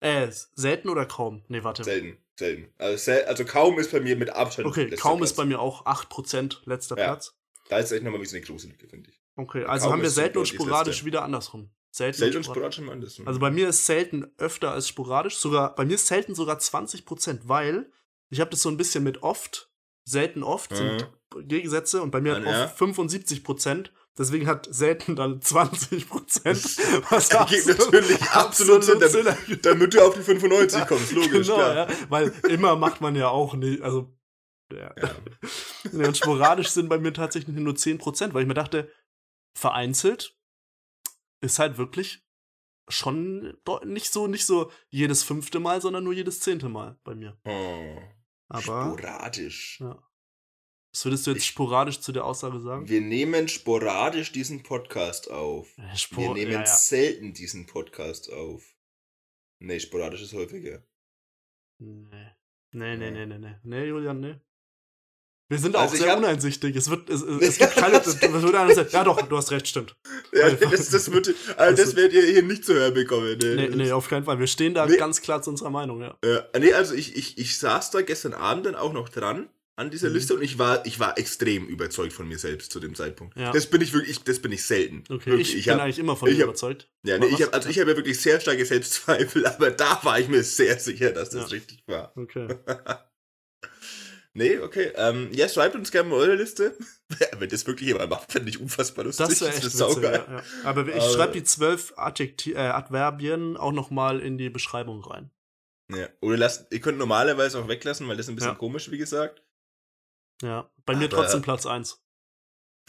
[0.00, 1.42] Äh, selten oder kaum?
[1.48, 1.84] Nee, warte.
[1.84, 2.18] Selten.
[2.38, 2.70] Selten.
[2.76, 4.68] Also, sel also kaum ist bei mir mit Abstand.
[4.68, 5.30] Okay, kaum Platz.
[5.30, 7.06] ist bei mir auch 8% letzter Ja.
[7.06, 7.34] Platz.
[7.68, 9.20] Da ist echt nochmal wie so eine große Lücke, finde ich.
[9.36, 11.70] Okay, also Kaum haben wir selten und sporadisch wieder andersrum.
[11.90, 12.76] Selten, Selten und sporadisch.
[12.76, 13.20] sporadisch im anders.
[13.26, 15.36] Also bei mir ist selten öfter als sporadisch.
[15.36, 17.90] Sogar, bei mir ist selten sogar 20%, weil
[18.28, 19.70] ich habe das so ein bisschen mit oft,
[20.04, 21.10] selten oft sind
[21.48, 22.64] Gegensätze und bei mir hat Ja.
[22.66, 23.92] oft 75%.
[24.18, 27.10] Deswegen hat selten dann 20%.
[27.10, 31.86] Was ergibt natürlich absolut Sinn, damit, damit du auf die 95 kommst, logisch, Genau, ja,
[32.08, 34.16] weil immer macht man ja auch nicht, also
[34.72, 34.92] ja.
[34.96, 35.10] Ja.
[35.92, 38.90] Ja, und sporadisch sind bei mir tatsächlich nur 10%, weil ich mir dachte,
[39.56, 40.36] vereinzelt
[41.40, 42.26] ist halt wirklich
[42.88, 47.38] schon nicht so, nicht so jedes fünfte Mal, sondern nur jedes zehnte Mal bei mir.
[47.44, 47.98] Oh,
[48.48, 49.80] Aber sporadisch.
[49.80, 50.02] Ja.
[50.96, 52.88] Was würdest du jetzt sporadisch zu der Aussage sagen?
[52.88, 55.68] Wir nehmen sporadisch diesen Podcast auf.
[55.76, 56.66] Äh, Wir Spor nehmen ja, ja.
[56.66, 58.62] selten diesen Podcast auf.
[59.62, 60.82] Nee, sporadisch ist häufiger.
[61.78, 62.06] Nee.
[62.72, 63.10] Nee, nee, Ja.
[63.10, 63.54] nee, nee, nee.
[63.62, 64.36] Nee, Julian, nee.
[65.50, 66.74] Wir sind Also auch sehr hab- uneinsichtig.
[66.74, 69.50] Es wird, es, es, es gibt keine, es wird einer sagen, ja doch, du hast
[69.50, 69.94] recht, stimmt.
[70.32, 73.36] Ja, das, das, wird, also das werdet ihr hier nicht zu hören bekommen.
[73.38, 74.38] Nee, nee, auf keinen Fall.
[74.38, 74.96] Wir stehen da Nee.
[74.96, 76.18] ganz klar zu unserer Meinung, ja.
[76.22, 79.90] Äh, nee, also ich, ich, ich saß da gestern Abend dann auch noch dran an
[79.90, 80.14] dieser Mhm.
[80.14, 83.36] Liste und ich war, ich war extrem überzeugt von mir selbst zu dem Zeitpunkt.
[83.36, 83.52] Ja.
[83.52, 85.04] Das bin ich wirklich, das bin ich selten.
[85.10, 86.88] Okay, Wirklich, ich, bin hab- eigentlich immer von ich dir hab- überzeugt.
[87.04, 90.18] Ja, nee, ich hab, also ich habe ja wirklich sehr starke Selbstzweifel, aber da war
[90.18, 91.56] ich mir sehr sicher, dass das Ja.
[91.58, 92.12] richtig war.
[92.16, 92.48] Okay.
[94.38, 94.92] Nee, okay.
[94.96, 96.76] Ähm, ja, schreibt uns gerne mal eure Liste.
[97.38, 99.26] Wenn das wirklich jemand macht, fände ich unfassbar lustig.
[99.28, 100.42] Das wäre echt ist witzig, ja.
[100.64, 105.30] Aber ich schreibe die zwölf Adjekti äh, Adverbien auch noch mal in die Beschreibung rein.
[105.90, 106.08] Ja.
[106.20, 109.42] Oder lasst, ihr könnt normalerweise auch weglassen, weil das ist ein bisschen komisch, wie gesagt.
[110.42, 110.70] Ja.
[110.84, 112.02] Bei mir Aber- trotzdem Platz 1.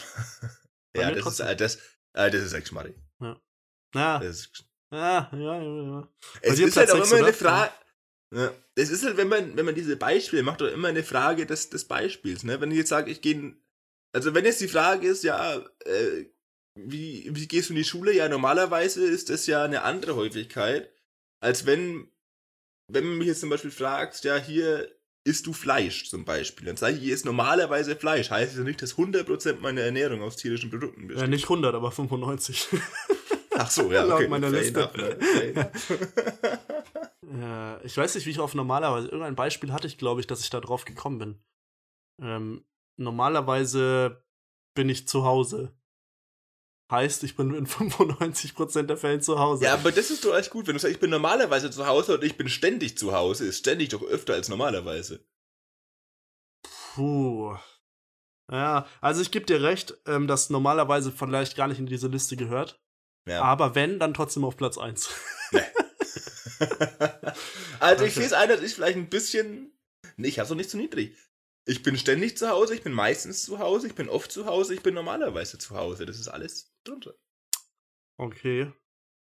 [0.94, 1.46] Bei Ja, mir das ist, trotzdem.
[1.48, 1.76] äh, das,
[2.14, 2.96] äh, das ist echt schmarrig.
[3.20, 3.40] Ja.
[4.18, 6.08] Das ist, Ja, ja, ja, ja.
[6.42, 7.26] es ist halt Platz auch sechs, immer oder?
[7.28, 7.72] eine Frage.
[8.34, 8.52] Ja.
[8.74, 11.70] Es ist halt, wenn man, wenn man diese Beispiele macht, auch immer eine Frage des,
[11.70, 12.44] des Beispiels.
[12.44, 12.60] Ne?
[12.60, 13.56] Wenn ich jetzt sage, ich gehe.
[14.14, 16.26] Also, wenn jetzt die Frage ist, ja, äh,
[16.78, 18.12] wie, wie gehst du in die Schule?
[18.12, 20.92] Ja, normalerweise ist das ja eine andere Häufigkeit,
[21.42, 22.10] als wenn,
[22.90, 24.97] wenn man mich jetzt zum Beispiel fragt, ja, hier
[25.28, 26.66] isst du Fleisch zum Beispiel.
[26.66, 28.30] Dann sage ich, hier ist normalerweise Fleisch.
[28.30, 31.22] Heißt ja nicht, dass 100% meiner Ernährung aus tierischen Produkten besteht.
[31.22, 32.68] Ja, nicht 100, aber 95.
[33.56, 34.28] Ach so, ja, Laut okay.
[34.28, 34.90] meiner Fair Liste.
[35.50, 35.90] enough,
[37.84, 39.08] ich weiß nicht, wie ich auf normalerweise.
[39.08, 41.38] Irgendein Beispiel hatte ich, glaube ich, dass ich da drauf gekommen bin.
[42.22, 42.64] Ähm,
[42.96, 44.24] normalerweise
[44.74, 45.77] bin ich zu Hause.
[46.90, 49.64] Heißt, ich bin in 95% der Fälle zu Hause.
[49.64, 52.14] Ja, aber das ist doch echt gut, wenn du sagst, ich bin normalerweise zu Hause
[52.14, 55.24] und ich bin ständig zu Hause, ist ständig doch öfter als normalerweise.
[56.94, 57.56] Puh.
[58.50, 62.36] Ja, also ich gebe dir recht, ähm, dass normalerweise vielleicht gar nicht in diese Liste
[62.36, 62.80] gehört.
[63.28, 63.42] Ja.
[63.42, 65.10] Aber wenn, dann trotzdem auf Platz 1.
[67.80, 69.72] also ich sehe es ein, dass ich vielleicht ein bisschen.
[70.16, 71.16] Nee, ich hab's doch nicht zu niedrig.
[71.68, 74.74] Ich bin ständig zu Hause, ich bin meistens zu Hause, ich bin oft zu Hause,
[74.74, 76.06] ich bin normalerweise zu Hause.
[76.06, 77.14] Das ist alles drunter.
[78.16, 78.72] Okay.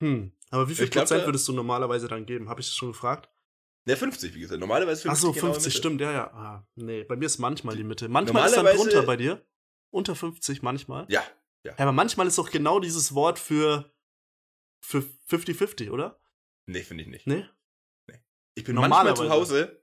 [0.00, 0.32] Hm.
[0.50, 2.48] Aber wie viel Ich Prozent würdest du normalerweise dann geben?
[2.48, 3.28] Habe ich das schon gefragt?
[3.86, 4.60] Ja, 50, wie gesagt.
[4.60, 5.10] Normalerweise 50.
[5.10, 5.78] Achso, genau in 50, Mitte.
[5.78, 6.30] stimmt, ja, ja.
[6.32, 8.08] Ah, nee, bei mir ist manchmal die Mitte.
[8.08, 9.44] Manchmal ist dann Normalerweise- drunter bei dir.
[9.92, 11.06] Unter 50 manchmal.
[11.08, 11.24] Ja.
[11.64, 13.92] Ja, aber manchmal ist doch genau dieses Wort für
[14.82, 16.18] für 50-50, oder?
[16.66, 17.26] Nee, finde ich nicht.
[17.26, 17.44] Nee?
[18.54, 19.30] Ich bin manchmal zu Normalerweise.
[19.30, 19.79] Hause.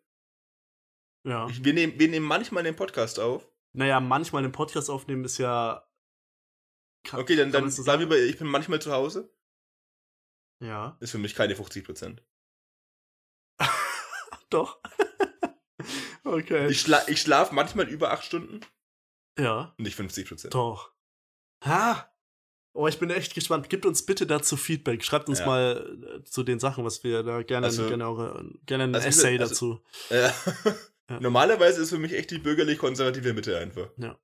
[1.27, 1.47] Ja.
[1.49, 3.47] Ich, wir, nehmen, wir nehmen manchmal den Podcast auf.
[3.73, 5.85] Naja, manchmal einen Podcast aufnehmen ist ja.
[7.03, 9.33] Kann, Okay, dann, dann so sagen wir bei, ich bin manchmal zu Hause.
[10.63, 10.97] Ja.
[10.99, 12.19] Ist für mich keine 50%.
[14.49, 14.81] Doch.
[16.23, 16.67] okay.
[16.69, 18.61] Ich, schla ich schlafe manchmal über 8 Stunden.
[19.37, 19.73] ja.
[19.77, 20.49] Nicht 50%.
[20.49, 20.93] Doch.
[21.65, 22.09] Ha!
[22.73, 23.69] Oh, ich bin echt gespannt.
[23.69, 25.03] Gebt uns bitte dazu Feedback.
[25.03, 25.45] Schreibt uns Ja.
[25.45, 29.07] mal äh, zu den Sachen, was wir da gerne, Also- gerne, eure, gerne ein also
[29.07, 29.83] Essay also- dazu.
[30.09, 30.31] Äh,
[31.09, 31.19] Ja.
[31.19, 33.89] Normalerweise ist für mich echt die bürgerlich-konservative Mitte einfach.
[33.97, 34.19] Ja.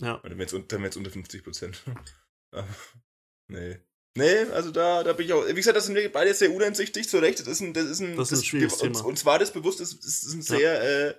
[0.00, 1.82] Oder wenn es unter, wenn's unter 50 Prozent.
[3.48, 3.78] nee.
[4.16, 5.46] Nee, also da, da bin ich auch.
[5.46, 7.40] Wie gesagt, das sind wir beide sehr uneinsichtig, zu Recht.
[7.40, 9.04] Das ist ein, das ist ein, Das ist ein schwieriges Thema.
[9.04, 10.42] Uns war das bewusst, das ist ein Ja.
[10.58, 11.14] sehr, äh,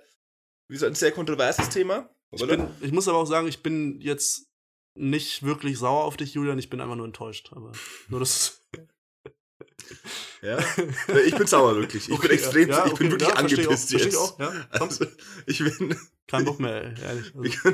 [0.68, 2.10] wie gesagt, ein sehr kontroverses Thema.
[2.30, 4.50] Ich, bin, ich muss aber auch sagen, ich bin jetzt
[4.94, 6.58] nicht wirklich sauer auf dich, Julian.
[6.58, 7.50] Ich bin einfach nur enttäuscht.
[7.52, 7.72] Aber
[8.08, 8.60] nur das.
[10.42, 10.58] ja.
[11.26, 12.02] Ich bin sauer, wirklich.
[12.04, 14.06] Ich bin Okay, extrem, ja, ich bin wirklich ja, angepisst jetzt.
[14.06, 14.52] ich auch, ja.
[14.70, 15.06] Also,
[15.46, 15.98] ich bin.
[16.26, 17.58] Kein Bock mehr, ehrlich.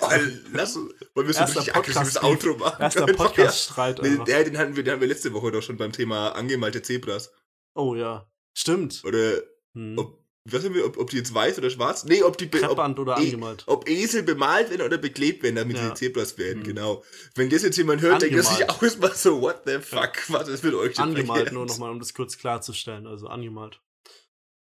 [0.00, 2.80] Also, oh, lass, uns- wollen wir so ein richtig aggressives Outro machen?
[2.80, 4.00] erster Podcast-Streit.
[4.02, 6.82] Nee, der, den hatten wir, den haben wir letzte Woche doch schon beim Thema angemalte
[6.82, 7.32] Zebras.
[7.74, 8.28] Oh ja.
[8.52, 9.02] Stimmt.
[9.04, 9.40] Oder
[9.74, 9.98] Hm.
[9.98, 12.04] ob, was haben wir, ob, ob die jetzt weiß oder schwarz?
[12.04, 13.64] Nee, ob die be- ob, Kreppband oder eh- angemalt.
[13.66, 15.88] ob Esel bemalt werden oder beklebt werden, damit Ja.
[15.88, 16.64] sie Zebras werden, Hm.
[16.68, 17.02] genau.
[17.34, 18.70] Wenn das jetzt jemand hört, denkt er sich Angemalt.
[18.70, 21.98] auch erstmal so, what the fuck, was ist mit euch denn Angemalt nur nochmal, um
[21.98, 23.06] das kurz klarzustellen.
[23.06, 23.80] Also angemalt.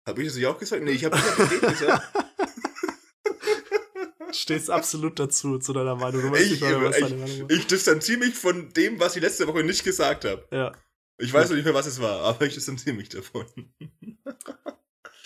[0.08, 0.84] Habe ich das nicht auch gesagt?
[0.84, 2.16] Nee, ich habe nicht gesagt.
[4.32, 6.22] Stehst absolut dazu, zu deiner Meinung.
[6.32, 9.64] Du ich, mehr, was ich, Meinung ich distanziere mich von dem, was ich letzte Woche
[9.64, 10.48] nicht gesagt habe.
[10.52, 10.72] Ja.
[11.18, 13.46] Ich weiß noch nicht mehr, was es war, aber ich distanziere mich davon.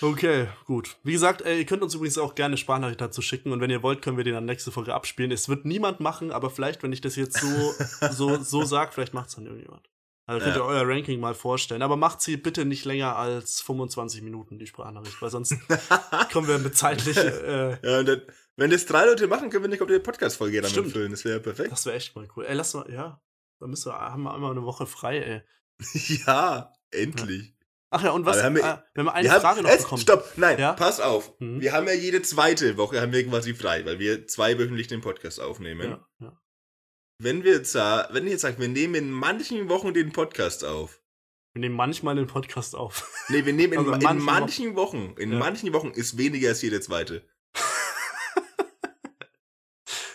[0.03, 0.97] Okay, gut.
[1.03, 3.83] Wie gesagt, ey, ihr könnt uns übrigens auch gerne Sprachnachricht dazu schicken und wenn ihr
[3.83, 5.31] wollt, können wir den dann nächste Folge abspielen.
[5.31, 7.73] Es wird niemand machen, aber vielleicht, wenn ich das jetzt so,
[8.11, 9.89] so, so sag, vielleicht macht es dann irgendjemand.
[10.25, 11.81] Also könnt ihr euer Ranking mal vorstellen.
[11.81, 15.55] Aber macht sie bitte nicht länger als 25 Minuten, die Sprachnachricht, weil sonst
[16.33, 17.17] kommen wir mit zeitlich.
[17.17, 18.21] Äh, ja, und dann,
[18.57, 20.91] wenn das drei Leute machen, können wir nicht auf die Podcast-Folge dann Stimmt.
[20.91, 21.11] füllen.
[21.11, 21.71] Das wäre perfekt.
[21.71, 22.45] Das wäre echt mal cool.
[22.45, 23.21] Ey, lass mal, ja.
[23.59, 25.41] Dann müssen wir, haben wir einmal eine Woche frei, ey.
[26.25, 27.47] ja, endlich.
[27.47, 27.52] Ja.
[27.95, 30.01] Ach ja, und was, wir, äh, wenn wir eine wir Frage haben, noch es, bekommen.
[30.01, 30.73] Stopp, nein, ja?
[30.73, 31.39] pass auf.
[31.39, 31.61] Mhm.
[31.61, 35.39] Wir haben ja jede zweite Woche haben wir quasi frei, weil wir zweiwöchentlich den Podcast
[35.39, 35.91] aufnehmen.
[35.91, 36.41] Ja, ja.
[37.19, 41.01] Wenn wir jetzt, wenn ich jetzt sage, wir nehmen in manchen Wochen den Podcast auf.
[41.53, 43.07] Wir nehmen manchmal den Podcast auf.
[43.29, 45.09] Nee, wir nehmen in, also in manchen, manchen Wochen.
[45.09, 45.21] Wochen.
[45.21, 45.37] In ja.
[45.37, 47.27] manchen Wochen ist weniger als jede zweite.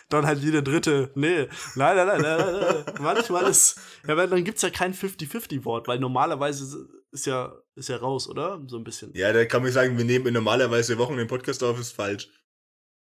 [0.09, 1.13] dann halt jede dritte.
[1.15, 2.85] Nee, nein, nein, nein, nein, nein.
[3.01, 7.97] Manchmal ist, ja, weil dann gibt's ja kein 50-50-Wort, weil normalerweise ist ja, ist ja
[7.97, 8.63] raus, oder?
[8.67, 9.13] So ein bisschen.
[9.15, 12.29] Ja, da kann man sagen, wir nehmen in normalerweise Wochen den Podcast auf, ist falsch.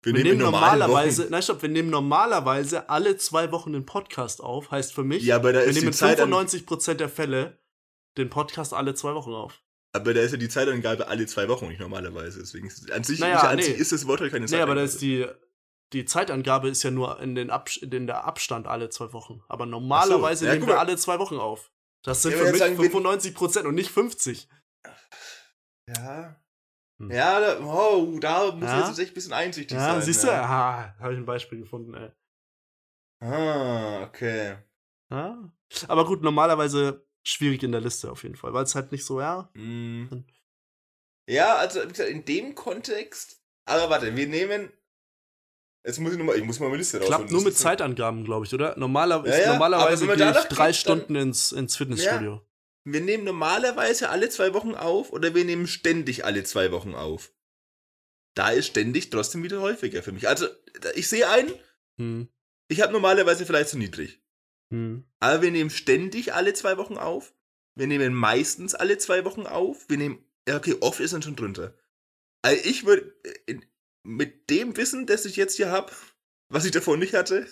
[0.01, 4.71] Wir, wir nehmen, normalerweise, nein, stopp, wir nehmen normalerweise alle zwei Wochen den Podcast auf,
[4.71, 7.59] heißt für mich, ja, aber da wir ist nehmen in 95% der Fälle
[8.17, 9.61] den Podcast alle zwei Wochen auf.
[9.91, 12.39] Aber da ist ja die Zeitangabe alle zwei Wochen nicht normalerweise.
[12.39, 13.63] Deswegen ist, an sich, naja, an nee.
[13.63, 14.73] sich ist das Wort halt keine Zeitangabe.
[14.75, 15.25] Nee, aber da ist die,
[15.93, 19.41] die Zeitangabe ist ja nur in, den Ab in der Abstand alle zwei Wochen.
[19.49, 21.71] Aber normalerweise so, ja, nehmen wir alle zwei Wochen auf.
[22.03, 24.47] Das sind ja, für mich sagen, 95 Prozent und nicht 50.
[25.87, 26.41] Ja.
[26.99, 27.11] Hm.
[27.11, 28.87] Ja, da, oh, da muss ja?
[28.87, 30.01] jetzt echt ein bisschen einsichtig ja, sein.
[30.01, 32.11] Siehst du, ja, ah, habe ich ein Beispiel gefunden, ey.
[33.21, 34.57] Ah, okay.
[35.09, 35.51] Ja?
[35.87, 39.19] Aber gut, normalerweise schwierig in der Liste auf jeden Fall, weil es halt nicht so,
[39.19, 39.49] ja.
[39.53, 40.25] Mm.
[41.27, 43.41] Ja, also in dem Kontext.
[43.65, 44.71] Aber warte, wir nehmen
[45.85, 47.17] Jetzt muss ich nochmal, ich muss mal meine Liste rausholen.
[47.17, 48.77] Klappt nur mit Zeitangaben, glaube ich, oder?
[48.77, 52.33] Normaler, ja, ja, normalerweise gehe ich drei Stunden ins, ins Fitnessstudio.
[52.33, 52.41] Ja.
[52.85, 57.33] Wir nehmen normalerweise alle zwei Wochen auf oder wir nehmen ständig alle zwei Wochen auf.
[58.35, 60.27] Da ist ständig trotzdem wieder häufiger für mich.
[60.27, 60.47] Also,
[60.95, 61.51] ich sehe ein,
[61.97, 62.29] hm.
[62.67, 64.21] ich habe normalerweise vielleicht zu niedrig.
[64.71, 65.05] Hm.
[65.19, 67.33] Aber wir nehmen ständig alle zwei Wochen auf.
[67.75, 69.89] Wir nehmen meistens alle zwei Wochen auf.
[69.89, 71.73] Wir nehmen, ja, okay, oft ist dann schon drunter.
[72.41, 73.13] Also ich würde,
[74.03, 75.91] mit dem Wissen, das ich jetzt hier habe,
[76.49, 77.47] was ich davor nicht hatte,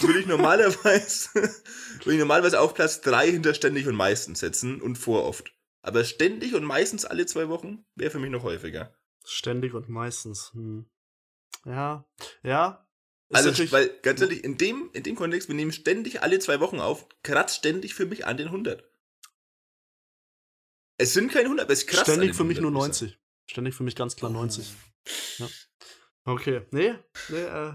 [0.00, 4.96] würde ich normalerweise, würde ich normalerweise auf Platz 3 hinter ständig und meistens setzen und
[4.96, 5.52] vor oft.
[5.82, 8.96] Aber ständig und meistens alle zwei Wochen wäre für mich noch häufiger.
[9.24, 10.52] Ständig und meistens.
[10.52, 10.86] Hm.
[11.64, 12.04] Ja,
[12.42, 12.88] ja.
[13.32, 16.80] also, weil, ganz ehrlich, in dem, in dem Kontext, wir nehmen ständig alle zwei Wochen
[16.80, 18.88] auf, kratzt ständig für mich an den 100.
[20.98, 23.18] Es sind keine 100, aber es kratzt Ständig für mich nur 90.
[23.46, 24.72] Ständig für mich ganz klar 90.
[25.38, 25.48] Ja.
[26.24, 26.94] Okay, nee,
[27.28, 27.72] nee, äh,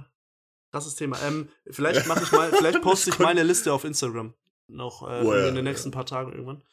[0.72, 1.22] krasses Thema.
[1.24, 4.34] Ähm, vielleicht mache ich mal, vielleicht poste ich meine Liste auf Instagram
[4.68, 5.96] noch äh, oh, ja, in den nächsten ja.
[5.96, 6.64] paar Tagen irgendwann.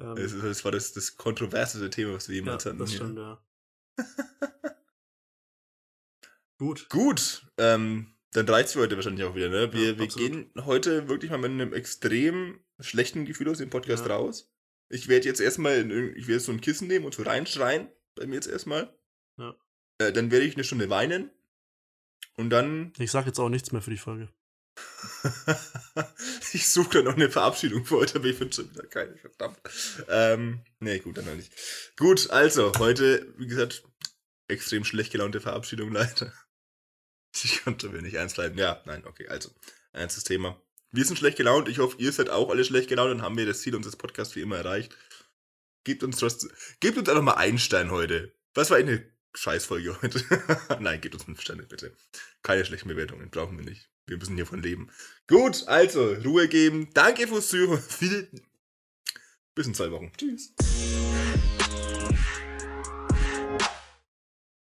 [0.00, 2.78] Ähm, das, das, war das, das kontroverseste Thema, was wir jemals ja, hatten.
[2.78, 2.98] Das hier.
[2.98, 3.42] stimmt, ja.
[6.58, 6.88] Gut.
[6.88, 7.46] Gut.
[7.58, 9.72] Ähm, dann reicht's für heute wahrscheinlich auch wieder, ne?
[9.72, 14.50] Wir, wir gehen heute wirklich mal mit einem extrem schlechten Gefühl aus dem Podcast raus.
[14.88, 17.90] Ich werde jetzt erstmal, ich werde so ein Kissen nehmen und so reinschreien.
[18.14, 18.96] Bei mir jetzt erstmal.
[19.38, 19.54] Ja.
[20.08, 21.30] Äh, dann werde ich eine Stunde weinen.
[22.36, 22.92] Und dann.
[22.98, 24.28] Ich sage jetzt auch nichts mehr für die Folge.
[26.52, 29.58] ich suche dann noch eine Verabschiedung für heute, aber ich finde schon wieder keine, verdammt.
[30.08, 31.52] Ähm, nee, gut, dann noch nicht.
[31.98, 33.84] Gut, also, heute, wie gesagt,
[34.48, 36.32] extrem schlecht gelaunte Verabschiedung leider.
[37.34, 38.58] Ich konnte mir nicht ernst bleiben.
[38.58, 39.50] Ja, nein, okay, also,
[39.92, 40.60] ernstes Thema.
[40.90, 41.68] Wir sind schlecht gelaunt.
[41.68, 44.36] Ich hoffe, ihr seid auch alle schlecht gelaunt und haben wir das Ziel unseres Podcasts
[44.36, 44.96] wie immer erreicht.
[45.84, 46.50] Gebt uns trotzdem,
[46.80, 48.34] gebt uns einfach mal einen Stein heute.
[48.54, 49.02] Was war eine
[49.34, 50.24] Scheißfolge heute.
[50.80, 51.96] Nein, gebt uns fünf Sterne, bitte.
[52.42, 53.88] Keine schlechten Bewertungen, brauchen wir nicht.
[54.06, 54.90] Wir müssen hiervon leben.
[55.28, 56.88] Gut, also, Ruhe geben.
[56.92, 57.82] Danke fürs Zuhören.
[59.54, 60.10] Bis in zwei Wochen.
[60.16, 60.54] Tschüss.